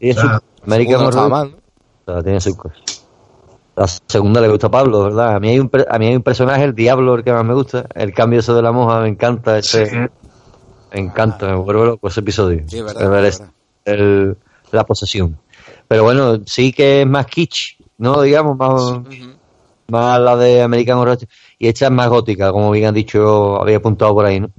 Y 0.00 0.10
es 0.10 0.18
O 0.18 0.20
sea, 0.20 0.40
Horror 0.66 1.28
mal, 1.30 1.50
¿no? 1.50 1.56
o 2.06 2.14
sea, 2.14 2.22
tiene 2.22 2.40
sus 2.40 2.56
cosas. 2.56 2.78
La 3.74 3.86
segunda 3.86 4.40
le 4.40 4.48
gusta 4.48 4.66
a 4.66 4.70
Pablo, 4.70 5.04
¿verdad? 5.04 5.36
A 5.36 5.40
mí 5.40 5.50
hay 5.50 5.60
un, 5.60 5.70
a 5.88 5.98
mí 5.98 6.06
hay 6.08 6.16
un 6.16 6.22
personaje, 6.22 6.64
el 6.64 6.74
Diablo, 6.74 7.14
el 7.14 7.22
que 7.24 7.32
más 7.32 7.44
me 7.44 7.54
gusta. 7.54 7.86
El 7.94 8.12
cambio 8.12 8.40
ese 8.40 8.52
de 8.52 8.60
la 8.62 8.72
moja, 8.72 9.00
me 9.00 9.08
encanta. 9.08 9.56
Ese, 9.58 9.86
Sí. 9.86 9.96
Me 10.92 11.00
encanta, 11.00 11.46
me 11.48 11.54
vuelvo 11.56 11.84
loco 11.84 12.08
ese 12.08 12.20
episodio. 12.20 12.62
Sí, 12.66 12.78
El- 12.78 12.84
verdad. 12.84 13.50
el- 13.84 14.36
la 14.72 14.84
posesión. 14.84 15.36
Pero 15.88 16.04
bueno, 16.04 16.40
sí 16.44 16.72
que 16.72 17.02
es 17.02 17.06
más 17.06 17.26
kitsch, 17.26 17.78
¿no? 17.96 18.20
Digamos, 18.20 18.56
más, 18.56 19.00
más 19.88 20.20
la 20.20 20.36
de 20.36 20.62
American 20.62 20.98
Horror. 20.98 21.18
Y 21.58 21.66
esta 21.66 21.86
es 21.86 21.90
más 21.90 22.08
gótica, 22.08 22.52
como 22.52 22.70
bien 22.70 22.86
han 22.86 22.94
dicho, 22.94 23.60
había 23.60 23.78
apuntado 23.78 24.14
por 24.14 24.26
ahí, 24.26 24.38
¿no? 24.38 24.50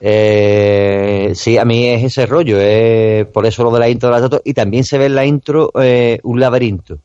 Eh, 0.00 1.32
sí, 1.34 1.58
a 1.58 1.64
mí 1.64 1.88
es 1.88 2.04
ese 2.04 2.24
rollo, 2.26 2.58
es 2.60 3.26
por 3.26 3.46
eso 3.46 3.64
lo 3.64 3.72
de 3.72 3.80
la 3.80 3.88
intro 3.88 4.08
de 4.08 4.12
la 4.12 4.18
estatua. 4.18 4.40
Y 4.44 4.54
también 4.54 4.84
se 4.84 4.96
ve 4.96 5.06
en 5.06 5.14
la 5.14 5.24
intro 5.26 5.70
eh, 5.80 6.18
un 6.22 6.40
laberinto, 6.40 6.98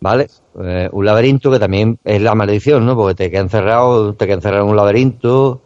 ¿vale? 0.00 0.28
Eh, 0.60 0.88
un 0.90 1.04
laberinto 1.04 1.50
que 1.50 1.58
también 1.60 1.98
es 2.02 2.20
la 2.20 2.34
maldición, 2.34 2.84
¿no? 2.84 2.96
Porque 2.96 3.14
te 3.14 3.30
queda 3.30 3.42
encerrado, 3.42 4.14
te 4.14 4.26
queda 4.26 4.36
encerrado 4.36 4.64
en 4.64 4.70
un 4.70 4.76
laberinto. 4.76 5.62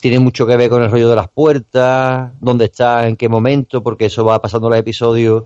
Tiene 0.00 0.18
mucho 0.18 0.46
que 0.46 0.56
ver 0.56 0.70
con 0.70 0.82
el 0.82 0.90
rollo 0.90 1.10
de 1.10 1.16
las 1.16 1.28
puertas, 1.28 2.32
dónde 2.40 2.64
está, 2.64 3.06
en 3.06 3.16
qué 3.16 3.28
momento, 3.28 3.82
porque 3.82 4.06
eso 4.06 4.24
va 4.24 4.40
pasando 4.40 4.70
los 4.70 4.78
episodios 4.78 5.44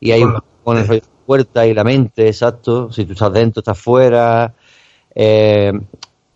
y 0.00 0.12
hay 0.12 0.20
Con 0.20 0.28
un 0.28 0.34
la- 0.34 0.44
con 0.64 0.78
el 0.78 1.02
puerta 1.26 1.66
y 1.66 1.74
la 1.74 1.84
mente, 1.84 2.26
exacto. 2.28 2.92
Si 2.92 3.04
tú 3.04 3.12
estás 3.12 3.32
dentro, 3.32 3.60
estás 3.60 3.78
fuera. 3.78 4.52
Eh, 5.14 5.72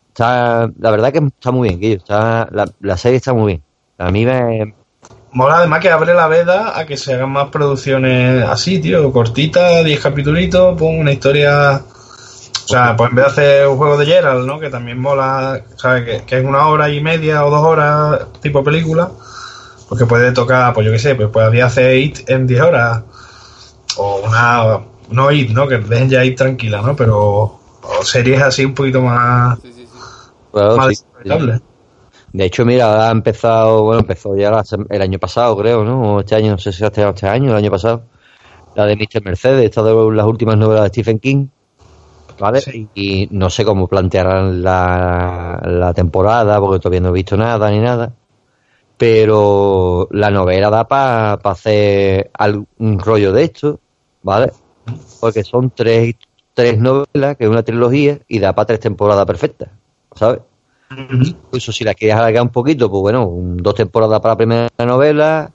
está, 0.09 0.71
la 0.79 0.91
verdad 0.91 1.13
que 1.13 1.19
está 1.19 1.51
muy 1.51 1.69
bien, 1.69 1.81
Guillo. 1.81 1.97
Está, 1.97 2.49
la, 2.51 2.69
la 2.81 2.97
serie 2.97 3.17
está 3.19 3.33
muy 3.33 3.47
bien. 3.53 3.63
A 3.99 4.11
mí 4.11 4.25
me, 4.25 4.75
Mola 5.33 5.59
además 5.59 5.81
que 5.81 5.91
abre 5.91 6.13
la 6.13 6.27
veda 6.27 6.77
a 6.79 6.87
que 6.87 6.97
se 6.97 7.15
hagan 7.15 7.31
más 7.31 7.51
producciones 7.51 8.45
así, 8.45 8.81
tío, 8.81 9.13
cortitas, 9.13 9.85
10 9.85 10.01
capitulitos, 10.01 10.77
pon 10.77 10.99
una 10.99 11.13
historia. 11.13 11.81
O 12.65 12.69
sea, 12.73 12.97
pues 12.97 13.11
en 13.11 13.17
vez 13.17 13.25
de 13.27 13.31
hacer 13.31 13.69
un 13.69 13.77
juego 13.77 13.97
de 13.97 14.07
Gerald, 14.07 14.47
¿no? 14.47 14.59
Que 14.59 14.71
también 14.71 14.99
mola, 14.99 15.61
¿sabes? 15.77 16.05
Que, 16.05 16.25
que 16.27 16.39
es 16.39 16.45
una 16.45 16.67
hora 16.67 16.89
y 16.89 17.01
media 17.01 17.45
o 17.45 17.51
dos 17.51 17.63
horas, 17.65 18.27
tipo 18.41 18.63
película, 18.65 19.11
pues 19.89 20.01
que 20.01 20.07
puede 20.07 20.33
tocar, 20.33 20.73
pues 20.75 20.87
yo 20.87 20.93
qué 20.93 20.99
sé, 20.99 21.15
pues 21.15 21.29
podría 21.29 21.67
hacer 21.67 21.97
IT 21.97 22.29
en 22.29 22.47
10 22.47 22.61
horas. 22.63 23.03
O 24.03 24.21
una. 24.27 24.81
No 25.11 25.31
IT, 25.31 25.51
¿no? 25.51 25.67
Que 25.69 25.79
dejen 25.79 26.09
ya 26.09 26.25
IT 26.25 26.37
tranquila, 26.39 26.81
¿no? 26.83 26.95
Pero. 26.97 27.19
O 27.83 28.03
series 28.05 28.41
así 28.43 28.65
un 28.65 28.75
poquito 28.75 29.01
más. 29.03 29.59
claro, 30.53 30.77
más 30.77 30.89
sí, 30.89 30.95
sí. 30.95 31.05
disfrutables. 31.13 31.61
De 32.33 32.45
hecho, 32.45 32.65
mira, 32.65 33.09
ha 33.09 33.11
empezado, 33.11 33.83
bueno, 33.83 34.01
empezó 34.01 34.37
ya 34.37 34.51
la 34.53 34.63
el 34.89 35.03
año 35.03 35.19
pasado, 35.19 35.57
creo, 35.57 35.83
¿no? 35.85 36.15
O 36.17 36.21
este 36.21 36.37
año, 36.37 36.53
no 36.53 36.59
sé 36.59 36.71
si 36.73 36.85
hasta 36.85 37.09
este 37.09 37.27
año, 37.29 37.51
el 37.51 37.57
año 37.57 37.71
pasado. 37.71 38.03
La 38.77 38.87
de 38.87 38.95
Mr. 38.97 39.25
Mercedes, 39.25 39.65
esta 39.65 39.83
de 39.83 39.93
las 40.13 40.27
últimas 40.27 40.57
novelas 40.57 40.85
de 40.85 40.89
Stephen 40.91 41.19
King. 41.19 41.47
¿Vale? 42.39 42.61
Sí. 42.61 42.89
Y 42.95 43.29
no 43.33 43.51
sé 43.51 43.65
cómo 43.65 43.87
plantearán 43.89 44.63
la, 44.63 45.61
la 45.65 45.93
temporada, 45.93 46.59
porque 46.61 46.79
todavía 46.79 47.01
no 47.01 47.09
he 47.09 47.13
visto 47.13 47.37
nada 47.37 47.69
ni 47.71 47.81
nada. 47.81 48.13
Pero 48.97 50.09
la 50.13 50.31
novela 50.31 50.71
da 50.71 50.87
para 50.87 51.33
hacer 51.35 52.31
al- 52.35 52.67
un 52.79 52.99
rollo 52.99 53.33
de 53.33 53.45
esto, 53.45 53.81
¿vale? 54.23 54.53
Porque 55.21 55.45
son 55.45 55.71
tres, 55.71 56.15
tres 56.55 56.79
novelas, 56.79 57.37
que 57.37 57.45
es 57.45 57.51
una 57.51 57.63
trilogía, 57.63 58.19
y 58.29 58.39
da 58.39 58.55
para 58.55 58.67
tres 58.67 58.81
temporadas 58.81 59.27
perfectas, 59.27 59.69
¿sabes? 60.15 60.41
Ujú. 60.91 61.23
Incluso 61.25 61.73
si 61.73 61.85
la 61.85 61.95
quieres 61.95 62.17
alargar 62.17 62.43
un 62.43 62.49
poquito, 62.49 62.91
pues 62.91 63.01
bueno, 63.01 63.31
dos 63.33 63.75
temporadas 63.75 64.21
para 64.21 64.35
la 64.35 64.37
primera 64.37 64.69
novela, 64.79 65.53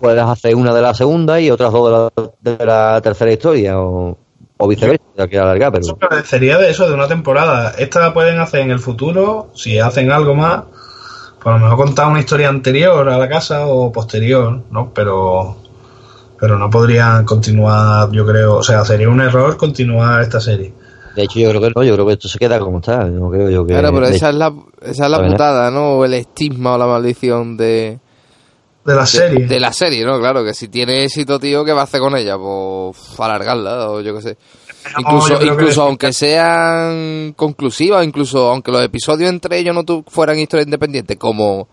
puedes 0.00 0.22
hacer 0.22 0.54
una 0.54 0.72
de 0.74 0.82
la 0.82 0.94
segunda 0.94 1.40
y 1.40 1.50
otras 1.50 1.72
dos 1.72 2.12
de 2.40 2.52
la, 2.52 2.56
de 2.56 2.66
la 2.66 3.00
tercera 3.02 3.32
historia, 3.32 3.80
o, 3.80 4.16
o 4.56 4.68
viceversa, 4.68 5.02
la 5.16 5.26
quieres 5.26 5.44
alargar, 5.44 5.72
pero 5.72 5.84
Eso 5.84 5.96
parecería 5.96 6.58
de 6.58 6.70
eso, 6.70 6.88
de 6.88 6.94
una 6.94 7.08
temporada. 7.08 7.74
Esta 7.78 8.00
la 8.00 8.14
pueden 8.14 8.38
hacer 8.38 8.60
en 8.60 8.70
el 8.70 8.78
futuro, 8.78 9.50
si 9.54 9.78
hacen 9.78 10.12
algo 10.12 10.34
más, 10.34 10.64
a 11.44 11.50
lo 11.50 11.58
mejor 11.58 11.76
contar 11.76 12.08
una 12.08 12.20
historia 12.20 12.48
anterior 12.48 13.08
a 13.08 13.18
la 13.18 13.28
casa 13.28 13.66
o 13.66 13.92
posterior, 13.92 14.62
¿no? 14.70 14.92
Pero, 14.94 15.56
pero 16.44 16.58
no 16.58 16.68
podrían 16.68 17.24
continuar, 17.24 18.10
yo 18.12 18.26
creo, 18.26 18.56
o 18.56 18.62
sea, 18.62 18.84
sería 18.84 19.08
un 19.08 19.18
error 19.22 19.56
continuar 19.56 20.20
esta 20.20 20.40
serie. 20.42 20.74
de 21.16 21.22
hecho 21.22 21.38
yo 21.38 21.48
creo 21.48 21.60
que 21.62 21.70
no, 21.74 21.82
yo 21.82 21.94
creo 21.94 22.06
que 22.06 22.12
esto 22.12 22.28
se 22.28 22.38
queda 22.38 22.58
como 22.58 22.80
está, 22.80 23.04
no 23.06 23.30
creo 23.30 23.48
yo 23.48 23.64
que... 23.64 23.72
Claro, 23.72 23.92
pero 23.94 24.06
esa 24.08 24.28
es 24.28 24.34
la, 24.34 24.52
esa 24.82 25.04
es 25.06 25.10
la 25.10 25.26
¿eh? 25.26 25.30
putada, 25.30 25.70
¿no? 25.70 25.92
O 25.94 26.04
el 26.04 26.12
estigma 26.12 26.74
o 26.74 26.78
la 26.78 26.86
maldición 26.86 27.56
de, 27.56 27.98
De 28.84 28.94
la 28.94 29.00
de, 29.00 29.06
serie. 29.06 29.46
de 29.46 29.58
la 29.60 29.72
serie, 29.72 30.04
¿no? 30.04 30.18
Claro, 30.18 30.44
que 30.44 30.52
si 30.52 30.68
tiene 30.68 31.04
éxito, 31.04 31.38
tío, 31.38 31.64
¿qué 31.64 31.72
va 31.72 31.80
a 31.80 31.84
hacer 31.84 32.00
con 32.00 32.14
ella? 32.14 32.36
Pues 32.36 33.18
alargarla, 33.18 33.88
o 33.90 34.02
yo 34.02 34.14
qué 34.16 34.20
sé. 34.20 34.36
No, 34.92 35.00
Incluso, 35.00 35.38
que- 35.38 35.46
incluso 35.46 35.82
aunque 35.82 36.12
sean 36.12 37.32
conclusivas, 37.36 38.04
incluso 38.06 38.50
aunque 38.50 38.70
los 38.70 38.84
episodios 38.84 39.30
entre 39.30 39.58
ellos 39.58 39.74
no 39.74 39.82
tu- 39.84 40.04
fueran 40.06 40.38
historias 40.38 40.66
independientes, 40.66 41.16
como, 41.16 41.68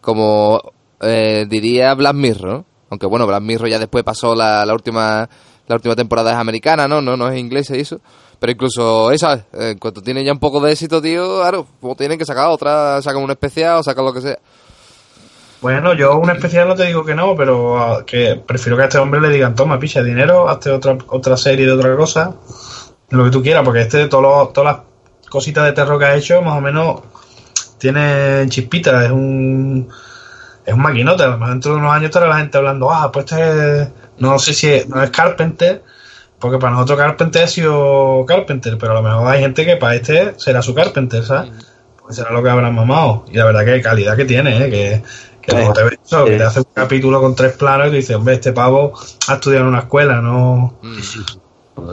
como 0.00 0.60
eh, 1.02 1.44
diría 1.46 1.92
Black 1.94 2.14
Mirror, 2.14 2.48
¿no? 2.50 2.64
Aunque 2.90 3.06
bueno, 3.06 3.26
Black 3.26 3.42
Mirror 3.42 3.68
ya 3.68 3.78
después 3.78 4.04
pasó 4.04 4.34
la, 4.34 4.64
la 4.64 4.72
última 4.72 5.28
la 5.66 5.76
última 5.76 5.96
temporada 5.96 6.32
es 6.32 6.36
americana, 6.36 6.86
¿no? 6.86 7.00
No, 7.00 7.16
no 7.16 7.28
es 7.28 7.38
inglesa 7.38 7.76
y 7.76 7.80
eso. 7.80 8.00
Pero 8.38 8.52
incluso 8.52 9.10
esa, 9.10 9.34
eh, 9.34 9.70
en 9.70 9.78
cuanto 9.78 10.02
tiene 10.02 10.24
ya 10.24 10.32
un 10.32 10.38
poco 10.38 10.60
de 10.60 10.72
éxito, 10.72 11.00
tío, 11.00 11.40
claro, 11.40 11.66
pues 11.80 11.96
tienen 11.96 12.18
que 12.18 12.24
sacar 12.24 12.48
otra, 12.48 13.00
sacan 13.00 13.22
un 13.22 13.30
especial 13.30 13.78
o 13.78 13.82
sacan 13.82 14.04
lo 14.04 14.12
que 14.12 14.20
sea. 14.20 14.38
Bueno, 15.62 15.94
yo 15.94 16.18
un 16.18 16.28
especial 16.30 16.68
no 16.68 16.74
te 16.74 16.84
digo 16.84 17.04
que 17.04 17.14
no, 17.14 17.34
pero 17.34 17.78
ah, 17.78 18.04
que 18.04 18.38
prefiero 18.46 18.76
que 18.76 18.82
a 18.82 18.86
este 18.86 18.98
hombre 18.98 19.20
le 19.20 19.30
digan, 19.30 19.54
toma, 19.54 19.78
picha 19.78 20.02
dinero, 20.02 20.46
hazte 20.46 20.70
otra, 20.70 20.98
otra 21.08 21.38
serie 21.38 21.64
de 21.64 21.72
otra 21.72 21.96
cosa, 21.96 22.34
lo 23.08 23.24
que 23.24 23.30
tú 23.30 23.42
quieras, 23.42 23.64
porque 23.64 23.80
este, 23.80 24.08
todos 24.08 24.52
todas 24.52 24.76
las 24.76 25.30
cositas 25.30 25.64
de 25.64 25.72
terror 25.72 25.98
que 25.98 26.04
ha 26.04 26.16
hecho, 26.16 26.42
más 26.42 26.58
o 26.58 26.60
menos, 26.60 27.00
tiene 27.78 28.46
chispitas, 28.50 29.06
es 29.06 29.10
un, 29.10 29.88
es 30.66 30.74
un 30.74 30.80
maquinote, 30.80 31.22
a 31.22 31.26
lo 31.26 31.32
mejor 31.38 31.48
dentro 31.50 31.72
de 31.72 31.78
unos 31.78 31.92
años 31.92 32.06
estará 32.06 32.26
la 32.28 32.38
gente 32.38 32.56
hablando, 32.58 32.90
ah, 32.90 33.10
pues 33.12 33.26
este, 33.32 33.82
es- 33.82 33.88
no 34.18 34.38
sé 34.38 34.54
si 34.54 34.68
es, 34.70 34.88
no 34.88 35.02
es 35.02 35.10
Carpenter, 35.10 35.82
porque 36.38 36.58
para 36.58 36.72
nosotros 36.72 36.98
Carpenter 36.98 37.44
ha 37.44 37.46
sido 37.48 38.24
Carpenter, 38.26 38.76
pero 38.78 38.92
a 38.92 38.94
lo 38.96 39.02
mejor 39.02 39.26
hay 39.28 39.40
gente 39.40 39.64
que 39.64 39.76
para 39.76 39.94
este 39.94 40.34
será 40.38 40.62
su 40.62 40.74
Carpenter, 40.74 41.24
¿sabes? 41.24 41.50
Pues 42.02 42.16
será 42.16 42.30
lo 42.32 42.42
que 42.42 42.50
habrán 42.50 42.74
mamado. 42.74 43.24
Y 43.32 43.36
la 43.36 43.46
verdad 43.46 43.64
que 43.64 43.80
calidad 43.80 44.14
que 44.16 44.24
tiene, 44.26 44.66
¿eh? 44.66 44.70
que, 44.70 45.02
que 45.40 45.52
luego 45.52 45.72
te 45.72 45.84
ves 45.84 45.98
eso, 46.04 46.24
que 46.26 46.36
te 46.36 46.42
hace 46.44 46.58
un 46.60 46.66
capítulo 46.74 47.20
con 47.20 47.34
tres 47.34 47.54
planos 47.54 47.86
y 47.86 47.90
tú 47.90 47.96
dices, 47.96 48.16
hombre, 48.16 48.34
este 48.34 48.52
pavo 48.52 48.92
ha 49.28 49.34
estudiado 49.34 49.64
en 49.64 49.68
una 49.70 49.78
escuela, 49.80 50.20
no... 50.20 50.74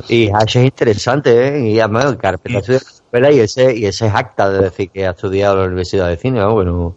Y 0.10 0.30
Hash 0.30 0.58
es 0.58 0.66
interesante, 0.66 1.48
¿eh? 1.48 1.70
Y 1.70 1.80
además, 1.80 2.16
Carpenter 2.22 2.58
ha 2.58 2.60
estudiado 2.60 2.82
en 2.82 2.86
la 2.86 3.02
escuela 3.04 3.32
y 3.32 3.40
ese, 3.40 3.76
y 3.78 3.86
ese 3.86 4.08
es 4.08 4.14
acta 4.14 4.50
de 4.50 4.64
decir 4.64 4.90
que 4.92 5.08
ha 5.08 5.12
estudiado 5.12 5.56
en 5.56 5.60
la 5.62 5.66
Universidad 5.68 6.08
de 6.08 6.18
Cine, 6.18 6.40
¿no? 6.40 6.54
Bueno, 6.54 6.96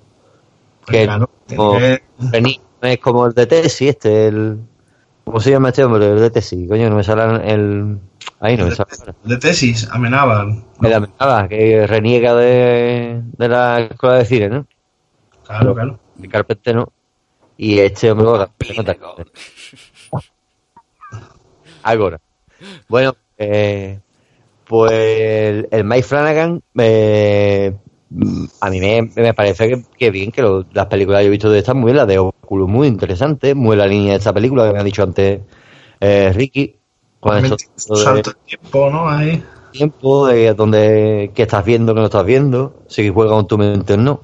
que 0.87 1.05
Claro, 1.05 1.30
como- 1.57 1.78
Benigno 2.18 2.64
es 2.82 2.99
como 2.99 3.26
el 3.26 3.35
de 3.35 3.47
Tesis, 3.47 3.91
este, 3.91 4.26
el... 4.28 4.59
¿Cómo 5.24 5.41
se 5.41 5.51
llama 5.51 5.68
este 5.70 5.82
hombre? 5.85 6.07
El 6.11 6.20
de 6.20 6.30
Tesis, 6.30 6.68
coño, 6.68 6.91
no 6.91 6.97
me 6.97 7.05
sale 7.05 7.53
el... 7.53 7.99
Ahí 8.41 8.57
no 8.59 8.66
me 8.66 8.74
sale. 8.74 8.91
De 9.22 9.37
tesis, 9.39 9.89
amenaban. 9.91 10.64
Me 10.80 10.91
la 10.91 11.01
nada, 11.01 11.49
que 11.49 11.87
reniega 11.87 12.35
de, 12.35 13.22
de 13.39 13.49
la 13.49 13.80
escuela 13.80 14.16
de 14.16 14.24
cine, 14.26 14.49
¿no? 14.51 14.66
Claro, 15.47 15.74
claro. 15.74 15.99
El 16.22 16.28
Carpenter 16.28 16.74
no. 16.74 16.93
Y 17.57 17.78
este 17.78 18.11
hombre. 18.11 18.26
Ahora. 21.82 22.20
Bueno, 22.89 23.14
eh, 23.39 24.01
pues 24.66 24.93
el, 24.93 25.68
el 25.70 25.85
Mike 25.85 26.03
Flanagan, 26.03 26.62
eh, 26.78 27.74
a 28.61 28.71
mí 28.71 28.81
me, 28.81 29.03
me 29.17 29.35
parece 29.35 29.69
que, 29.69 29.83
que 29.99 30.11
bien, 30.11 30.31
que 30.31 30.43
lo- 30.43 30.65
las 30.73 30.87
películas 30.87 31.21
que 31.21 31.25
yo 31.25 31.29
he 31.29 31.31
visto 31.31 31.51
de 31.51 31.59
estas 31.59 31.75
muy 31.75 31.87
bien, 31.87 31.97
la 31.97 32.07
de 32.07 32.19
Oculus 32.19 32.69
muy 32.69 32.87
interesante, 32.89 33.55
muy 33.55 33.77
la 33.77 33.87
línea 33.87 34.12
de 34.12 34.19
esta 34.19 34.33
película 34.33 34.67
que 34.67 34.73
me 34.73 34.81
ha 34.81 34.85
dicho 34.85 35.03
antes 35.03 35.41
eh, 36.01 36.33
Ricky, 36.35 36.77
con 37.21 37.37
esto 37.39 37.57
salto 37.85 38.31
de 38.31 38.37
tiempo, 38.47 38.91
¿no? 38.91 39.09
Ahí. 39.09 39.45
tiempo 39.71 40.27
de 40.29 40.55
donde 40.55 41.33
qué 41.35 41.43
estás 41.43 41.65
viendo, 41.65 41.95
qué 41.95 42.01
no 42.01 42.07
estás 42.07 42.25
viendo, 42.25 42.75
si 42.89 43.09
juega 43.09 43.33
con 43.33 43.47
tu 43.47 43.59
mente 43.59 43.95
o 43.95 43.97
no. 43.97 44.21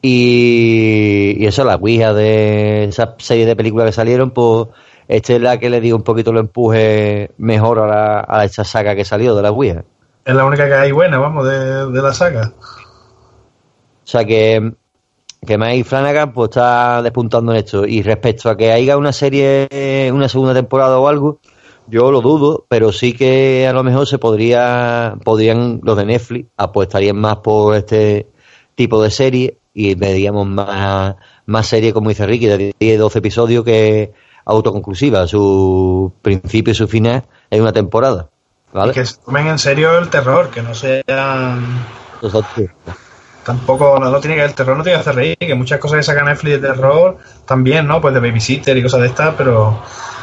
Y, 0.00 1.36
y 1.38 1.46
eso, 1.46 1.64
la 1.64 1.76
Ouija 1.76 2.12
de 2.12 2.84
esa 2.84 3.14
serie 3.18 3.46
de 3.46 3.54
películas 3.54 3.86
que 3.86 3.92
salieron, 3.92 4.30
pues 4.32 4.66
esta 5.06 5.34
es 5.34 5.40
la 5.40 5.58
que 5.58 5.70
le 5.70 5.80
dio 5.80 5.94
un 5.96 6.02
poquito 6.02 6.30
el 6.32 6.38
empuje 6.38 7.30
mejor 7.38 7.78
a, 7.78 7.86
la, 7.86 8.26
a 8.28 8.44
esa 8.44 8.64
saga 8.64 8.96
que 8.96 9.04
salió 9.04 9.34
de 9.34 9.42
la 9.42 9.50
Ouija. 9.50 9.84
Es 10.24 10.34
la 10.34 10.44
única 10.44 10.66
que 10.66 10.74
hay 10.74 10.92
buena, 10.92 11.18
vamos, 11.18 11.46
de, 11.48 11.86
de 11.90 12.02
la 12.02 12.12
saga. 12.12 12.52
O 14.04 14.06
sea 14.06 14.24
que, 14.24 14.72
que 15.46 15.58
Mike 15.58 15.84
Flanagan 15.84 16.32
pues 16.32 16.50
está 16.50 17.02
despuntando 17.02 17.52
en 17.52 17.58
esto. 17.58 17.86
Y 17.86 18.02
respecto 18.02 18.50
a 18.50 18.56
que 18.56 18.72
haya 18.72 18.96
una 18.96 19.12
serie, 19.12 20.10
una 20.12 20.28
segunda 20.28 20.54
temporada 20.54 20.98
o 20.98 21.08
algo, 21.08 21.38
yo 21.86 22.10
lo 22.10 22.20
dudo, 22.20 22.64
pero 22.68 22.92
sí 22.92 23.12
que 23.12 23.66
a 23.66 23.72
lo 23.72 23.82
mejor 23.82 24.06
se 24.06 24.18
podría, 24.18 25.16
podrían 25.24 25.80
los 25.82 25.96
de 25.96 26.06
Netflix 26.06 26.48
apostarían 26.56 27.16
más 27.16 27.38
por 27.38 27.76
este 27.76 28.28
tipo 28.74 29.02
de 29.02 29.10
serie 29.10 29.58
y 29.74 29.94
veríamos 29.94 30.46
más, 30.46 31.16
más 31.46 31.66
serie, 31.66 31.92
como 31.92 32.10
dice 32.10 32.26
Ricky, 32.26 32.46
de 32.46 32.74
10, 32.78 32.98
12 32.98 33.18
episodios 33.18 33.64
que 33.64 34.12
autoconclusiva, 34.44 35.26
su 35.26 36.12
principio 36.22 36.72
y 36.72 36.74
su 36.74 36.88
final 36.88 37.24
en 37.50 37.62
una 37.62 37.72
temporada. 37.72 38.28
¿Vale? 38.72 38.92
Y 38.92 38.94
que 38.94 39.06
se 39.06 39.16
tomen 39.18 39.48
en 39.48 39.58
serio 39.58 39.98
el 39.98 40.08
terror, 40.08 40.50
que 40.50 40.62
no 40.62 40.74
sean... 40.74 41.84
Tampoco, 43.44 43.98
no, 43.98 44.10
no 44.10 44.20
tiene 44.20 44.36
que 44.36 44.44
el 44.44 44.54
terror 44.54 44.76
no 44.76 44.82
tiene 44.84 44.96
que 44.98 45.00
hacer 45.00 45.14
reír, 45.16 45.36
que 45.38 45.54
muchas 45.54 45.80
cosas 45.80 45.98
que 45.98 46.02
saca 46.04 46.22
Netflix 46.22 46.60
de 46.62 46.68
terror 46.68 47.18
también, 47.46 47.86
¿no? 47.88 48.00
Pues 48.00 48.14
de 48.14 48.20
babysitter 48.20 48.76
y 48.76 48.82
cosas 48.82 49.00
de 49.00 49.06
estas, 49.08 49.34
pero 49.36 49.80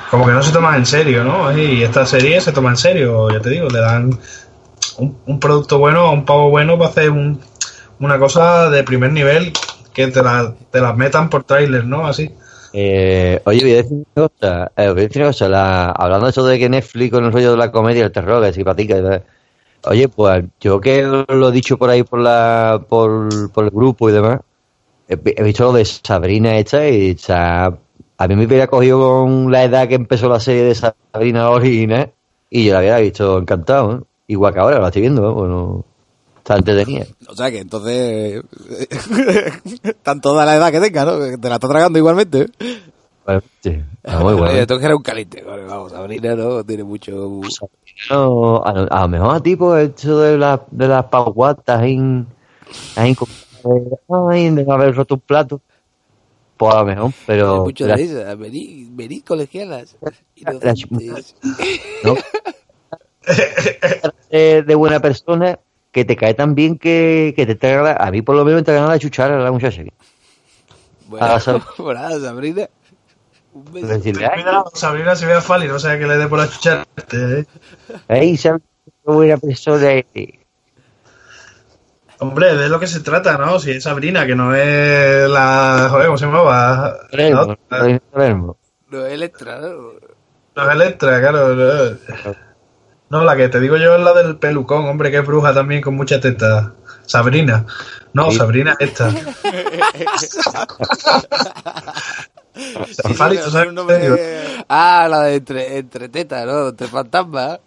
como 0.09 0.25
que 0.25 0.31
no 0.31 0.41
se 0.41 0.51
toman 0.53 0.75
en 0.75 0.85
serio, 0.85 1.23
¿no? 1.23 1.55
Y 1.57 1.83
esta 1.83 2.05
serie 2.05 2.39
se 2.39 2.51
toma 2.53 2.69
en 2.69 2.77
serio, 2.77 3.29
ya 3.29 3.39
te 3.41 3.49
digo, 3.49 3.67
le 3.69 3.79
dan 3.79 4.17
un, 5.25 5.39
producto 5.39 5.77
bueno 5.77 6.11
un 6.11 6.25
pavo 6.25 6.49
bueno 6.49 6.77
para 6.77 6.89
hacer 6.91 7.09
un- 7.09 7.39
una 7.99 8.17
cosa 8.17 8.69
de 8.69 8.83
primer 8.83 9.11
nivel 9.11 9.51
que 9.93 10.07
te 10.07 10.23
la, 10.23 10.53
te 10.71 10.79
las 10.79 10.95
metan 10.95 11.29
por 11.29 11.43
tráiler, 11.43 11.85
¿no? 11.85 12.07
Así. 12.07 12.33
Eh, 12.71 13.41
oye, 13.45 13.61
voy 13.61 13.73
a 13.73 13.75
decir 13.77 13.91
una 14.15 14.27
cosa. 14.29 14.71
eh, 14.77 14.89
voy 14.89 14.99
a 14.99 15.03
decir 15.07 15.21
una 15.21 15.29
cosa. 15.31 15.49
La, 15.49 15.85
hablando 15.91 16.27
de 16.27 16.31
eso 16.31 16.45
de 16.45 16.59
que 16.59 16.69
Netflix 16.69 17.11
con 17.11 17.25
el 17.25 17.31
rollo 17.33 17.51
de 17.51 17.57
la 17.57 17.71
comedia 17.71 18.05
el 18.05 18.11
terror, 18.11 18.41
que 18.43 18.53
simpatica. 18.53 18.97
y 18.97 19.01
tal. 19.01 19.23
Oye, 19.85 20.09
pues 20.09 20.45
yo 20.59 20.81
que 20.81 21.03
lo 21.03 21.49
he 21.49 21.51
dicho 21.51 21.77
por 21.77 21.89
ahí 21.89 22.03
por 22.03 22.19
la 22.19 22.83
por, 22.87 23.51
por 23.51 23.63
el 23.63 23.71
grupo 23.71 24.09
y 24.09 24.13
demás, 24.13 24.41
he, 25.07 25.43
visto 25.43 25.63
lo 25.63 25.73
de 25.73 25.85
Sabrina 25.85 26.57
esta 26.57 26.87
y 26.87 27.15
a 28.21 28.27
mí 28.27 28.35
me 28.35 28.45
hubiera 28.45 28.67
cogido 28.67 28.99
con 28.99 29.51
la 29.51 29.63
edad 29.63 29.87
que 29.87 29.95
empezó 29.95 30.27
la 30.27 30.41
serie 30.41 30.63
de 30.63 30.75
Sabrina 30.75 31.49
original 31.49 32.11
y 32.49 32.65
yo 32.65 32.73
la 32.73 32.79
hubiera 32.79 32.99
visto 32.99 33.37
encantado. 33.37 33.93
¿eh? 33.93 34.03
Igual 34.27 34.53
que 34.53 34.59
ahora 34.59 34.79
la 34.79 34.87
estoy 34.87 35.03
viendo, 35.03 35.29
¿eh? 35.29 35.33
bueno, 35.33 35.85
está 36.37 36.57
entretenida. 36.57 37.05
O 37.27 37.35
sea 37.35 37.49
que 37.49 37.59
entonces. 37.59 38.43
Están 39.83 40.19
toda 40.19 40.45
la 40.45 40.55
edad 40.57 40.71
que 40.71 40.81
tenga, 40.81 41.05
¿no? 41.05 41.37
Te 41.37 41.49
la 41.49 41.55
está 41.55 41.67
tragando 41.69 41.97
igualmente. 41.97 42.47
Bueno, 43.29 43.43
está 44.03 44.19
muy 44.19 44.33
bueno. 44.33 44.49
Oye, 44.51 44.61
esto 44.61 44.79
que 44.79 44.85
era 44.85 44.95
un 44.95 45.03
caliente. 45.03 45.43
Vale, 45.43 45.63
Vamos, 45.65 45.91
Sabrina 45.91 46.35
no 46.35 46.63
tiene 46.63 46.83
mucho... 46.83 47.41
No, 48.09 48.63
a, 48.63 48.73
lo- 48.73 48.91
a 48.91 49.01
lo 49.01 49.07
mejor 49.07 49.35
a 49.35 49.39
ti, 49.39 49.55
pues, 49.55 49.89
esto 49.89 50.19
de, 50.21 50.37
la, 50.37 50.65
de 50.71 50.87
las 50.87 51.05
pauguatas 51.05 51.83
en, 51.83 52.25
ahí 52.95 53.13
como 53.13 53.31
de, 53.63 53.97
ay, 54.31 54.49
de 54.51 54.65
haber 54.71 54.95
roto 54.95 55.15
un 55.15 55.21
plato, 55.21 55.61
pues 56.57 56.73
a 56.73 56.79
lo 56.79 56.85
mejor, 56.85 57.11
pero 57.27 57.65
mucho 57.65 57.85
la- 57.85 57.97
de 57.97 58.03
esa. 58.03 58.35
Vení, 58.35 58.87
vení 58.91 59.21
colegialas. 59.21 59.95
la- 60.41 60.73
¿no? 62.03 62.15
de, 64.31 64.63
de 64.63 64.75
buena 64.75 64.99
persona 65.01 65.59
que 65.91 66.05
te 66.05 66.15
cae 66.15 66.33
tan 66.33 66.55
bien 66.55 66.77
que, 66.79 67.33
que 67.35 67.45
te 67.45 67.55
traga, 67.55 67.81
la- 67.83 67.93
a 68.07 68.09
mí 68.11 68.21
por 68.21 68.35
lo 68.35 68.45
menos 68.45 68.61
me 68.61 68.63
traga 68.65 68.87
la 68.87 68.97
chuchara 68.97 69.35
a 69.35 69.39
la 69.39 69.51
muchacha. 69.51 69.83
Bueno, 71.07 71.25
Ah, 71.25 71.37
Sab- 71.39 71.63
por 71.77 71.95
nada, 71.95 72.19
Sabrina. 72.19 72.69
Decirle, 73.53 74.29
Cuidado, 74.33 74.71
Sabrina 74.73 75.15
se 75.15 75.25
vea 75.25 75.41
Fali, 75.41 75.67
no 75.67 75.79
sea 75.79 75.97
que 75.97 76.07
le 76.07 76.17
dé 76.17 76.27
por 76.27 76.39
la 76.39 76.49
chucharte, 76.49 77.39
¿eh? 77.39 77.45
ay, 78.07 78.37
¿sabes 78.37 78.61
buena 79.03 79.37
persona? 79.37 79.89
Hombre, 82.19 82.55
de 82.55 82.69
lo 82.69 82.79
que 82.79 82.87
se 82.87 82.99
trata, 82.99 83.37
¿no? 83.37 83.59
Si 83.59 83.71
es 83.71 83.83
Sabrina, 83.83 84.25
que 84.25 84.35
no 84.35 84.53
es 84.53 85.29
la. 85.29 85.87
Joder, 85.89 86.07
¿cómo 86.07 86.17
se 86.17 86.25
llamaba? 86.25 86.95
Otra. 87.37 87.57
Palermo. 88.11 88.57
No 88.89 89.05
es 89.05 89.13
Electra, 89.13 89.59
¿no? 89.59 89.93
No 90.55 90.69
es 90.69 90.75
Electra, 90.75 91.19
claro. 91.21 91.55
No. 91.55 92.35
No, 93.09 93.23
la 93.23 93.35
que 93.35 93.49
te 93.49 93.59
digo 93.59 93.77
yo 93.77 93.95
es 93.95 94.01
la 94.01 94.13
del 94.13 94.37
pelucón, 94.37 94.85
hombre, 94.85 95.09
que 95.09 95.17
es 95.17 95.25
bruja 95.25 95.53
también 95.53 95.81
con 95.81 95.95
mucha 95.95 96.19
teta. 96.19 96.73
Sabrina. 97.05 97.65
No, 98.13 98.29
Sí. 98.29 98.37
Sabrina 98.37 98.75
es 98.79 98.89
esta. 98.89 99.09
Fali, 103.15 103.37
¿tú 103.37 103.51
sabes 103.51 103.69
un 103.69 103.75
qué 103.75 103.93
te 103.93 103.99
digo? 103.99 104.15
nombre... 104.15 104.65
Ah, 104.67 105.07
la 105.09 105.21
de 105.23 105.35
entre, 105.35 105.77
entre 105.77 106.09
tetas, 106.09 106.45
¿no? 106.45 106.69
Entre 106.69 106.87
fantasmas. 106.87 107.59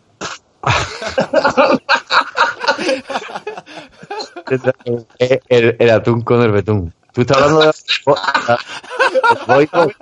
Eh, 5.18 5.40
el, 5.48 5.76
el 5.78 5.90
atún 5.90 6.22
con 6.22 6.42
el 6.42 6.50
betún. 6.52 6.92
Tú 7.12 7.22
estás 7.22 7.38
hablando 7.38 7.60
de. 7.62 7.72
Voy 9.46 9.66
con- 9.66 9.92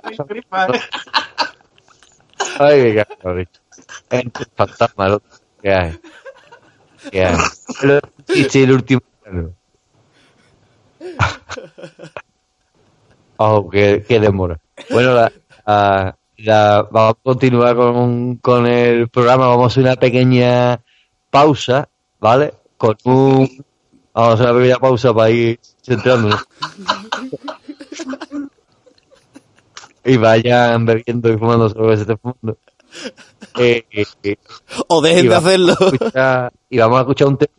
Ay, 2.59 2.81
qué 2.93 3.05
cabrón. 3.21 3.49
Entre 4.09 4.45
fantasma, 4.55 5.07
lo 5.09 5.21
que 5.61 5.73
hay. 5.73 5.99
¿Qué 7.11 7.25
hay? 7.25 7.35
Hice 8.35 8.63
el 8.63 8.71
último. 8.73 9.01
Oh, 13.43 13.69
qué, 13.69 14.05
qué 14.07 14.19
demora. 14.19 14.59
Bueno, 14.91 15.13
la, 15.15 15.31
la- 15.65 16.15
la- 16.37 16.87
vamos 16.91 17.11
a 17.11 17.23
continuar 17.23 17.75
con, 17.75 18.35
con 18.37 18.67
el 18.67 19.09
programa. 19.09 19.47
Vamos 19.47 19.63
a 19.63 19.67
hacer 19.67 19.83
una 19.83 19.95
pequeña 19.95 20.79
pausa, 21.31 21.89
¿vale? 22.19 22.53
Con 22.77 22.95
un. 23.05 23.65
Vamos 24.13 24.29
a 24.29 24.33
hacer 24.33 24.45
una 24.47 24.59
pequeña 24.59 24.77
pausa 24.79 25.13
para 25.13 25.29
ir 25.31 25.59
centrándonos. 25.83 26.43
y 30.03 30.17
vayan 30.17 30.85
bebiendo 30.85 31.29
y 31.29 31.37
fumando. 31.37 31.67
Eh, 33.57 33.85
eh, 33.91 34.05
eh, 34.23 34.35
O 34.87 35.01
dejen 35.01 35.29
de 35.29 35.35
hacerlo. 35.35 35.73
escuchar- 35.79 36.51
y 36.69 36.77
vamos 36.77 36.97
a 36.97 37.01
escuchar 37.01 37.27
un 37.27 37.37
tema. 37.37 37.53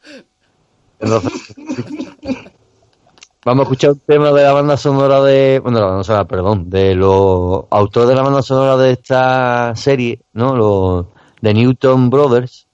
Vamos 3.45 3.63
a 3.63 3.65
escuchar 3.65 3.91
un 3.91 3.99
tema 4.07 4.31
de 4.31 4.45
la 4.45 4.53
banda 4.53 4.77
sonora 4.77 5.21
de. 5.21 5.59
Bueno, 5.59 5.81
la 5.81 5.87
banda 5.87 6.05
sonora, 6.05 6.29
perdón, 6.29 6.71
de 6.71 6.95
los 6.95 7.65
autores 7.71 8.09
de 8.09 8.15
la 8.15 8.23
banda 8.23 8.41
sonora 8.41 8.77
de 8.77 8.93
esta 8.93 9.75
serie, 9.75 10.21
¿no? 10.33 10.55
Los 10.55 11.07
de 11.41 11.53
Newton 11.53 12.09
Brothers. 12.09 12.69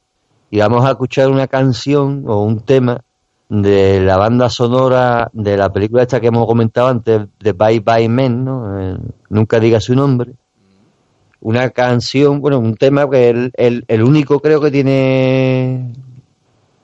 Y 0.51 0.59
vamos 0.59 0.85
a 0.85 0.91
escuchar 0.91 1.31
una 1.31 1.47
canción 1.47 2.25
o 2.27 2.43
un 2.43 2.61
tema 2.61 3.01
de 3.49 4.03
la 4.03 4.19
banda 4.19 4.51
sonora 4.51 5.31
de 5.33 5.57
la 5.57 5.73
película 5.73 6.03
esta 6.03 6.21
que 6.21 6.27
hemos 6.27 6.47
comentado 6.47 6.89
antes, 6.89 7.23
de 7.41 7.53
Bye 7.53 7.81
Bye 7.81 8.11
Men, 8.11 8.45
¿no? 8.45 8.79
Eh, 8.79 8.99
nunca 9.31 9.59
diga 9.61 9.81
su 9.81 9.95
nombre. 9.95 10.33
Una 11.41 11.71
canción, 11.71 12.43
bueno, 12.43 12.59
un 12.59 12.77
tema 12.77 13.09
que 13.09 13.31
el, 13.31 13.53
el, 13.55 13.87
el 13.89 14.03
único 14.03 14.39
creo 14.41 14.61
que 14.61 14.71
tiene 14.71 15.95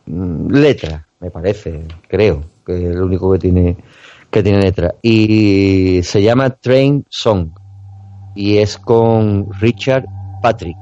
mm, 0.07 0.51
letra, 0.53 1.07
me 1.21 1.31
parece, 1.31 1.83
creo 2.09 2.54
que 2.65 2.77
es 2.77 2.91
el 2.91 3.03
único 3.03 3.33
que 3.33 3.39
tiene 3.39 3.77
que 4.31 4.43
tiene 4.43 4.63
letra 4.63 4.95
y 5.01 6.01
se 6.03 6.21
llama 6.21 6.51
Train 6.51 7.05
Song 7.09 7.51
y 8.35 8.57
es 8.57 8.77
con 8.79 9.47
Richard 9.61 10.07
Patrick. 10.43 10.77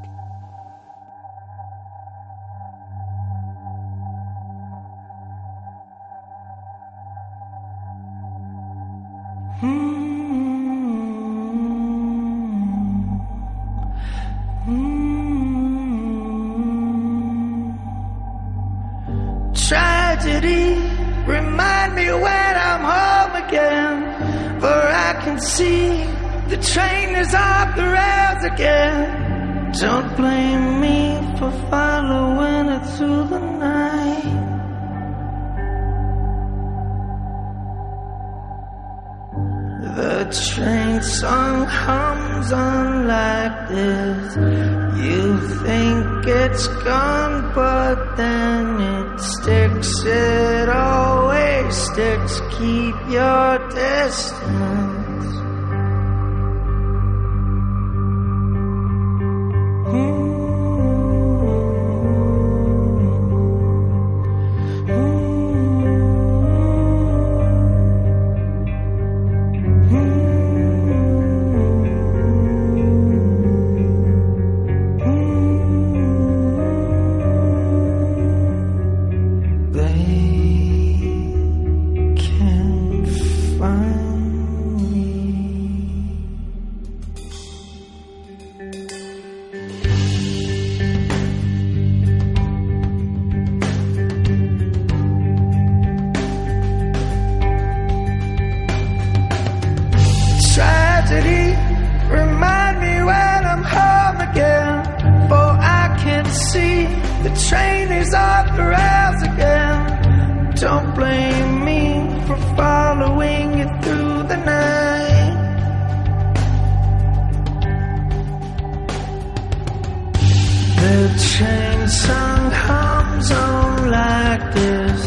Train 121.42 121.88
song 121.88 122.50
hums 122.50 123.30
on 123.30 123.90
like 123.90 124.44
this. 124.54 125.00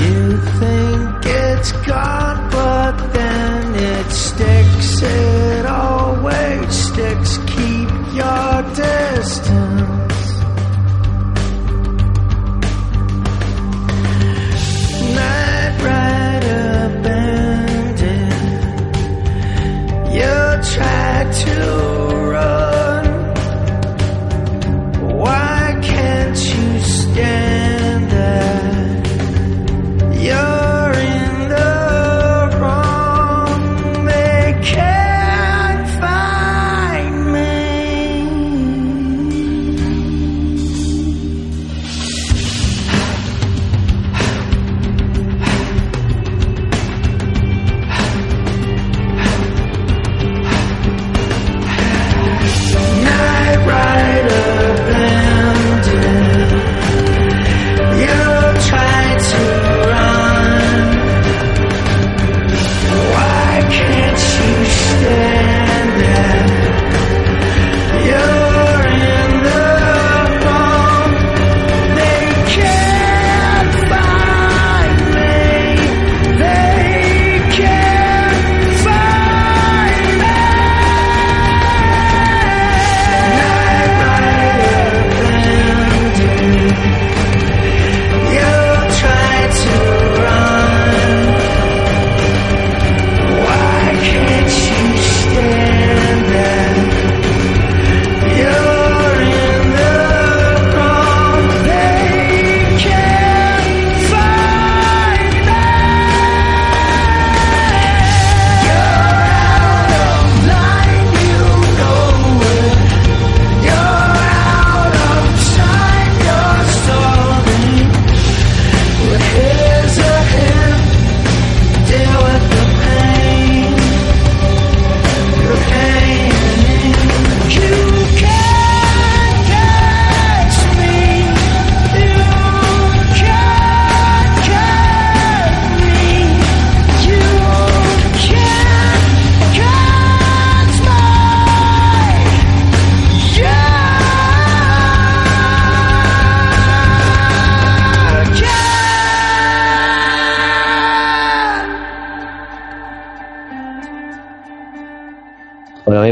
You 0.00 0.38
think 0.60 1.26
it's 1.26 1.72
gone, 1.86 2.50
but 2.50 2.96
then 3.12 3.74
it 3.74 4.10
sticks. 4.10 5.02
It 5.02 5.37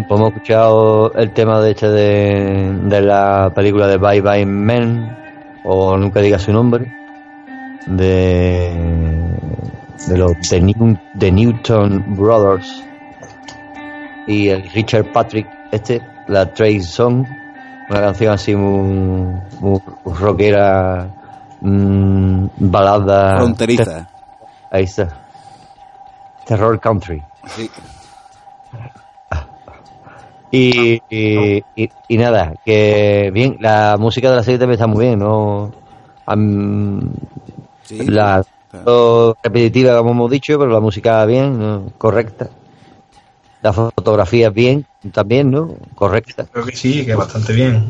pues 0.02 0.18
hemos 0.20 0.32
escuchado 0.32 1.12
el 1.14 1.30
tema 1.32 1.60
de 1.60 1.70
este 1.70 1.88
de, 1.88 2.72
de 2.84 3.00
la 3.00 3.50
película 3.54 3.86
de 3.86 3.96
Bye 3.98 4.20
Bye 4.20 4.46
Men, 4.46 5.16
o 5.64 5.96
nunca 5.96 6.20
diga 6.20 6.38
su 6.38 6.52
nombre, 6.52 6.92
de, 7.86 8.72
de 10.08 10.18
los 10.18 10.32
de, 10.50 10.60
New- 10.60 10.98
de 11.14 11.32
Newton 11.32 12.04
Brothers 12.16 12.84
y 14.26 14.48
el 14.48 14.68
Richard 14.70 15.12
Patrick, 15.12 15.46
este, 15.70 16.00
la 16.28 16.52
Trace 16.52 16.80
Song, 16.82 17.24
una 17.88 18.00
canción 18.00 18.32
así 18.34 18.54
muy, 18.56 19.36
muy 19.60 19.80
rockera, 20.04 21.06
mm, 21.60 22.46
balada. 22.58 23.36
Fronteriza. 23.36 24.08
Ahí 24.70 24.84
está. 24.84 25.08
Terror 26.44 26.78
Country. 26.80 27.22
Sí. 27.46 27.70
Y, 30.56 31.02
y, 31.10 31.62
y- 31.76 31.90
y 32.08 32.16
nada, 32.16 32.54
que 32.64 33.30
bien, 33.32 33.56
la 33.60 33.96
música 33.98 34.30
de 34.30 34.36
la 34.36 34.42
serie 34.42 34.58
también 34.58 34.74
está 34.76 34.86
muy 34.86 35.04
bien, 35.06 35.18
¿no? 35.18 35.70
Am- 36.24 37.10
la 37.90 38.42
repetitiva, 39.42 39.98
como 39.98 40.10
hemos 40.12 40.30
dicho, 40.30 40.58
pero 40.58 40.70
la 40.70 40.80
música 40.80 41.24
bien, 41.26 41.58
¿no? 41.58 41.92
correcta. 41.98 42.48
La 43.62 43.72
fotografía 43.72 44.50
bien, 44.50 44.86
también, 45.12 45.50
¿no? 45.50 45.74
Correcta. 45.94 46.46
Creo 46.52 46.64
que 46.64 46.76
sí, 46.76 47.04
que 47.04 47.14
bastante 47.14 47.52
bien. 47.52 47.84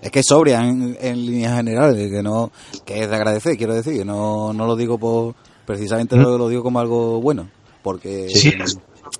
Es 0.00 0.10
que 0.10 0.20
es 0.20 0.26
sobria 0.26 0.60
en, 0.66 0.96
en 1.00 1.26
líneas 1.26 1.56
generales, 1.56 2.10
que 2.10 2.22
no 2.22 2.50
que 2.84 3.02
es 3.02 3.08
de 3.10 3.16
agradecer, 3.16 3.56
quiero 3.56 3.74
decir, 3.74 4.04
no, 4.06 4.52
no 4.52 4.66
lo 4.66 4.76
digo 4.76 4.98
por 4.98 5.34
precisamente 5.66 6.16
lo, 6.16 6.36
lo 6.38 6.48
digo 6.48 6.62
como 6.62 6.78
algo 6.80 7.20
bueno, 7.20 7.48
porque 7.82 8.28
Sí, 8.28 8.52
no 8.58 8.64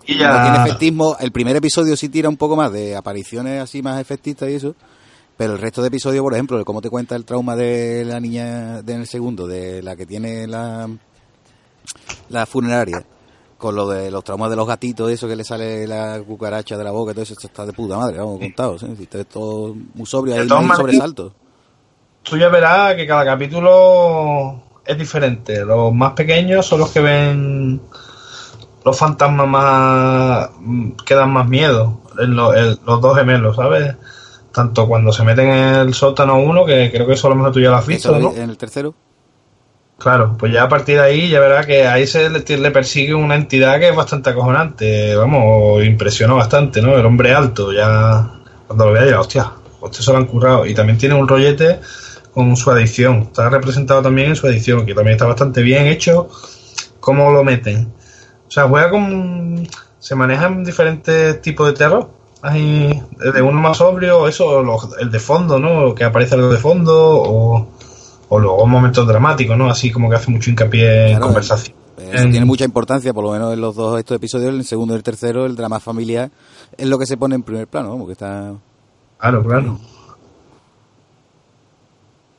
y 0.07 0.19
ya- 0.19 0.43
tiene 0.43 0.67
efectismo, 0.67 1.17
el 1.21 1.33
primer 1.33 1.57
episodio 1.57 1.97
sí 1.97 2.09
tira 2.09 2.29
un 2.29 2.37
poco 2.37 2.57
más 2.57 2.73
de 2.73 2.97
apariciones 2.97 3.63
así 3.63 3.83
más 3.83 4.01
efectistas 4.01 4.49
y 4.51 4.55
eso, 4.55 4.75
pero 5.37 5.53
el 5.55 5.59
resto 5.59 5.83
de 5.83 5.89
episodios, 5.89 6.23
por 6.23 6.33
ejemplo, 6.35 6.59
de 6.59 6.65
cómo 6.65 6.81
te 6.81 6.91
cuenta 6.91 7.17
el 7.17 7.25
trauma 7.25 7.57
de 7.57 8.05
la 8.05 8.21
niña 8.21 8.83
de 8.83 8.93
en 8.95 9.01
el 9.01 9.07
segundo, 9.07 9.47
de 9.47 9.83
la 9.83 9.97
que 9.97 10.07
tiene 10.07 10.47
la 10.47 10.89
la 12.31 12.47
funeraria, 12.47 13.05
con 13.59 13.75
lo 13.75 13.89
de 13.89 14.11
los 14.11 14.25
traumas 14.25 14.51
de 14.51 14.57
los 14.57 14.67
gatitos, 14.67 15.11
eso 15.11 15.29
que 15.29 15.37
le 15.37 15.45
sale 15.45 15.87
la 15.87 16.21
cucaracha 16.27 16.77
de 16.77 16.85
la 16.85 16.91
boca, 16.91 17.13
y 17.13 17.15
todo 17.15 17.23
eso, 17.25 17.35
esto 17.35 17.47
está 17.47 17.67
de 17.67 17.73
puta 17.73 17.97
madre, 17.97 18.19
vamos, 18.19 18.39
contado, 18.41 18.79
¿sí? 18.79 18.87
Todo 19.31 19.75
muy 19.95 20.07
sobrio, 20.07 20.35
hay 20.35 20.47
maneras- 20.49 20.77
sobresalto. 20.79 21.35
Tú 22.23 22.39
ya 22.39 22.49
verás 22.49 22.95
que 22.95 23.07
cada 23.07 23.25
capítulo 23.25 24.63
es 24.87 24.97
diferente. 24.97 25.63
Los 25.65 25.93
más 25.93 26.13
pequeños 26.15 26.65
son 26.67 26.81
los 26.81 26.91
que 26.91 27.01
ven 27.01 27.83
los 28.85 28.99
fantasmas 28.99 29.47
más 29.49 30.51
mm, 30.61 30.91
que 31.07 31.15
dan 31.15 31.33
más 31.33 31.49
miedo. 31.49 32.01
En 32.19 32.37
lo- 32.37 32.53
el- 32.55 32.79
los 32.87 33.01
dos 33.01 33.17
gemelos, 33.17 33.57
¿sabes? 33.57 33.95
Tanto 34.53 34.87
cuando 34.87 35.13
se 35.13 35.25
meten 35.25 35.49
en 35.49 35.75
el 35.77 35.95
sótano 35.95 36.39
uno, 36.39 36.65
que 36.65 36.91
creo 36.93 37.07
que 37.07 37.15
eso 37.15 37.27
a 37.27 37.31
lo 37.31 37.37
mejor 37.37 37.53
tú 37.53 37.61
ya 37.61 37.71
lo 37.71 37.77
has 37.77 37.87
visto, 37.87 38.11
¿no? 38.19 38.33
en 38.43 38.51
el 38.51 38.57
tercero. 38.57 38.95
Claro, 39.99 40.37
pues 40.39 40.53
ya 40.53 40.65
a 40.65 40.69
partir 40.69 40.97
de 40.97 41.03
ahí 41.05 41.29
ya 41.31 41.41
verás 41.41 41.67
que 41.67 41.87
ahí 41.87 42.07
se 42.07 42.29
le, 42.29 42.41
le 42.59 42.71
persigue 42.71 43.15
una 43.15 43.37
entidad 43.37 43.79
que 43.79 43.89
es 43.89 43.97
bastante 43.97 44.31
acojonante, 44.31 45.15
vamos, 45.17 45.85
impresionó 45.85 46.37
bastante, 46.37 46.83
¿no? 46.83 46.97
El 46.97 47.07
hombre 47.07 47.33
alto, 47.33 47.73
ya 47.73 48.29
cuando 48.67 48.87
lo 48.87 48.93
vea 48.93 49.07
ya, 49.09 49.21
hostia, 49.21 49.51
hostia 49.81 50.03
se 50.03 50.13
lo 50.13 50.19
han 50.19 50.27
currado. 50.27 50.67
Y 50.67 50.75
también 50.75 50.99
tiene 50.99 51.15
un 51.15 51.27
rollete 51.29 51.81
con 52.35 52.57
su 52.57 52.71
adicción, 52.71 53.23
está 53.23 53.49
representado 53.49 54.03
también 54.03 54.31
en 54.31 54.37
su 54.37 54.47
adicción, 54.49 54.85
que 54.85 54.95
también 54.95 55.15
está 55.15 55.27
bastante 55.27 55.63
bien 55.63 55.87
hecho, 55.87 56.29
cómo 57.01 57.31
lo 57.31 57.45
meten. 57.45 57.93
O 58.47 58.51
sea, 58.51 58.69
juega 58.69 58.91
con... 58.91 59.67
se 59.99 60.15
manejan 60.15 60.63
diferentes 60.65 61.41
tipos 61.43 61.67
de 61.67 61.73
terror. 61.73 62.11
Hay 62.43 63.03
desde 63.19 63.41
uno 63.41 63.59
más 63.61 63.79
sobrio, 63.79 64.29
eso, 64.29 64.63
los- 64.63 64.97
el 65.01 65.11
de 65.11 65.19
fondo, 65.19 65.59
¿no? 65.59 65.95
Que 65.95 66.05
aparece 66.05 66.35
algo 66.35 66.51
de 66.51 66.59
fondo, 66.59 66.95
o, 67.23 67.69
o 68.29 68.39
luego 68.39 68.67
momentos 68.67 69.07
dramáticos, 69.07 69.57
¿no? 69.57 69.71
Así 69.71 69.91
como 69.91 70.11
que 70.11 70.17
hace 70.17 70.31
mucho 70.31 70.51
hincapié 70.51 71.05
en 71.05 71.09
Claro, 71.13 71.25
conversación. 71.27 71.77
Eso 71.97 72.23
En- 72.25 72.31
tiene 72.33 72.45
mucha 72.45 72.65
importancia, 72.65 73.15
por 73.15 73.25
lo 73.25 73.33
menos 73.33 73.53
en 73.55 73.61
los 73.63 73.75
dos 73.77 73.99
estos 73.99 74.17
episodios, 74.17 74.53
el 74.53 74.65
segundo 74.65 74.93
y 74.95 74.99
el 74.99 75.03
tercero, 75.03 75.47
el 75.47 75.57
drama 75.57 75.81
familiar 75.81 76.31
es 76.77 76.87
lo 76.87 76.99
que 76.99 77.07
se 77.07 77.17
pone 77.17 77.35
en 77.37 77.43
primer 77.43 77.67
plano, 77.67 77.91
¿no? 77.91 77.99
porque 77.99 78.13
está... 78.13 78.53
Claro, 79.19 79.43
claro. 79.43 79.79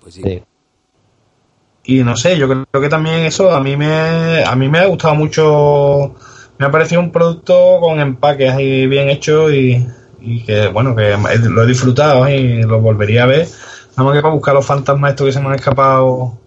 Pues 0.01 0.13
sí. 0.13 0.43
Y 1.87 2.03
no 2.03 2.15
sé, 2.15 2.37
yo 2.37 2.47
creo 2.47 2.81
que 2.81 2.89
también 2.89 3.19
eso 3.21 3.51
a 3.53 3.61
mí 3.61 3.77
me 3.77 4.43
a 4.43 4.55
mí 4.55 4.67
me 4.69 4.79
ha 4.79 4.85
gustado 4.87 5.15
mucho. 5.15 6.15
Me 6.57 6.65
ha 6.65 6.71
parecido 6.71 7.01
un 7.01 7.11
producto 7.11 7.79
con 7.81 7.99
empaques 7.99 8.51
ahí 8.53 8.87
bien 8.87 9.09
hecho 9.09 9.51
y, 9.51 9.85
y 10.19 10.43
que 10.45 10.67
bueno, 10.69 10.95
que 10.95 11.15
lo 11.49 11.63
he 11.63 11.67
disfrutado 11.67 12.27
y 12.29 12.63
lo 12.63 12.79
volvería 12.81 13.23
a 13.23 13.27
ver. 13.27 13.47
Nada 13.91 14.03
más 14.09 14.13
que 14.15 14.21
para 14.21 14.33
buscar 14.33 14.53
los 14.55 14.65
fantasmas 14.65 15.11
estos 15.11 15.27
que 15.27 15.33
se 15.33 15.39
me 15.41 15.47
han 15.47 15.55
escapado 15.55 16.39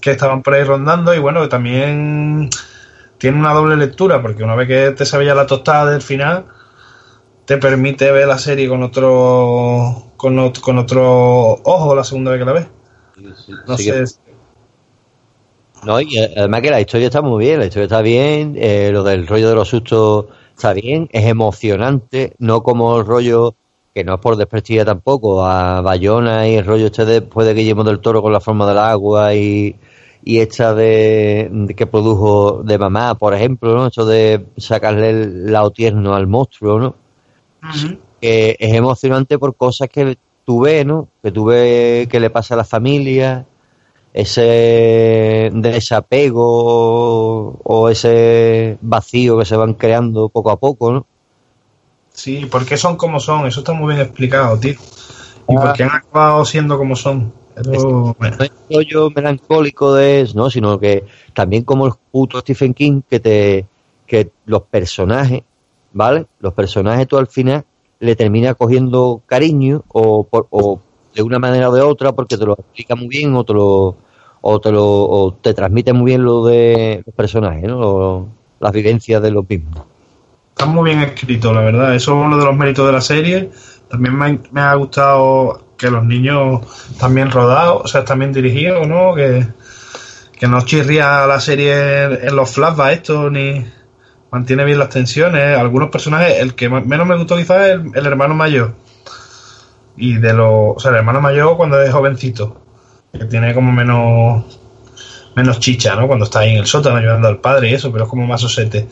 que 0.00 0.10
estaban 0.10 0.42
por 0.42 0.54
ahí 0.54 0.64
rondando 0.64 1.14
y 1.14 1.18
bueno, 1.18 1.42
que 1.42 1.48
también 1.48 2.50
tiene 3.18 3.38
una 3.38 3.52
doble 3.52 3.76
lectura 3.76 4.20
porque 4.22 4.42
una 4.42 4.56
vez 4.56 4.68
que 4.68 4.90
te 4.92 5.06
sabe 5.06 5.26
ya 5.26 5.34
la 5.34 5.46
tostada 5.46 5.90
del 5.92 6.02
final 6.02 6.46
te 7.44 7.58
permite 7.58 8.10
ver 8.10 8.26
la 8.26 8.38
serie 8.38 8.68
con 8.68 8.82
otro 8.82 10.12
con, 10.16 10.52
con 10.52 10.78
otro 10.78 11.60
ojo 11.62 11.94
la 11.94 12.04
segunda 12.04 12.32
vez 12.32 12.40
que 12.40 12.46
la 12.46 12.52
ves. 12.52 12.66
No 13.66 13.76
sé, 13.76 13.84
que- 14.24 14.32
No, 15.84 16.00
y 16.00 16.16
eh, 16.18 16.32
además 16.36 16.60
que 16.62 16.70
la 16.70 16.80
historia 16.80 17.06
está 17.08 17.22
muy 17.22 17.44
bien, 17.44 17.58
la 17.58 17.66
historia 17.66 17.84
está 17.84 18.02
bien, 18.02 18.54
eh, 18.56 18.90
lo 18.92 19.02
del 19.02 19.26
rollo 19.26 19.48
de 19.48 19.54
los 19.54 19.68
sustos 19.68 20.26
está 20.54 20.72
bien, 20.72 21.08
es 21.12 21.26
emocionante, 21.26 22.34
no 22.38 22.62
como 22.62 22.98
el 22.98 23.04
rollo, 23.06 23.54
que 23.94 24.04
no 24.04 24.14
es 24.14 24.20
por 24.20 24.36
desprestigiar 24.36 24.86
tampoco, 24.86 25.44
a 25.44 25.80
Bayona 25.80 26.46
y 26.48 26.54
el 26.54 26.64
rollo 26.64 26.86
este 26.86 27.04
después 27.04 27.46
de 27.46 27.54
Guillermo 27.54 27.82
del 27.84 28.00
Toro 28.00 28.22
con 28.22 28.32
la 28.32 28.40
forma 28.40 28.66
del 28.68 28.78
agua 28.78 29.34
y, 29.34 29.74
y 30.24 30.38
esta 30.38 30.72
de, 30.72 31.48
de 31.50 31.74
que 31.74 31.86
produjo 31.86 32.62
de 32.62 32.78
mamá, 32.78 33.16
por 33.16 33.34
ejemplo, 33.34 33.74
¿no? 33.74 33.88
Eso 33.88 34.06
de 34.06 34.46
sacarle 34.56 35.10
el 35.10 35.52
lado 35.52 35.72
tierno 35.72 36.14
al 36.14 36.26
monstruo, 36.28 36.78
¿no? 36.78 36.94
que 38.20 38.56
es 38.58 38.72
emocionante 38.74 39.36
por 39.38 39.56
cosas 39.56 39.88
que 39.88 40.16
tú 40.44 40.60
ves, 40.60 40.86
¿no? 40.86 41.08
Que 41.22 41.30
tú 41.30 41.46
ves 41.46 42.08
que 42.08 42.20
le 42.20 42.30
pasa 42.30 42.54
a 42.54 42.58
la 42.58 42.64
familia, 42.64 43.46
ese 44.12 45.50
desapego 45.52 47.58
o 47.62 47.88
ese 47.88 48.76
vacío 48.80 49.38
que 49.38 49.44
se 49.44 49.56
van 49.56 49.74
creando 49.74 50.28
poco 50.28 50.50
a 50.50 50.58
poco, 50.58 50.92
¿no? 50.92 51.06
Sí, 52.10 52.46
¿por 52.46 52.66
qué 52.66 52.76
son 52.76 52.96
como 52.96 53.20
son? 53.20 53.46
Eso 53.46 53.60
está 53.60 53.72
muy 53.72 53.94
bien 53.94 54.06
explicado, 54.06 54.58
tío. 54.58 54.74
¿Y 55.48 55.54
por 55.54 55.72
qué 55.72 55.84
han 55.84 55.90
acabado 55.90 56.44
siendo 56.44 56.76
como 56.76 56.94
son? 56.94 57.32
Bueno, 57.54 58.16
No 58.18 58.44
es 58.44 58.50
un 58.50 58.76
rollo 58.76 59.10
melancólico 59.10 59.94
de 59.94 60.22
eso, 60.22 60.36
¿no? 60.36 60.50
Sino 60.50 60.78
que 60.78 61.04
también 61.32 61.64
como 61.64 61.86
el 61.86 61.92
puto 62.10 62.40
Stephen 62.40 62.74
King 62.74 63.02
que 63.08 63.20
te 63.20 63.66
que 64.06 64.30
los 64.44 64.62
personajes, 64.62 65.42
¿vale? 65.92 66.26
Los 66.40 66.52
personajes 66.52 67.08
tú 67.08 67.16
al 67.16 67.26
final 67.26 67.64
le 68.02 68.16
terminas 68.16 68.56
cogiendo 68.56 69.22
cariño 69.26 69.84
o, 69.88 70.24
por, 70.24 70.48
o 70.50 70.80
de 71.14 71.22
una 71.22 71.38
manera 71.38 71.70
o 71.70 71.72
de 71.72 71.82
otra 71.82 72.10
porque 72.10 72.36
te 72.36 72.44
lo 72.44 72.54
explica 72.54 72.96
muy 72.96 73.06
bien 73.06 73.34
o 73.36 73.44
te 73.44 73.54
lo 73.54 73.96
o 74.40 74.60
te 74.60 74.72
lo 74.72 74.84
o 74.84 75.34
te 75.34 75.54
transmite 75.54 75.92
muy 75.92 76.06
bien 76.06 76.24
lo 76.24 76.44
de 76.44 77.04
los 77.06 77.14
personajes, 77.14 77.62
¿no? 77.62 78.26
Las 78.58 78.72
vivencias 78.72 79.22
de 79.22 79.30
los 79.30 79.48
mismos. 79.48 79.84
está 80.50 80.66
muy 80.66 80.90
bien 80.90 81.02
escrito, 81.02 81.52
la 81.52 81.60
verdad. 81.60 81.94
Eso 81.94 82.18
es 82.18 82.26
uno 82.26 82.36
de 82.36 82.44
los 82.44 82.56
méritos 82.56 82.86
de 82.86 82.92
la 82.92 83.00
serie. 83.00 83.50
También 83.88 84.40
me 84.50 84.60
ha, 84.60 84.74
gustado 84.74 85.62
que 85.76 85.88
los 85.88 86.04
niños 86.04 86.60
bien 87.10 87.30
rodados, 87.30 87.82
o 87.84 87.86
sea, 87.86 88.04
bien 88.16 88.32
dirigidos, 88.32 88.88
¿no? 88.88 89.14
Que, 89.14 89.46
que 90.32 90.48
no 90.48 90.60
chirría 90.62 91.24
la 91.28 91.38
serie 91.38 92.26
en, 92.26 92.34
los 92.34 92.50
flashbacks 92.50 92.94
estos, 92.94 93.30
ni 93.30 93.64
mantiene 94.32 94.64
bien 94.64 94.80
las 94.80 94.88
tensiones. 94.88 95.56
Algunos 95.56 95.90
personajes, 95.90 96.40
el 96.40 96.54
que 96.54 96.68
menos 96.68 97.06
me 97.06 97.16
gustó 97.16 97.36
quizás 97.36 97.68
es 97.68 97.72
el, 97.74 97.92
el 97.94 98.06
hermano 98.06 98.34
mayor. 98.34 98.74
Y 99.96 100.14
de 100.14 100.32
los, 100.32 100.76
o 100.76 100.80
sea, 100.80 100.90
el 100.90 100.96
hermano 100.96 101.20
mayor 101.20 101.56
cuando 101.56 101.80
es 101.80 101.92
jovencito, 101.92 102.56
que 103.12 103.26
tiene 103.26 103.54
como 103.54 103.70
menos 103.70 104.44
menos 105.36 105.60
chicha, 105.60 105.94
¿no? 105.94 106.06
Cuando 106.06 106.24
está 106.24 106.40
ahí 106.40 106.52
en 106.52 106.58
el 106.58 106.66
sótano 106.66 106.96
ayudando 106.96 107.28
al 107.28 107.38
padre 107.38 107.70
y 107.70 107.74
eso, 107.74 107.92
pero 107.92 108.04
es 108.04 108.10
como 108.10 108.26
más 108.26 108.42
osete. 108.42 108.88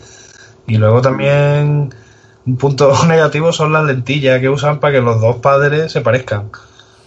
Y 0.66 0.76
luego 0.76 1.01
también 1.01 1.93
un 2.47 2.57
punto 2.57 2.93
negativo 3.07 3.53
son 3.53 3.72
las 3.72 3.84
lentillas 3.84 4.41
que 4.41 4.49
usan 4.49 4.80
para 4.80 4.95
que 4.95 5.01
los 5.01 5.20
dos 5.20 5.36
padres 5.36 5.93
se 5.93 6.01
parezcan. 6.01 6.51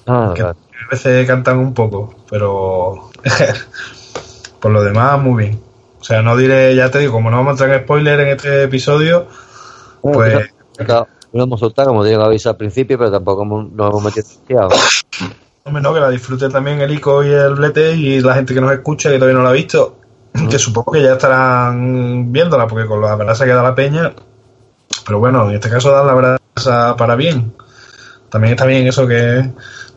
Ah, 0.05 0.34
que 0.36 0.41
a 0.41 0.55
veces 0.91 1.25
cantan 1.25 1.59
un 1.59 1.73
poco, 1.73 2.13
pero 2.29 3.09
por 4.59 4.71
lo 4.71 4.84
demás 4.84 5.19
muy 5.21 5.45
bien. 5.45 5.62
O 6.04 6.06
sea, 6.06 6.22
no 6.22 6.36
diré, 6.36 6.76
ya 6.76 6.91
te 6.91 6.99
digo, 6.99 7.14
como 7.14 7.32
no 7.32 7.38
vamos 7.38 7.51
a 7.51 7.64
entrar 7.64 7.80
en 7.80 7.86
spoiler 7.86 8.20
en 8.20 8.28
este 8.28 8.64
episodio, 8.64 9.26
pues 10.01 10.51
No 10.78 11.08
lo 11.32 11.43
hemos 11.45 11.62
soltado 11.62 11.88
como 11.88 12.04
digo 12.04 12.22
avisar 12.22 12.51
al 12.51 12.58
principio, 12.58 12.97
pero 12.97 13.10
tampoco 13.10 13.45
nos 13.45 13.89
hemos 13.89 14.04
metido. 14.04 14.68
Hombre, 15.64 15.82
no, 15.82 15.93
que 15.93 16.01
la 16.01 16.10
disfrute 16.10 16.49
también 16.49 16.82
el 16.82 16.91
ICO 16.91 17.24
y 17.24 17.30
el 17.30 17.56
Blete 17.56 17.93
y 17.93 18.20
la 18.20 18.34
gente 18.34 18.54
que 18.54 18.60
nos 18.60 18.74
escucha 18.74 19.12
que 19.12 19.16
todavía 19.16 19.38
no 19.38 19.45
la 19.45 19.51
ha 19.51 19.54
visto, 19.54 19.95
que 20.49 20.60
supongo 20.60 20.91
que 20.91 21.04
ya 21.04 21.14
estarán 21.14 22.34
viéndola, 22.34 22.68
porque 22.68 22.86
con 22.86 22.99
la 22.99 23.16
verdad 23.16 23.36
se 23.36 23.45
queda 23.45 23.64
la 23.64 23.74
peña, 23.74 24.12
pero 25.06 25.20
bueno, 25.20 25.49
en 25.49 25.56
este 25.56 25.70
caso 25.70 25.89
dan 25.89 26.06
la 26.06 26.16
brasa 26.16 26.97
para 26.97 27.16
bien. 27.16 27.54
También 28.28 28.56
está 28.56 28.66
bien 28.66 28.86
eso 28.88 29.08
que 29.08 29.49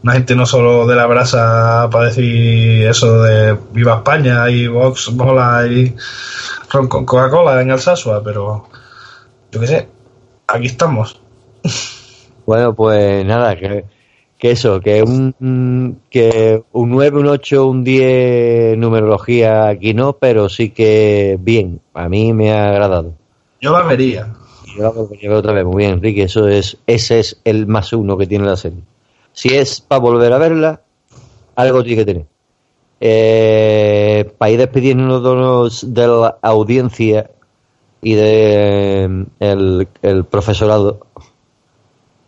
una 0.02 0.12
gente 0.12 0.36
no 0.36 0.46
solo 0.46 0.86
de 0.86 0.96
la 0.96 1.06
brasa 1.06 1.88
para 1.90 2.06
decir 2.06 2.86
eso 2.86 3.22
de 3.22 3.56
Viva 3.72 3.96
España 3.96 4.48
y 4.50 4.68
Vox, 4.68 5.12
Mola 5.12 5.66
y 5.66 5.94
ron 6.70 6.88
con 6.88 7.04
Coca-Cola 7.04 7.60
en 7.60 7.70
Alsasua, 7.70 8.22
pero 8.22 8.68
yo 9.50 9.60
qué 9.60 9.66
sé, 9.66 9.88
aquí 10.46 10.66
estamos. 10.66 11.20
Bueno, 12.46 12.74
pues 12.74 13.24
nada, 13.24 13.56
que, 13.56 13.84
que 14.38 14.50
eso, 14.52 14.80
que 14.80 15.02
un, 15.02 16.00
que 16.10 16.62
un 16.72 16.90
9, 16.90 17.18
un 17.18 17.26
8, 17.26 17.66
un 17.66 17.82
10 17.82 18.78
numerología 18.78 19.68
aquí 19.68 19.94
no, 19.94 20.12
pero 20.14 20.48
sí 20.48 20.70
que 20.70 21.36
bien, 21.40 21.80
a 21.94 22.08
mí 22.08 22.32
me 22.32 22.52
ha 22.52 22.68
agradado. 22.68 23.14
Yo 23.60 23.72
la 23.72 23.82
vería. 23.82 24.32
Yo 24.76 24.82
la 24.82 24.90
volvería 24.90 25.32
otra 25.32 25.52
vez, 25.52 25.64
muy 25.64 25.78
bien, 25.78 25.94
Enrique, 25.94 26.24
eso 26.24 26.46
es, 26.46 26.76
ese 26.86 27.18
es 27.18 27.40
el 27.44 27.66
más 27.66 27.92
uno 27.92 28.16
que 28.16 28.26
tiene 28.26 28.46
la 28.46 28.56
serie. 28.56 28.82
Si 29.36 29.54
es 29.54 29.82
para 29.82 30.00
volver 30.00 30.32
a 30.32 30.38
verla, 30.38 30.80
algo 31.56 31.84
tiene 31.84 31.96
que 31.98 32.04
tener. 32.06 32.26
Eh, 33.00 34.32
para 34.38 34.50
ir 34.50 34.58
despidiéndonos 34.58 35.92
de 35.92 36.08
la 36.08 36.38
audiencia 36.40 37.30
y 38.00 38.14
de 38.14 39.26
el, 39.38 39.88
el 40.00 40.24
profesorado, 40.24 41.00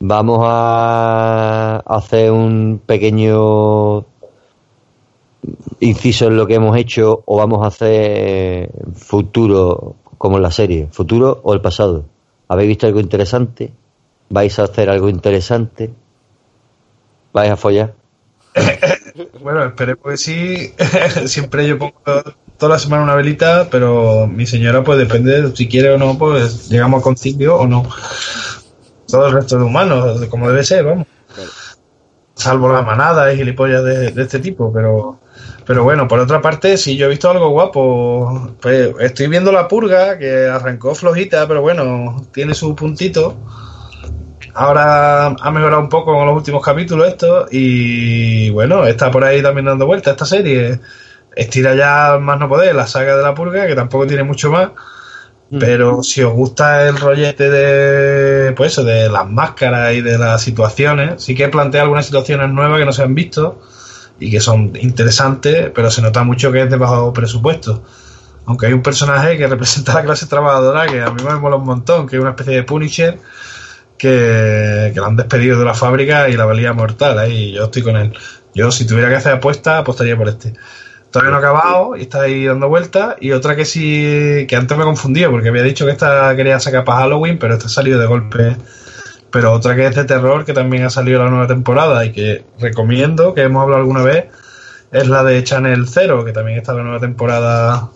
vamos 0.01 0.41
a 0.43 1.83
hacer 1.87 2.31
un 2.31 2.79
pequeño 2.85 4.05
inciso 5.81 6.27
en 6.27 6.37
lo 6.37 6.47
que 6.47 6.57
hemos 6.57 6.77
hecho 6.77 7.23
o 7.25 7.39
vamos 7.39 7.65
a 7.65 7.69
hacer 7.69 8.71
futuro 8.93 9.97
como 10.19 10.37
en 10.37 10.43
la 10.43 10.51
serie, 10.51 10.89
futuro 10.91 11.41
o 11.43 11.55
el 11.55 11.63
pasado. 11.63 12.05
¿Habéis 12.49 12.69
visto 12.69 12.87
algo 12.87 13.01
interesante? 13.01 13.73
¿Vais 14.29 14.59
a 14.59 14.65
hacer 14.65 14.91
algo 14.91 15.09
interesante? 15.09 15.91
¿Vais 17.39 17.53
a 17.53 17.57
follar? 17.57 17.95
Bueno, 19.43 19.65
esperemos 19.65 20.05
que 20.05 20.17
sí. 20.17 20.75
Siempre 21.27 21.67
yo 21.67 21.77
pongo 21.79 21.95
toda 22.57 22.75
la 22.75 22.79
semana 22.79 23.03
una 23.03 23.15
velita, 23.17 23.69
pero 23.71 24.29
mi 24.29 24.47
señora, 24.47 24.85
pues 24.85 24.99
depende 24.99 25.55
si 25.57 25.69
quiere 25.69 25.91
o 25.91 25.99
no, 25.99 26.17
pues 26.17 26.69
llegamos 26.69 27.01
a 27.01 27.03
concilio 27.03 27.57
o 27.57 27.67
no. 27.67 27.85
Todo 29.09 29.27
el 29.27 29.33
resto 29.33 29.59
de 29.59 29.65
humanos, 29.65 30.25
como 30.27 30.49
debe 30.49 30.63
ser, 30.63 30.85
vamos. 30.85 31.07
Salvo 32.35 32.73
la 32.73 32.83
manada 32.83 33.33
y 33.33 33.37
gilipollas 33.39 33.83
de, 33.83 34.13
de 34.13 34.23
este 34.23 34.39
tipo, 34.39 34.73
pero 34.73 35.19
pero 35.69 35.85
bueno, 35.85 36.09
por 36.09 36.19
otra 36.19 36.41
parte, 36.41 36.79
si 36.79 36.97
yo 36.97 37.07
he 37.07 37.11
visto 37.11 37.31
algo 37.31 37.51
guapo. 37.51 38.57
Pues 38.61 38.91
estoy 39.01 39.27
viendo 39.27 39.53
la 39.53 39.69
purga, 39.69 40.17
que 40.17 40.47
arrancó 40.47 40.95
flojita, 40.95 41.47
pero 41.47 41.61
bueno, 41.61 42.27
tiene 42.33 42.55
su 42.55 42.75
puntito. 42.75 43.37
Ahora 44.61 45.27
ha 45.29 45.51
mejorado 45.53 45.81
un 45.81 45.89
poco 45.89 46.17
con 46.17 46.27
los 46.27 46.35
últimos 46.35 46.65
capítulos 46.65 47.07
esto 47.07 47.47
y 47.49 48.51
bueno, 48.51 48.85
está 48.87 49.09
por 49.09 49.23
ahí 49.23 49.41
también 49.41 49.67
dando 49.67 49.87
vuelta 49.87 50.11
esta 50.11 50.27
serie. 50.27 50.81
Estira 51.37 51.77
ya 51.77 52.19
más 52.19 52.41
no 52.41 52.49
poder 52.49 52.75
la 52.75 52.89
saga 52.89 53.17
de 53.17 53.23
la 53.23 53.37
purga, 53.37 53.69
que 53.69 53.77
tampoco 53.77 54.09
tiene 54.09 54.25
mucho 54.25 54.51
más. 54.51 54.71
Pero 55.61 56.03
si 56.03 56.25
os 56.25 56.33
gusta 56.33 56.89
el 56.89 56.97
rollete 56.97 57.49
de 57.49 58.53
pues 58.55 58.73
eso, 58.73 58.83
de 58.83 59.09
las 59.09 59.31
máscaras 59.31 59.95
y 59.95 60.01
de 60.01 60.19
las 60.19 60.43
situaciones, 60.43 61.23
sí 61.23 61.37
que 61.37 61.49
plantea 61.49 61.83
algunas 61.83 62.07
situaciones 62.07 62.51
nuevas 62.51 62.81
que 62.81 62.85
no 62.85 62.93
se 62.93 63.05
han 63.05 63.15
visto 63.15 63.63
y 64.19 64.29
que 64.29 64.41
son 64.41 64.73
interesantes, 64.81 65.71
pero 65.73 65.89
se 65.93 66.03
nota 66.03 66.25
mucho 66.25 66.51
que 66.51 66.63
es 66.63 66.71
de 66.71 66.77
bajo 66.77 67.13
presupuesto. 67.13 67.85
Aunque 68.47 68.67
hay 68.67 68.73
un 68.73 68.83
personaje 68.83 69.39
que 69.39 69.47
representa 69.47 69.93
a 69.93 69.95
la 69.97 70.03
clase 70.03 70.27
trabajadora 70.27 70.89
que 70.89 71.01
a 71.01 71.11
mí 71.11 71.23
me 71.23 71.37
mola 71.37 71.55
un 71.55 71.65
montón, 71.65 72.09
que 72.09 72.17
es 72.17 72.21
una 72.21 72.31
especie 72.31 72.55
de 72.57 72.65
Punisher 72.65 73.21
que, 73.99 74.91
que 74.95 75.01
lo 75.01 75.07
han 75.07 75.17
despedido 75.17 75.59
de 75.59 75.65
la 75.65 75.75
fábrica 75.75 76.29
y 76.29 76.37
la 76.37 76.45
valía 76.45 76.73
mortal. 76.73 77.19
Ahí 77.19 77.53
yo 77.53 77.65
estoy 77.65 77.83
con 77.83 77.97
él. 77.97 78.13
Yo, 78.55 78.71
si 78.71 78.87
tuviera 78.87 79.09
que 79.09 79.17
hacer 79.17 79.33
apuesta, 79.35 79.79
apostaría 79.79 80.17
por 80.17 80.29
este. 80.29 80.55
Todavía 81.11 81.31
no 81.31 81.37
ha 81.37 81.41
acabado 81.41 81.97
y 81.97 82.03
está 82.03 82.23
ahí 82.23 82.45
dando 82.47 82.69
vueltas. 82.69 83.17
Y 83.21 83.33
otra 83.33 83.57
que 83.57 83.65
sí, 83.65 84.47
que 84.49 84.57
antes 84.57 84.77
me 84.79 84.85
confundía 84.85 85.31
porque 85.31 85.49
había 85.49 85.63
dicho 85.63 85.85
que 85.87 85.93
esta 85.93 86.35
quería 86.37 86.61
sacar 86.61 86.85
para 86.85 87.01
Halloween, 87.01 87.39
pero 87.39 87.55
esta 87.55 87.67
ha 87.67 87.71
salido 87.71 87.99
de 87.99 88.07
golpe. 88.07 88.57
Pero 89.31 89.53
otra 89.53 89.77
que 89.77 89.87
es 89.87 89.95
de 89.95 90.05
terror, 90.05 90.45
que 90.45 90.55
también 90.55 90.85
ha 90.85 90.91
salido 90.91 91.23
la 91.23 91.31
nueva 91.31 91.47
temporada 91.47 92.05
y 92.05 92.13
que 92.13 92.45
recomiendo, 92.59 93.35
que 93.35 93.43
hemos 93.43 93.63
hablado 93.63 93.81
alguna 93.83 94.03
vez, 94.03 94.27
es 94.91 95.07
la 95.09 95.23
de 95.23 95.45
Channel 95.45 95.87
Zero, 95.89 96.25
que 96.25 96.33
también 96.33 96.59
está 96.59 96.73
la 96.73 96.83
nueva 96.83 97.01
temporada 97.01 97.91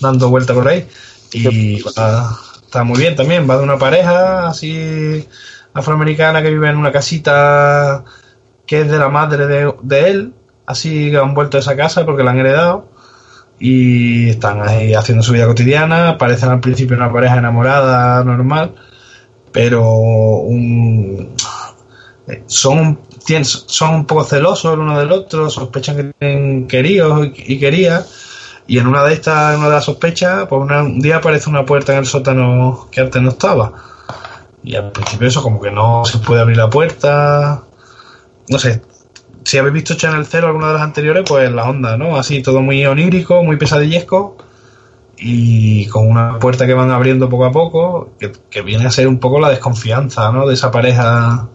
dando 0.00 0.28
vuelta 0.28 0.52
por 0.54 0.68
ahí. 0.68 0.86
Y 1.32 1.82
va- 1.82 2.38
está 2.76 2.84
muy 2.84 2.98
bien 2.98 3.16
también. 3.16 3.48
Va 3.48 3.56
de 3.56 3.64
una 3.64 3.78
pareja 3.78 4.48
así 4.48 5.26
afroamericana 5.72 6.42
que 6.42 6.50
vive 6.50 6.68
en 6.68 6.76
una 6.76 6.92
casita 6.92 8.04
que 8.66 8.82
es 8.82 8.90
de 8.90 8.98
la 8.98 9.08
madre 9.08 9.46
de, 9.46 9.72
de 9.82 10.10
él, 10.10 10.34
así 10.66 11.10
que 11.10 11.16
han 11.16 11.32
vuelto 11.32 11.56
a 11.56 11.60
esa 11.60 11.74
casa 11.74 12.04
porque 12.04 12.22
la 12.22 12.32
han 12.32 12.38
heredado 12.38 12.90
y 13.58 14.28
están 14.28 14.60
ahí 14.60 14.92
haciendo 14.92 15.22
su 15.24 15.32
vida 15.32 15.46
cotidiana, 15.46 16.18
parecen 16.18 16.50
al 16.50 16.60
principio 16.60 16.96
una 16.96 17.10
pareja 17.10 17.38
enamorada 17.38 18.22
normal, 18.24 18.74
pero 19.50 19.90
un, 19.94 21.34
son, 22.46 23.00
son 23.44 23.94
un 23.94 24.04
poco 24.04 24.24
celosos 24.24 24.74
el 24.74 24.80
uno 24.80 24.98
del 24.98 25.12
otro, 25.12 25.48
sospechan 25.48 25.96
que 25.96 26.12
tienen 26.18 26.66
queridos 26.66 27.26
y, 27.34 27.58
querías, 27.58 28.25
y 28.66 28.78
en 28.78 28.86
una 28.86 29.04
de 29.04 29.14
estas, 29.14 29.52
en 29.54 29.60
una 29.60 29.68
de 29.68 29.74
las 29.74 29.84
sospechas, 29.84 30.46
pues 30.48 30.60
una- 30.62 30.82
un 30.82 31.00
día 31.00 31.16
aparece 31.18 31.48
una 31.50 31.64
puerta 31.64 31.92
en 31.92 31.98
el 32.00 32.06
sótano 32.06 32.88
que 32.90 33.00
antes 33.00 33.22
no 33.22 33.30
estaba. 33.30 33.72
Y 34.62 34.74
al 34.74 34.90
principio 34.90 35.28
eso 35.28 35.42
como 35.42 35.60
que 35.60 35.70
no 35.70 36.04
se 36.04 36.18
puede 36.18 36.40
abrir 36.40 36.56
la 36.56 36.68
puerta. 36.68 37.62
No 38.48 38.58
sé. 38.58 38.82
Si 39.44 39.58
habéis 39.58 39.74
visto 39.74 39.94
Channel 39.94 40.26
Zero 40.26 40.48
alguna 40.48 40.68
de 40.68 40.72
las 40.74 40.82
anteriores, 40.82 41.22
pues 41.26 41.50
la 41.52 41.64
onda, 41.64 41.96
¿no? 41.96 42.16
Así 42.16 42.42
todo 42.42 42.60
muy 42.62 42.84
onírico, 42.84 43.44
muy 43.44 43.56
pesadillesco. 43.56 44.36
Y 45.18 45.86
con 45.86 46.10
una 46.10 46.38
puerta 46.40 46.66
que 46.66 46.74
van 46.74 46.90
abriendo 46.90 47.28
poco 47.28 47.44
a 47.46 47.52
poco, 47.52 48.10
que, 48.18 48.32
que 48.50 48.62
viene 48.62 48.86
a 48.86 48.90
ser 48.90 49.08
un 49.08 49.18
poco 49.20 49.40
la 49.40 49.48
desconfianza, 49.50 50.30
¿no? 50.32 50.46
De 50.46 50.54
esa 50.54 50.70
pareja 50.70 51.48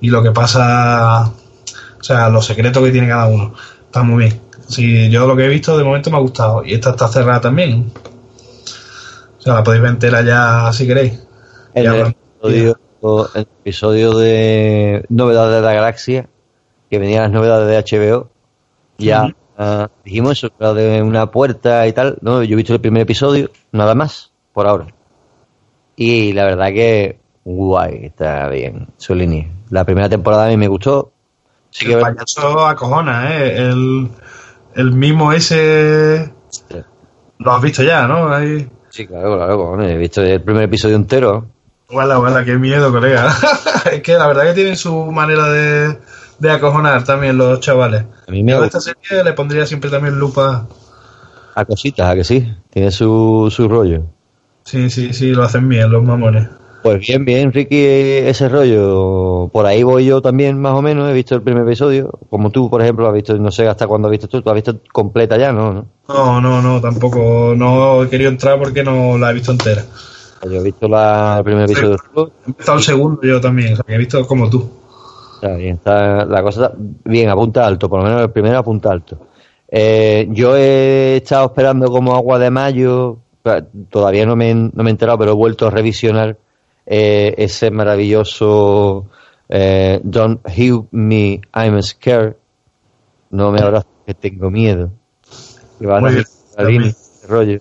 y 0.00 0.10
lo 0.10 0.22
que 0.22 0.32
pasa, 0.32 1.26
o 1.26 2.02
sea, 2.02 2.28
los 2.28 2.44
secretos 2.44 2.82
que 2.84 2.90
tiene 2.90 3.08
cada 3.08 3.26
uno. 3.26 3.54
Está 3.86 4.02
muy 4.02 4.24
bien. 4.24 4.40
Sí, 4.70 5.10
yo 5.10 5.26
lo 5.26 5.36
que 5.36 5.46
he 5.46 5.48
visto 5.48 5.76
de 5.76 5.82
momento 5.82 6.10
me 6.10 6.16
ha 6.16 6.20
gustado. 6.20 6.64
Y 6.64 6.74
esta 6.74 6.90
está 6.90 7.08
cerrada 7.08 7.40
también. 7.40 7.92
O 9.38 9.42
sea, 9.42 9.54
la 9.54 9.64
podéis 9.64 9.82
ver 9.82 9.90
entera 9.90 10.22
ya 10.22 10.72
si 10.72 10.86
queréis. 10.86 11.26
En 11.74 11.86
el 11.86 12.14
episodio, 12.40 12.78
el 13.34 13.42
episodio 13.42 14.16
de 14.16 15.04
Novedades 15.08 15.56
de 15.56 15.66
la 15.66 15.74
Galaxia, 15.74 16.28
que 16.88 16.98
venían 16.98 17.24
las 17.24 17.32
novedades 17.32 17.68
de 17.68 17.98
HBO, 17.98 18.30
ya 18.98 19.34
ah, 19.58 19.88
dijimos 20.04 20.38
eso, 20.38 20.52
era 20.60 20.72
de 20.72 21.02
una 21.02 21.30
puerta 21.30 21.86
y 21.88 21.92
tal. 21.92 22.18
No, 22.20 22.42
yo 22.44 22.52
he 22.52 22.56
visto 22.56 22.74
el 22.74 22.80
primer 22.80 23.02
episodio, 23.02 23.50
nada 23.72 23.96
más, 23.96 24.30
por 24.52 24.68
ahora. 24.68 24.86
Y 25.96 26.32
la 26.32 26.44
verdad 26.44 26.68
que 26.68 27.18
guay, 27.44 28.04
está 28.04 28.48
bien, 28.48 28.88
su 28.98 29.16
línea. 29.16 29.50
La 29.70 29.84
primera 29.84 30.08
temporada 30.08 30.46
a 30.46 30.48
mí 30.48 30.56
me 30.56 30.68
gustó. 30.68 31.12
Sí 31.70 31.86
que 31.86 31.94
el 31.94 32.00
payaso 32.00 32.66
acojona, 32.66 33.36
¿eh? 33.36 33.56
El, 33.56 34.10
el 34.74 34.92
mimo 34.92 35.32
ese. 35.32 36.32
Lo 37.38 37.52
has 37.52 37.62
visto 37.62 37.82
ya, 37.82 38.06
¿no? 38.06 38.32
Ahí. 38.32 38.68
Sí, 38.90 39.06
claro, 39.06 39.36
claro, 39.36 39.56
cojones, 39.56 39.92
he 39.92 39.96
visto 39.96 40.22
el 40.22 40.42
primer 40.42 40.64
episodio 40.64 40.96
entero. 40.96 41.46
Guala, 41.88 42.16
guala, 42.16 42.44
qué 42.44 42.56
miedo, 42.56 42.92
colega. 42.92 43.34
es 43.92 44.02
que 44.02 44.14
la 44.14 44.26
verdad 44.26 44.44
que 44.44 44.54
tienen 44.54 44.76
su 44.76 45.10
manera 45.10 45.48
de, 45.48 45.98
de 46.38 46.50
acojonar 46.50 47.04
también 47.04 47.38
los 47.38 47.60
chavales. 47.60 48.04
A 48.26 48.30
mí 48.30 48.42
me 48.42 48.52
esta 48.64 48.80
serie 48.80 49.24
le 49.24 49.32
pondría 49.32 49.66
siempre 49.66 49.90
también 49.90 50.18
lupa. 50.18 50.66
a 51.54 51.64
cositas, 51.64 52.08
a 52.08 52.14
que 52.14 52.24
sí, 52.24 52.52
tiene 52.70 52.90
su, 52.90 53.48
su 53.50 53.68
rollo. 53.68 54.04
Sí, 54.64 54.90
sí, 54.90 55.12
sí, 55.12 55.32
lo 55.32 55.44
hacen 55.44 55.68
bien 55.68 55.90
los 55.90 56.02
mamones. 56.02 56.48
Pues 56.82 57.06
bien, 57.06 57.24
bien, 57.24 57.52
Ricky, 57.52 57.76
ese 57.76 58.48
rollo. 58.48 59.48
Por 59.52 59.66
ahí 59.66 59.82
voy 59.82 60.06
yo 60.06 60.22
también, 60.22 60.58
más 60.60 60.72
o 60.72 60.82
menos. 60.82 61.10
He 61.10 61.12
visto 61.12 61.34
el 61.34 61.42
primer 61.42 61.64
episodio. 61.64 62.10
Como 62.30 62.50
tú, 62.50 62.70
por 62.70 62.80
ejemplo, 62.80 63.06
has 63.06 63.12
visto, 63.12 63.36
no 63.38 63.50
sé 63.50 63.68
hasta 63.68 63.86
cuándo 63.86 64.08
has 64.08 64.12
visto 64.12 64.28
tú. 64.28 64.40
Tú 64.40 64.48
has 64.48 64.54
visto 64.54 64.76
completa 64.92 65.36
ya, 65.36 65.52
¿no? 65.52 65.72
¿no? 65.72 65.86
No, 66.08 66.40
no, 66.40 66.62
no, 66.62 66.80
tampoco. 66.80 67.54
No 67.54 68.02
he 68.02 68.08
querido 68.08 68.30
entrar 68.30 68.58
porque 68.58 68.82
no 68.82 69.18
la 69.18 69.30
he 69.30 69.34
visto 69.34 69.52
entera. 69.52 69.84
Yo 70.42 70.52
he 70.52 70.62
visto 70.62 70.88
la, 70.88 71.36
el 71.38 71.44
primer 71.44 71.64
episodio. 71.64 71.98
He 72.16 72.48
empezado 72.48 72.78
el 72.78 72.84
segundo 72.84 73.20
yo 73.22 73.40
también, 73.40 73.74
o 73.74 73.76
sea, 73.76 73.84
que 73.86 73.94
he 73.94 73.98
visto 73.98 74.26
como 74.26 74.48
tú. 74.48 74.70
Está 75.34 75.54
bien, 75.54 75.76
está, 75.76 76.24
la 76.24 76.42
cosa 76.42 76.66
está 76.66 76.76
bien, 77.04 77.28
apunta 77.28 77.66
alto. 77.66 77.90
Por 77.90 78.00
lo 78.00 78.06
menos 78.06 78.22
el 78.22 78.30
primero 78.30 78.58
apunta 78.58 78.90
alto. 78.90 79.18
Eh, 79.68 80.28
yo 80.30 80.56
he 80.56 81.18
estado 81.18 81.46
esperando 81.46 81.90
como 81.90 82.14
agua 82.14 82.38
de 82.38 82.50
mayo. 82.50 83.18
Todavía 83.90 84.24
no 84.24 84.34
me, 84.34 84.54
no 84.54 84.82
me 84.82 84.88
he 84.88 84.92
enterado, 84.92 85.18
pero 85.18 85.32
he 85.32 85.34
vuelto 85.34 85.66
a 85.66 85.70
revisionar 85.70 86.36
eh, 86.86 87.34
ese 87.38 87.70
maravilloso 87.70 89.06
eh, 89.48 90.00
Don't 90.02 90.40
Heal 90.48 90.86
Me, 90.90 91.40
I'm 91.54 91.82
Scared. 91.82 92.36
No 93.30 93.52
me 93.52 93.60
abrazo 93.60 93.86
que 94.06 94.14
tengo 94.14 94.50
miedo. 94.50 94.90
Que 95.78 95.86
van 95.86 96.02
Muy 96.04 96.24
a 96.56 96.64
bien, 96.64 96.94
rollo. 97.28 97.60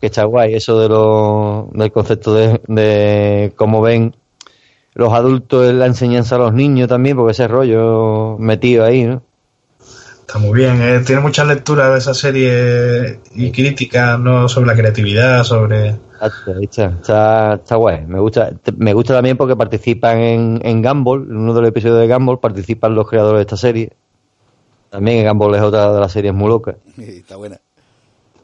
que 0.00 0.06
está 0.06 0.24
guay, 0.24 0.54
eso 0.54 0.78
de 0.80 0.88
lo, 0.88 1.68
del 1.72 1.92
concepto 1.92 2.34
de, 2.34 2.60
de 2.66 3.52
cómo 3.56 3.80
ven 3.82 4.16
los 4.94 5.12
adultos 5.12 5.68
en 5.70 5.78
la 5.78 5.86
enseñanza 5.86 6.34
a 6.34 6.38
los 6.38 6.52
niños 6.52 6.88
también, 6.88 7.16
porque 7.16 7.32
ese 7.32 7.46
rollo 7.48 8.36
metido 8.38 8.84
ahí, 8.84 9.04
¿no? 9.04 9.22
Está 10.30 10.38
muy 10.38 10.60
bien, 10.60 10.80
eh, 10.80 11.02
tiene 11.04 11.20
muchas 11.20 11.44
lecturas 11.48 11.90
de 11.90 11.98
esa 11.98 12.14
serie 12.14 13.18
y 13.34 13.50
críticas 13.50 14.16
¿no? 14.16 14.48
sobre 14.48 14.68
la 14.68 14.76
creatividad, 14.76 15.42
sobre... 15.42 15.96
Está, 16.60 16.84
está, 17.00 17.54
está 17.54 17.74
guay. 17.74 18.06
Me 18.06 18.20
gusta, 18.20 18.52
me 18.76 18.94
gusta 18.94 19.14
también 19.14 19.36
porque 19.36 19.56
participan 19.56 20.20
en, 20.20 20.60
en 20.62 20.82
Gumball, 20.84 21.24
en 21.24 21.36
uno 21.36 21.52
de 21.52 21.62
los 21.62 21.70
episodios 21.70 21.98
de 21.98 22.14
Gumball 22.14 22.38
participan 22.38 22.94
los 22.94 23.08
creadores 23.08 23.38
de 23.38 23.42
esta 23.42 23.56
serie. 23.56 23.92
También 24.88 25.26
Gumball 25.26 25.56
es 25.56 25.62
otra 25.62 25.92
de 25.92 25.98
las 25.98 26.12
series 26.12 26.32
muy 26.32 26.46
locas. 26.46 26.76
Está 26.96 27.34
buena. 27.34 27.58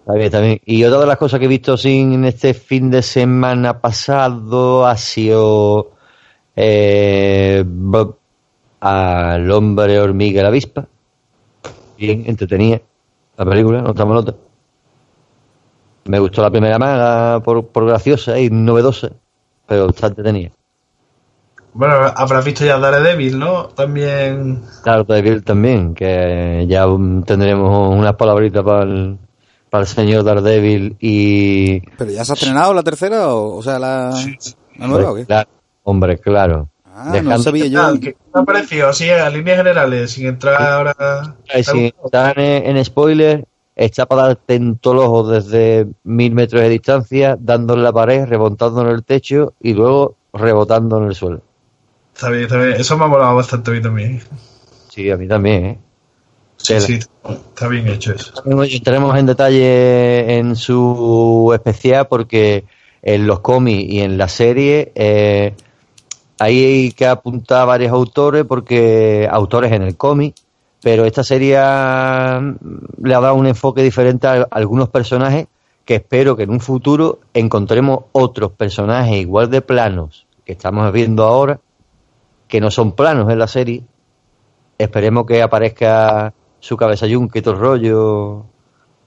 Está 0.00 0.12
bien, 0.14 0.26
está 0.26 0.40
bien. 0.40 0.60
Y 0.66 0.82
otra 0.82 0.98
de 0.98 1.06
las 1.06 1.18
cosas 1.18 1.38
que 1.38 1.46
he 1.46 1.48
visto 1.48 1.76
sin 1.76 2.14
en 2.14 2.24
este 2.24 2.52
fin 2.52 2.90
de 2.90 3.02
semana 3.02 3.80
pasado 3.80 4.88
ha 4.88 4.96
sido 4.96 5.92
eh, 6.56 7.62
Bob 7.64 8.16
al 8.80 9.48
hombre 9.52 10.00
hormiga 10.00 10.40
y 10.40 10.42
la 10.42 10.48
avispa. 10.48 10.88
Bien, 11.96 12.24
entretenida 12.26 12.80
la 13.36 13.44
película, 13.44 13.82
no 13.82 13.90
estamos 13.90 14.14
nota. 14.14 14.34
Me 16.04 16.18
gustó 16.18 16.42
la 16.42 16.50
primera 16.50 16.78
maga 16.78 17.40
por, 17.40 17.66
por 17.66 17.86
graciosa 17.86 18.38
y 18.38 18.48
novedosa, 18.48 19.10
pero 19.66 19.90
está 19.90 20.06
entretenida. 20.06 20.50
Bueno, 21.74 21.94
habrás 21.94 22.44
visto 22.44 22.64
ya 22.64 22.78
Daredevil, 22.78 23.38
¿no? 23.38 23.66
También... 23.66 24.62
Claro, 24.82 25.04
Daredevil 25.04 25.44
también, 25.44 25.94
que 25.94 26.64
ya 26.68 26.86
tendremos 27.26 27.94
unas 27.94 28.14
palabritas 28.14 28.62
para 28.62 28.84
el, 28.84 29.18
para 29.68 29.82
el 29.82 29.88
señor 29.88 30.24
Daredevil 30.24 30.96
y... 31.00 31.80
¿Pero 31.98 32.10
ya 32.10 32.24
se 32.24 32.32
ha 32.32 32.34
estrenado 32.34 32.72
la 32.72 32.82
tercera 32.82 33.34
o, 33.34 33.56
o 33.56 33.62
sea, 33.62 33.78
la, 33.78 34.10
la 34.78 34.86
nueva 34.86 35.10
o 35.10 35.14
qué? 35.16 35.26
Claro, 35.26 35.50
hombre, 35.82 36.18
claro. 36.18 36.68
Ah, 36.98 37.20
no 37.22 37.38
sabía 37.38 37.66
yo. 37.66 38.00
¿Qué 38.00 38.12
te 38.12 38.18
ha 38.32 38.42
parecido? 38.42 38.90
Sí, 38.94 39.10
a 39.10 39.28
líneas 39.28 39.58
generales, 39.58 40.12
sin 40.12 40.28
entrar 40.28 40.62
ahora... 40.62 41.36
Ay, 41.52 41.62
Si 41.62 41.92
están 42.02 42.38
en, 42.40 42.74
en 42.74 42.82
spoiler, 42.82 43.44
está 43.74 44.06
para 44.06 44.28
darte 44.28 44.54
en 44.54 44.78
todos 44.78 44.96
los 44.96 45.04
ojos 45.04 45.30
desde 45.30 45.86
mil 46.04 46.32
metros 46.32 46.62
de 46.62 46.70
distancia, 46.70 47.36
dándole 47.38 47.82
la 47.82 47.92
pared, 47.92 48.24
rebotando 48.24 48.80
en 48.80 48.88
el 48.88 49.04
techo 49.04 49.52
y 49.60 49.74
luego 49.74 50.16
rebotando 50.32 50.96
en 50.96 51.08
el 51.08 51.14
suelo. 51.14 51.42
Está 52.14 52.30
bien, 52.30 52.44
está 52.44 52.56
bien. 52.56 52.80
Eso 52.80 52.96
me 52.96 53.04
ha 53.04 53.08
molado 53.08 53.36
bastante 53.36 53.70
a 53.70 53.74
mí 53.74 53.82
también. 53.82 54.22
Sí, 54.88 55.10
a 55.10 55.18
mí 55.18 55.28
también, 55.28 55.64
¿eh? 55.66 55.78
Sí, 56.56 56.80
sí, 56.80 56.98
está 57.22 57.68
bien 57.68 57.86
hecho 57.88 58.14
eso. 58.14 58.32
Entraremos 58.46 59.16
en 59.18 59.26
detalle 59.26 60.38
en 60.38 60.56
su 60.56 61.50
especial 61.52 62.08
porque 62.08 62.64
en 63.02 63.26
los 63.26 63.40
cómics 63.40 63.92
y 63.92 64.00
en 64.00 64.16
la 64.16 64.28
serie 64.28 64.92
eh, 64.94 65.54
ahí 66.38 66.64
hay 66.64 66.92
que 66.92 67.06
apuntar 67.06 67.62
a 67.62 67.64
varios 67.64 67.92
autores 67.92 68.44
porque 68.44 69.28
autores 69.30 69.72
en 69.72 69.82
el 69.82 69.96
cómic 69.96 70.34
pero 70.82 71.04
esta 71.04 71.24
serie 71.24 71.54
le 71.54 73.14
ha 73.14 73.20
dado 73.20 73.34
un 73.34 73.46
enfoque 73.46 73.82
diferente 73.82 74.26
a 74.26 74.46
algunos 74.50 74.88
personajes 74.88 75.48
que 75.84 75.96
espero 75.96 76.36
que 76.36 76.44
en 76.44 76.50
un 76.50 76.60
futuro 76.60 77.20
encontremos 77.34 78.04
otros 78.12 78.52
personajes 78.52 79.16
igual 79.16 79.50
de 79.50 79.62
planos 79.62 80.26
que 80.44 80.52
estamos 80.52 80.92
viendo 80.92 81.24
ahora 81.24 81.58
que 82.46 82.60
no 82.60 82.70
son 82.70 82.92
planos 82.92 83.30
en 83.32 83.38
la 83.38 83.48
serie. 83.48 83.82
Esperemos 84.78 85.26
que 85.26 85.42
aparezca 85.42 86.32
su 86.60 86.76
cabeza 86.76 87.06
yunque 87.06 87.42
todo 87.42 87.54
rollo 87.54 88.44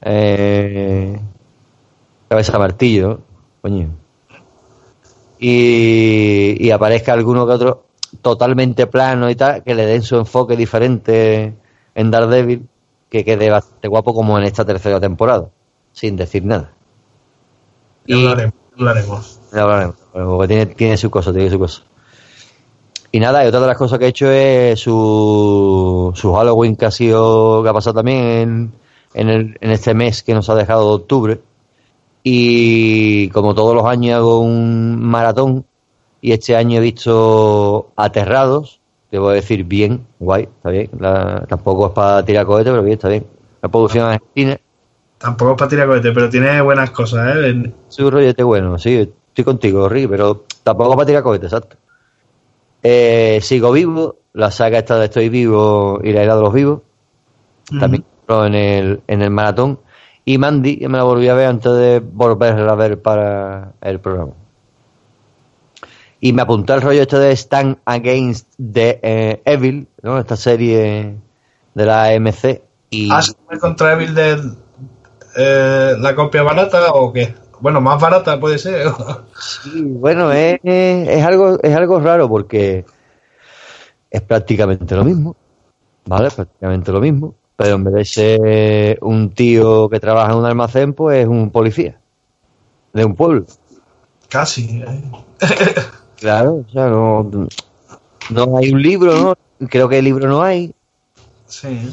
eh, 0.02 1.20
cabeza 2.28 2.60
martillo 2.60 3.22
coño 3.62 3.90
y, 5.40 6.56
y 6.60 6.72
aparezca 6.72 7.14
alguno 7.14 7.48
que 7.48 7.54
otro 7.54 7.86
totalmente 8.22 8.88
plano 8.88 9.30
y 9.30 9.36
tal 9.36 9.64
que 9.64 9.76
le 9.76 9.86
den 9.86 10.02
su 10.04 10.18
enfoque 10.18 10.56
diferente 10.58 11.54
en 11.96 12.12
Daredevil 12.12 12.68
que 13.10 13.24
quede 13.26 13.50
bastante 13.50 13.88
guapo 13.88 14.14
como 14.14 14.38
en 14.38 14.46
esta 14.46 14.66
tercera 14.66 15.00
temporada 15.00 15.50
sin 15.94 16.16
decir 16.18 16.46
nada 16.46 16.72
Ya 18.06 18.16
hablaremos, 18.18 18.54
hablaremos. 18.78 19.40
hablaremos, 19.54 19.96
porque 20.14 20.48
tiene, 20.48 20.66
tiene 20.68 20.98
su 20.98 21.10
cosa, 21.12 21.32
tiene 21.32 21.50
su 21.50 21.60
cosa. 21.60 21.84
Y 23.12 23.20
nada, 23.20 23.44
y 23.44 23.48
otra 23.48 23.60
de 23.62 23.68
las 23.68 23.78
cosas 23.78 23.98
que 24.00 24.06
he 24.06 24.10
hecho 24.10 24.30
es 24.32 24.80
su, 24.80 26.12
su 26.16 26.34
Halloween 26.34 26.76
que 26.76 26.86
ha 26.86 26.92
sido, 26.92 27.64
que 27.64 27.70
ha 27.70 27.74
pasado 27.74 27.96
también 27.96 28.18
en, 28.26 28.74
en, 29.14 29.30
el, 29.30 29.58
en 29.62 29.72
este 29.72 29.94
mes 29.96 30.22
que 30.24 30.34
nos 30.34 30.50
ha 30.50 30.56
dejado 30.56 30.88
de 30.90 30.96
octubre. 30.96 31.42
Y 32.24 33.30
como 33.30 33.56
todos 33.56 33.74
los 33.76 33.86
años 33.86 34.16
hago 34.16 34.40
un 34.42 35.00
maratón 35.02 35.66
y 36.22 36.32
este 36.34 36.56
año 36.56 36.78
he 36.78 36.82
visto 36.82 37.92
Aterrados, 37.96 38.82
debo 39.12 39.30
decir 39.30 39.64
bien, 39.64 40.06
guay, 40.20 40.44
está 40.44 40.70
bien. 40.70 40.90
La- 41.00 41.46
tampoco 41.48 41.88
es 41.88 41.94
para 41.94 42.24
tirar 42.26 42.46
cohete, 42.46 42.70
pero 42.72 42.84
bien, 42.84 42.94
está 42.96 43.10
bien. 43.10 43.26
La 43.62 43.70
producción 43.70 44.06
argentina. 44.06 44.58
Tampoco 45.18 45.52
es 45.52 45.58
para 45.58 45.70
tirar 45.70 45.88
cohete, 45.88 46.12
pero 46.12 46.30
tiene 46.30 46.62
buenas 46.62 46.92
cosas, 46.92 47.36
¿eh? 47.38 47.74
Su 47.88 48.10
rollete 48.12 48.44
bueno, 48.44 48.78
sí, 48.78 48.96
estoy 49.30 49.44
contigo, 49.44 49.88
Ricky, 49.90 50.08
pero 50.08 50.46
tampoco 50.64 50.96
para 50.96 51.06
tirar 51.06 51.24
cohetes, 51.24 51.52
exacto. 51.52 51.78
Eh, 52.82 53.40
sigo 53.42 53.72
vivo, 53.72 54.18
la 54.34 54.52
saga 54.52 54.80
esta 54.80 54.98
de 54.98 55.06
Estoy 55.06 55.30
vivo 55.30 56.00
y 56.04 56.14
la 56.14 56.24
era 56.24 56.36
de 56.36 56.42
los 56.42 56.54
vivos, 56.54 56.82
también 57.80 58.06
entró 58.22 58.46
en 58.46 58.56
el, 58.56 59.02
en 59.08 59.22
el 59.22 59.30
maratón. 59.30 59.80
Y 60.30 60.38
Mandy, 60.38 60.78
que 60.78 60.88
me 60.88 61.00
la 61.00 61.06
volví 61.06 61.28
a 61.28 61.34
ver 61.34 61.48
antes 61.48 61.72
de 61.72 62.00
volverla 62.02 62.74
a 62.74 62.76
ver 62.76 63.02
para 63.02 63.74
el 63.82 64.00
programa. 64.00 64.34
Y 66.22 66.34
me 66.34 66.44
apuntó 66.44 66.76
el 66.76 66.84
rollo 66.84 67.02
este 67.02 67.18
de 67.18 67.32
Stand 67.32 67.80
Against 67.84 68.48
the 68.60 69.00
eh, 69.02 69.42
Evil, 69.44 69.88
¿no? 70.04 70.20
Esta 70.20 70.36
serie 70.36 71.16
de 71.74 71.86
la 71.88 72.10
AMC. 72.10 72.62
Y 72.92 73.12
¿Has 73.12 73.36
contra 73.60 73.94
Evil 73.94 74.14
de 74.14 74.40
eh, 75.36 75.96
la 75.98 76.14
copia 76.14 76.44
barata 76.44 76.92
o 76.92 77.12
qué? 77.12 77.34
Bueno, 77.60 77.82
más 77.82 78.00
barata 78.00 78.40
puede 78.40 78.60
ser. 78.60 78.86
Sí, 79.64 79.82
bueno, 79.82 80.32
es, 80.32 80.60
es 80.64 81.26
algo 81.26 81.58
es 81.60 81.76
algo 81.76 82.00
raro 82.02 82.30
porque 82.30 82.86
es 84.12 84.22
prácticamente 84.22 84.96
lo 84.96 85.04
mismo, 85.04 85.36
¿vale? 86.06 86.30
Prácticamente 86.30 86.92
lo 86.92 87.02
mismo, 87.02 87.34
pero 87.60 87.76
en 87.76 87.84
vez 87.84 87.94
de 87.94 88.06
ser 88.06 89.00
un 89.02 89.32
tío 89.32 89.90
que 89.90 90.00
trabaja 90.00 90.32
en 90.32 90.38
un 90.38 90.46
almacén, 90.46 90.94
pues 90.94 91.24
es 91.24 91.28
un 91.28 91.52
policía 91.52 92.00
de 92.94 93.04
un 93.04 93.16
pueblo. 93.16 93.46
Casi. 94.30 94.82
¿eh? 94.82 95.04
Claro, 96.16 96.66
o 96.68 96.72
sea, 96.72 96.88
no, 96.88 97.30
no 98.30 98.58
hay 98.58 98.72
un 98.72 98.82
libro, 98.82 99.14
¿no? 99.60 99.68
Creo 99.68 99.88
que 99.90 100.00
el 100.00 100.06
libro 100.06 100.28
no 100.30 100.42
hay, 100.42 100.74
Sí. 101.48 101.90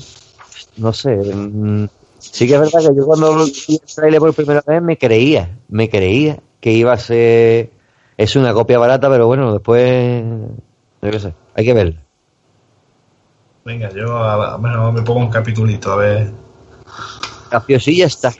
no 0.76 0.92
sé. 0.92 1.16
mm, 1.16 1.86
Sí 2.18 2.46
que 2.46 2.54
es 2.54 2.60
verdad 2.60 2.88
que 2.90 2.96
yo 2.96 3.04
cuando 3.06 3.44
vi 3.44 3.52
el 3.68 3.94
trailer 3.94 4.20
por 4.20 4.34
primera 4.34 4.62
vez 4.66 4.82
me 4.82 4.96
creía, 4.98 5.58
me 5.68 5.88
creía 5.88 6.38
que 6.60 6.72
iba 6.72 6.92
a 6.92 6.98
ser... 6.98 7.70
Es 8.16 8.34
una 8.36 8.52
copia 8.52 8.78
barata, 8.78 9.08
pero 9.10 9.26
bueno, 9.26 9.52
después... 9.52 10.24
Qué 11.00 11.20
sé, 11.20 11.34
hay 11.54 11.64
que 11.64 11.74
verlo. 11.74 12.00
Venga, 13.66 13.90
yo 13.90 14.16
a- 14.16 14.54
a- 14.54 14.56
bueno, 14.58 14.92
me 14.92 15.02
pongo 15.02 15.18
un 15.18 15.28
capitulito, 15.28 15.92
a 15.92 15.96
ver. 15.96 16.30
Graciosilla 17.50 18.06
está. 18.06 18.32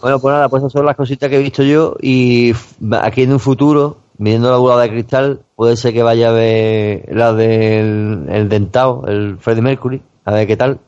Bueno, 0.00 0.18
pues 0.18 0.32
nada, 0.32 0.48
pues 0.48 0.62
esas 0.62 0.72
son 0.72 0.86
las 0.86 0.96
cositas 0.96 1.28
que 1.28 1.36
he 1.36 1.42
visto 1.42 1.62
yo 1.62 1.94
y 2.00 2.54
aquí 3.02 3.22
en 3.24 3.32
un 3.32 3.40
futuro, 3.40 3.98
viendo 4.16 4.50
la 4.50 4.56
bola 4.56 4.80
de 4.80 4.88
cristal, 4.88 5.40
puede 5.54 5.76
ser 5.76 5.92
que 5.92 6.02
vaya 6.02 6.30
a 6.30 6.32
ver 6.32 7.06
la 7.14 7.34
del 7.34 8.26
el 8.30 8.48
dentado, 8.48 9.04
el 9.06 9.36
Freddie 9.38 9.62
Mercury, 9.62 10.02
a 10.24 10.32
ver 10.32 10.46
qué 10.46 10.56
tal. 10.56 10.80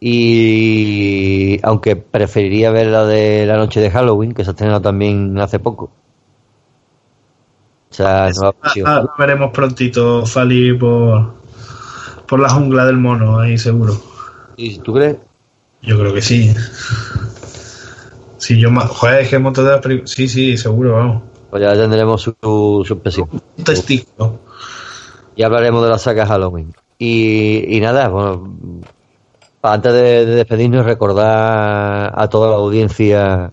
Y 0.00 1.60
aunque 1.64 1.94
preferiría 1.94 2.72
ver 2.72 2.88
la 2.88 3.04
de 3.04 3.46
la 3.46 3.56
noche 3.56 3.80
de 3.80 3.90
Halloween, 3.90 4.34
que 4.34 4.42
se 4.42 4.50
ha 4.50 4.52
estrenado 4.52 4.80
también 4.80 5.38
hace 5.38 5.60
poco. 5.60 5.90
O 7.90 7.94
sea, 7.94 8.30
no 8.30 8.52
Ah, 8.62 8.72
ah, 8.84 9.00
lo 9.02 9.12
veremos 9.16 9.52
prontito, 9.52 10.24
Fali, 10.26 10.72
por, 10.72 11.41
por 12.32 12.40
la 12.40 12.48
jungla 12.48 12.86
del 12.86 12.96
mono, 12.96 13.38
ahí 13.38 13.58
seguro. 13.58 13.94
¿Y 14.56 14.78
tú 14.78 14.94
crees? 14.94 15.18
Yo 15.82 15.98
creo 15.98 16.14
que 16.14 16.22
sí. 16.22 16.50
Sí, 18.38 18.58
yo 18.58 18.70
más. 18.70 18.88
Joder, 18.88 19.20
es 19.20 19.28
que 19.28 19.36
un 19.36 19.42
montón 19.42 19.66
de 19.66 19.72
las 19.72 19.82
películas. 19.82 20.12
Sí, 20.12 20.26
sí, 20.28 20.56
seguro, 20.56 20.94
vamos. 20.94 21.22
Pues 21.50 21.62
ya 21.62 21.74
tendremos 21.74 22.22
su, 22.22 22.34
su. 22.40 23.28
Un 23.58 23.64
testículo. 23.64 24.38
Y 25.36 25.42
hablaremos 25.42 25.84
de 25.84 25.90
la 25.90 25.98
saga 25.98 26.24
Halloween. 26.24 26.74
Y, 26.98 27.76
y 27.76 27.80
nada, 27.82 28.08
bueno, 28.08 28.54
antes 29.60 29.92
de, 29.92 30.24
de 30.24 30.34
despedirnos, 30.34 30.86
recordar 30.86 32.14
a 32.16 32.28
toda 32.30 32.48
la 32.48 32.56
audiencia 32.56 33.52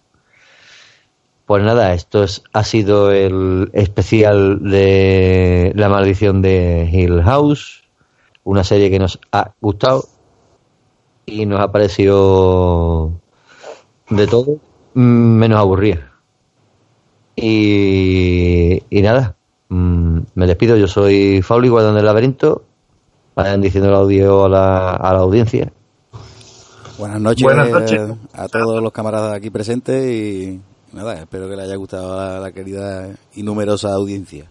Pues 1.50 1.64
nada, 1.64 1.96
esto 1.96 2.22
es, 2.22 2.44
ha 2.54 2.64
sido 2.64 3.10
el 3.12 3.72
especial 3.74 4.60
de 4.62 5.72
La 5.74 5.90
Maldición 5.90 6.44
de 6.44 6.88
Hill 6.94 7.24
House, 7.24 7.86
una 8.44 8.64
serie 8.64 8.92
que 8.92 9.00
nos 9.00 9.20
ha 9.32 9.54
gustado 9.60 10.04
y 11.26 11.48
nos 11.48 11.60
ha 11.60 11.72
parecido 11.72 13.14
de 14.12 14.28
todo 14.28 14.58
menos 14.94 15.60
aburrida. 15.60 16.12
Y, 17.36 18.84
y 18.88 19.02
nada, 19.02 19.36
mm, 19.70 20.20
me 20.36 20.46
despido, 20.46 20.78
yo 20.78 20.88
soy 20.88 21.42
Fauli, 21.42 21.68
guardando 21.68 21.96
del 21.96 22.06
laberinto, 22.06 22.62
vayan 23.34 23.60
diciendo 23.60 23.90
el 23.90 23.96
audio 23.96 24.46
a 24.46 24.50
la, 24.50 24.92
a 24.92 25.14
la 25.14 25.20
audiencia. 25.22 25.74
Buenas 27.00 27.20
noches, 27.20 27.44
Buenas 27.44 27.72
noches. 27.72 28.02
a 28.34 28.48
todos 28.48 28.84
los 28.84 28.92
camaradas 28.92 29.34
aquí 29.34 29.50
presentes 29.50 30.06
y 30.06 30.62
nada, 30.94 31.14
espero 31.16 31.50
que 31.50 31.56
le 31.56 31.64
haya 31.64 31.76
gustado 31.76 32.20
a 32.20 32.40
la 32.40 32.52
querida 32.52 33.10
y 33.34 33.44
numerosa 33.44 33.94
audiencia. 33.94 34.46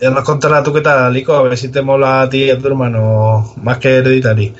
Ya 0.00 0.10
nos 0.10 0.24
contarás 0.24 0.64
tú 0.64 0.72
qué 0.72 0.80
tal, 0.80 1.12
Lico, 1.12 1.34
a 1.34 1.42
ver 1.42 1.58
si 1.58 1.68
te 1.68 1.82
mola 1.82 2.22
a 2.22 2.28
ti 2.28 2.44
y 2.44 2.50
a 2.50 2.58
tu 2.58 2.66
hermano 2.66 3.52
más 3.62 3.78
que 3.78 3.96
Hereditary. 3.96 4.54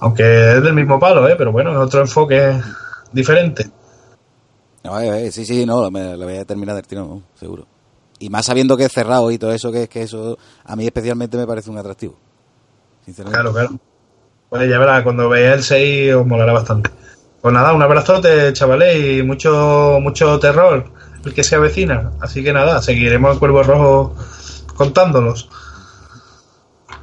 Aunque 0.00 0.54
es 0.56 0.62
del 0.62 0.74
mismo 0.74 0.98
palo, 0.98 1.28
¿eh? 1.28 1.36
pero 1.36 1.52
bueno, 1.52 1.70
es 1.70 1.78
otro 1.78 2.00
enfoque 2.00 2.60
diferente. 3.12 3.70
No, 4.82 4.98
eh, 4.98 5.26
eh, 5.26 5.32
sí, 5.32 5.44
sí, 5.44 5.66
no, 5.66 5.88
lo 5.88 5.90
voy 5.90 6.36
a 6.36 6.44
terminar 6.44 6.74
del 6.74 6.86
tirón, 6.86 7.24
seguro. 7.34 7.66
Y 8.18 8.28
más 8.28 8.46
sabiendo 8.46 8.76
que 8.76 8.84
es 8.84 8.92
cerrado 8.92 9.30
y 9.30 9.38
todo 9.38 9.52
eso, 9.52 9.70
que 9.70 9.84
es 9.84 9.88
que 9.88 10.02
eso 10.02 10.36
a 10.64 10.74
mí 10.74 10.84
especialmente 10.84 11.36
me 11.36 11.46
parece 11.46 11.70
un 11.70 11.78
atractivo. 11.78 12.18
Sinceramente. 13.04 13.40
Claro, 13.40 13.52
claro. 13.52 13.80
Pues 14.48 14.68
ya 14.68 14.78
verás, 14.78 15.04
cuando 15.04 15.28
veáis 15.28 15.58
el 15.58 15.62
6 15.62 16.14
os 16.14 16.26
molará 16.26 16.52
bastante. 16.52 16.90
Pues 17.40 17.54
nada, 17.54 17.72
un 17.72 17.82
abrazote, 17.82 18.52
chavales, 18.52 19.18
y 19.18 19.22
mucho, 19.22 19.98
mucho 20.02 20.38
terror, 20.38 20.84
el 21.24 21.34
que 21.34 21.42
se 21.42 21.56
avecina. 21.56 22.12
Así 22.20 22.44
que 22.44 22.52
nada, 22.52 22.82
seguiremos 22.82 23.32
el 23.32 23.38
Cuervo 23.38 23.62
Rojo 23.62 24.14
contándolos. 24.74 25.48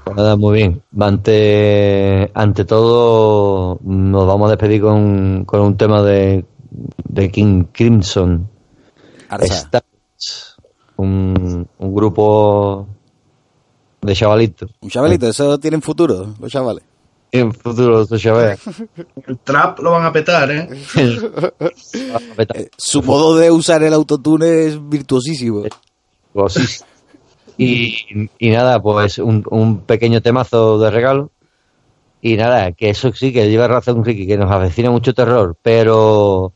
Pues 0.03 0.15
nada, 0.15 0.35
muy 0.35 0.57
bien. 0.57 0.83
Ante, 0.99 2.31
ante 2.33 2.65
todo, 2.65 3.79
nos 3.83 4.27
vamos 4.27 4.47
a 4.47 4.51
despedir 4.51 4.81
con, 4.81 5.43
con 5.45 5.61
un 5.61 5.75
tema 5.75 6.03
de, 6.03 6.45
de 6.69 7.31
King 7.31 7.65
Crimson. 7.71 8.47
Stars, 9.41 10.55
un, 10.97 11.67
un 11.79 11.95
grupo 11.95 12.87
de 14.01 14.13
chavalitos. 14.13 14.71
Un 14.81 14.89
chavalito, 14.89 15.27
eso 15.27 15.59
tienen 15.59 15.81
futuro, 15.81 16.33
los 16.39 16.51
chavales. 16.51 16.83
En 17.31 17.53
futuro. 17.53 18.05
El 19.27 19.37
trap 19.43 19.79
lo 19.79 19.91
van 19.91 20.05
a 20.05 20.11
petar, 20.11 20.51
¿eh? 20.51 20.69
Eh, 22.37 22.69
su 22.77 23.01
modo 23.01 23.35
de 23.35 23.51
usar 23.51 23.83
el 23.83 23.93
autotune 23.93 24.67
es 24.67 24.89
virtuosísimo. 24.89 25.63
Pues 26.31 26.53
sí. 26.53 26.83
Y, 27.57 28.29
y 28.37 28.49
nada, 28.51 28.79
pues 28.79 29.17
un, 29.17 29.43
un 29.49 29.81
pequeño 29.81 30.21
temazo 30.21 30.77
de 30.79 30.91
regalo. 30.91 31.31
Y 32.21 32.35
nada, 32.37 32.71
que 32.71 32.89
eso 32.89 33.11
sí, 33.13 33.33
que 33.33 33.49
lleva 33.49 33.67
razón 33.67 34.03
Ricky, 34.03 34.27
que 34.27 34.37
nos 34.37 34.51
avecina 34.51 34.89
mucho 34.91 35.13
terror, 35.13 35.55
pero 35.61 36.53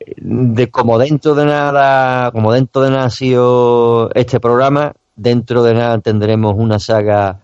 eh, 0.00 0.14
de 0.16 0.70
como 0.70 0.98
dentro 0.98 1.34
de 1.34 1.46
nada, 1.46 2.30
como 2.32 2.52
dentro 2.52 2.82
de 2.82 2.90
nada 2.90 3.04
ha 3.04 3.10
sido 3.10 4.10
este 4.14 4.40
programa, 4.40 4.94
dentro 5.16 5.62
de 5.62 5.74
nada 5.74 5.98
tendremos 6.00 6.54
una 6.56 6.78
saga 6.78 7.43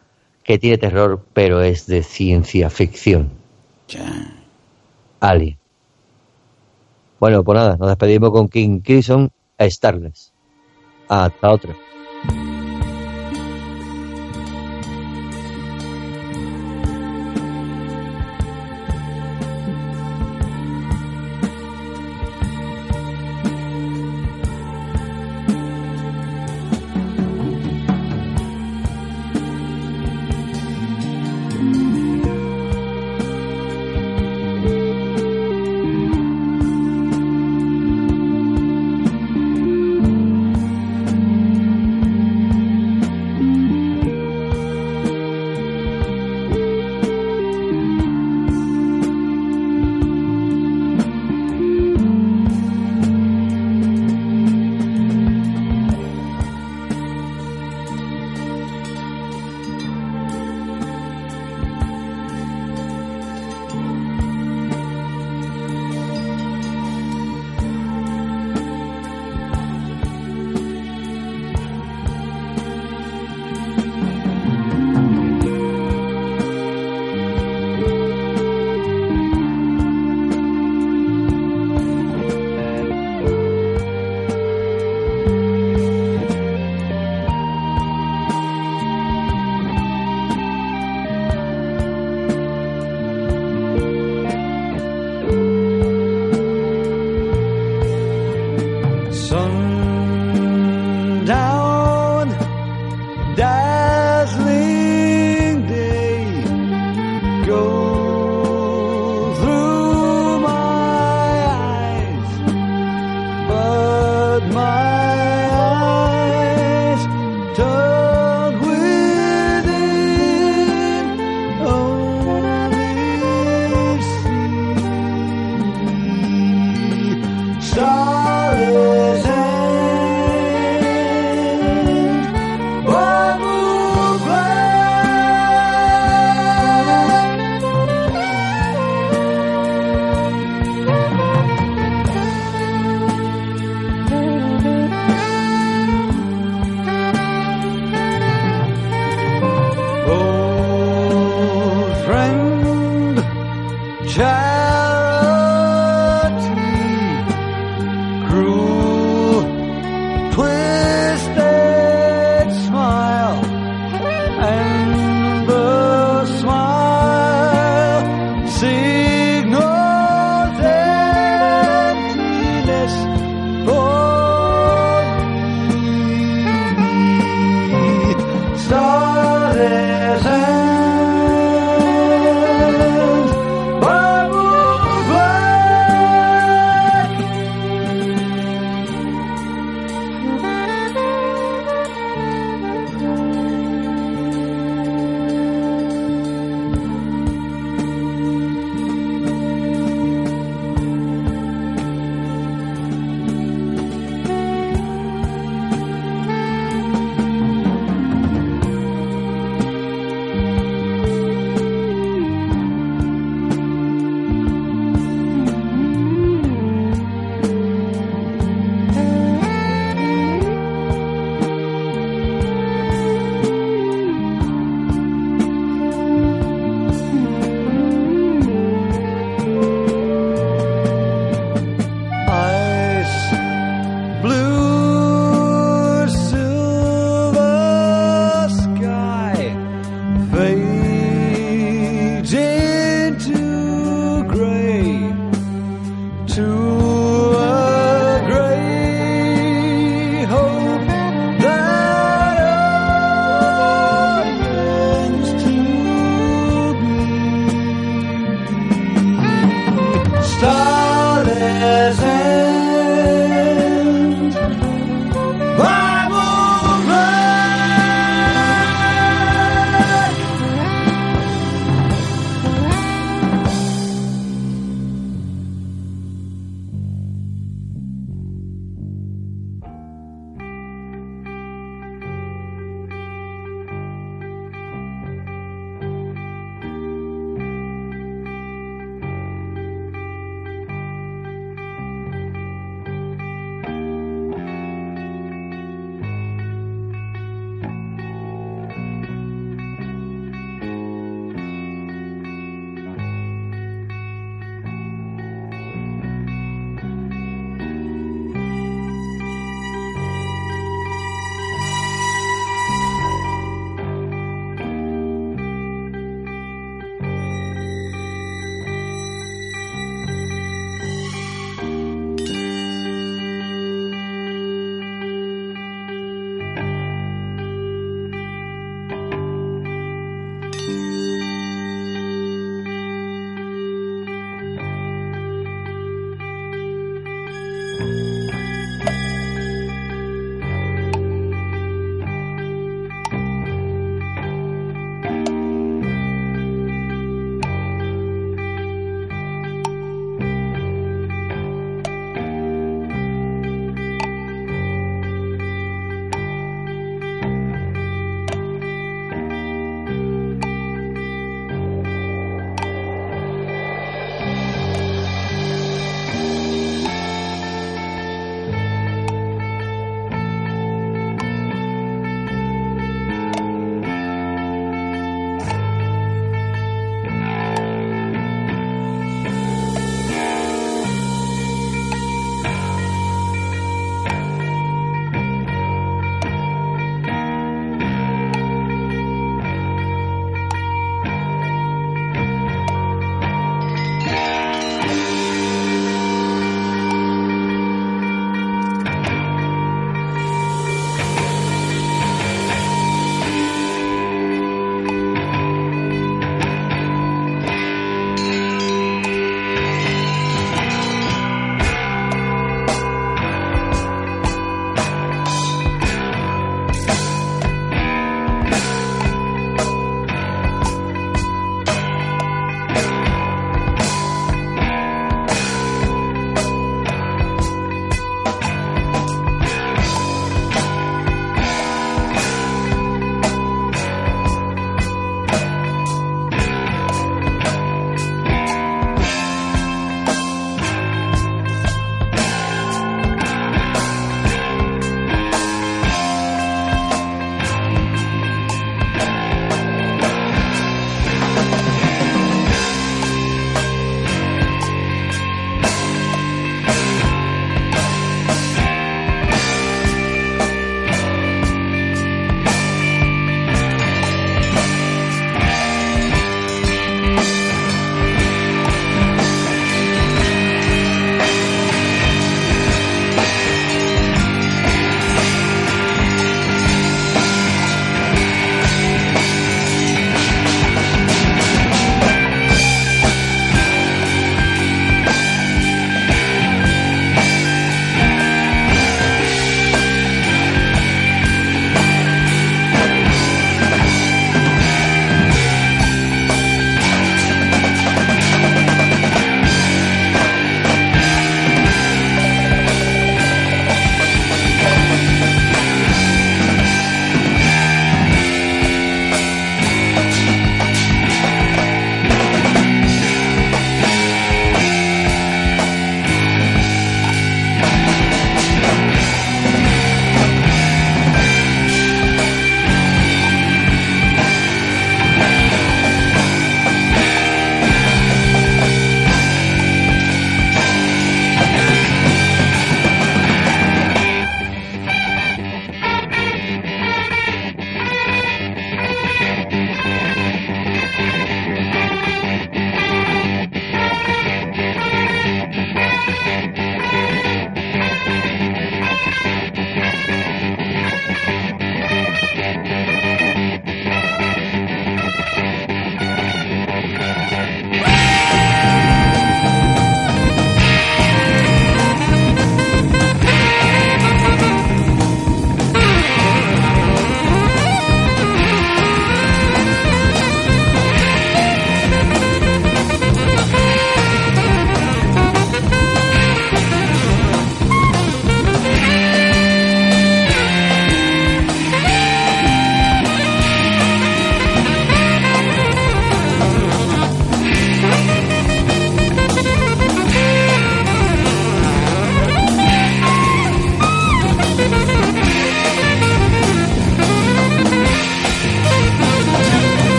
que 0.51 0.59
tiene 0.59 0.79
terror, 0.79 1.25
pero 1.33 1.63
es 1.63 1.87
de 1.87 2.03
ciencia 2.03 2.71
ficción. 2.71 3.31
Alien. 5.21 5.57
Bueno, 7.21 7.45
pues 7.45 7.55
nada, 7.57 7.77
nos 7.77 7.87
despedimos 7.87 8.33
con 8.33 8.49
King 8.49 8.81
Crimson 8.81 9.31
a 9.57 9.71
Starless. 9.71 10.33
Hasta 11.09 11.53
otra. 11.53 11.77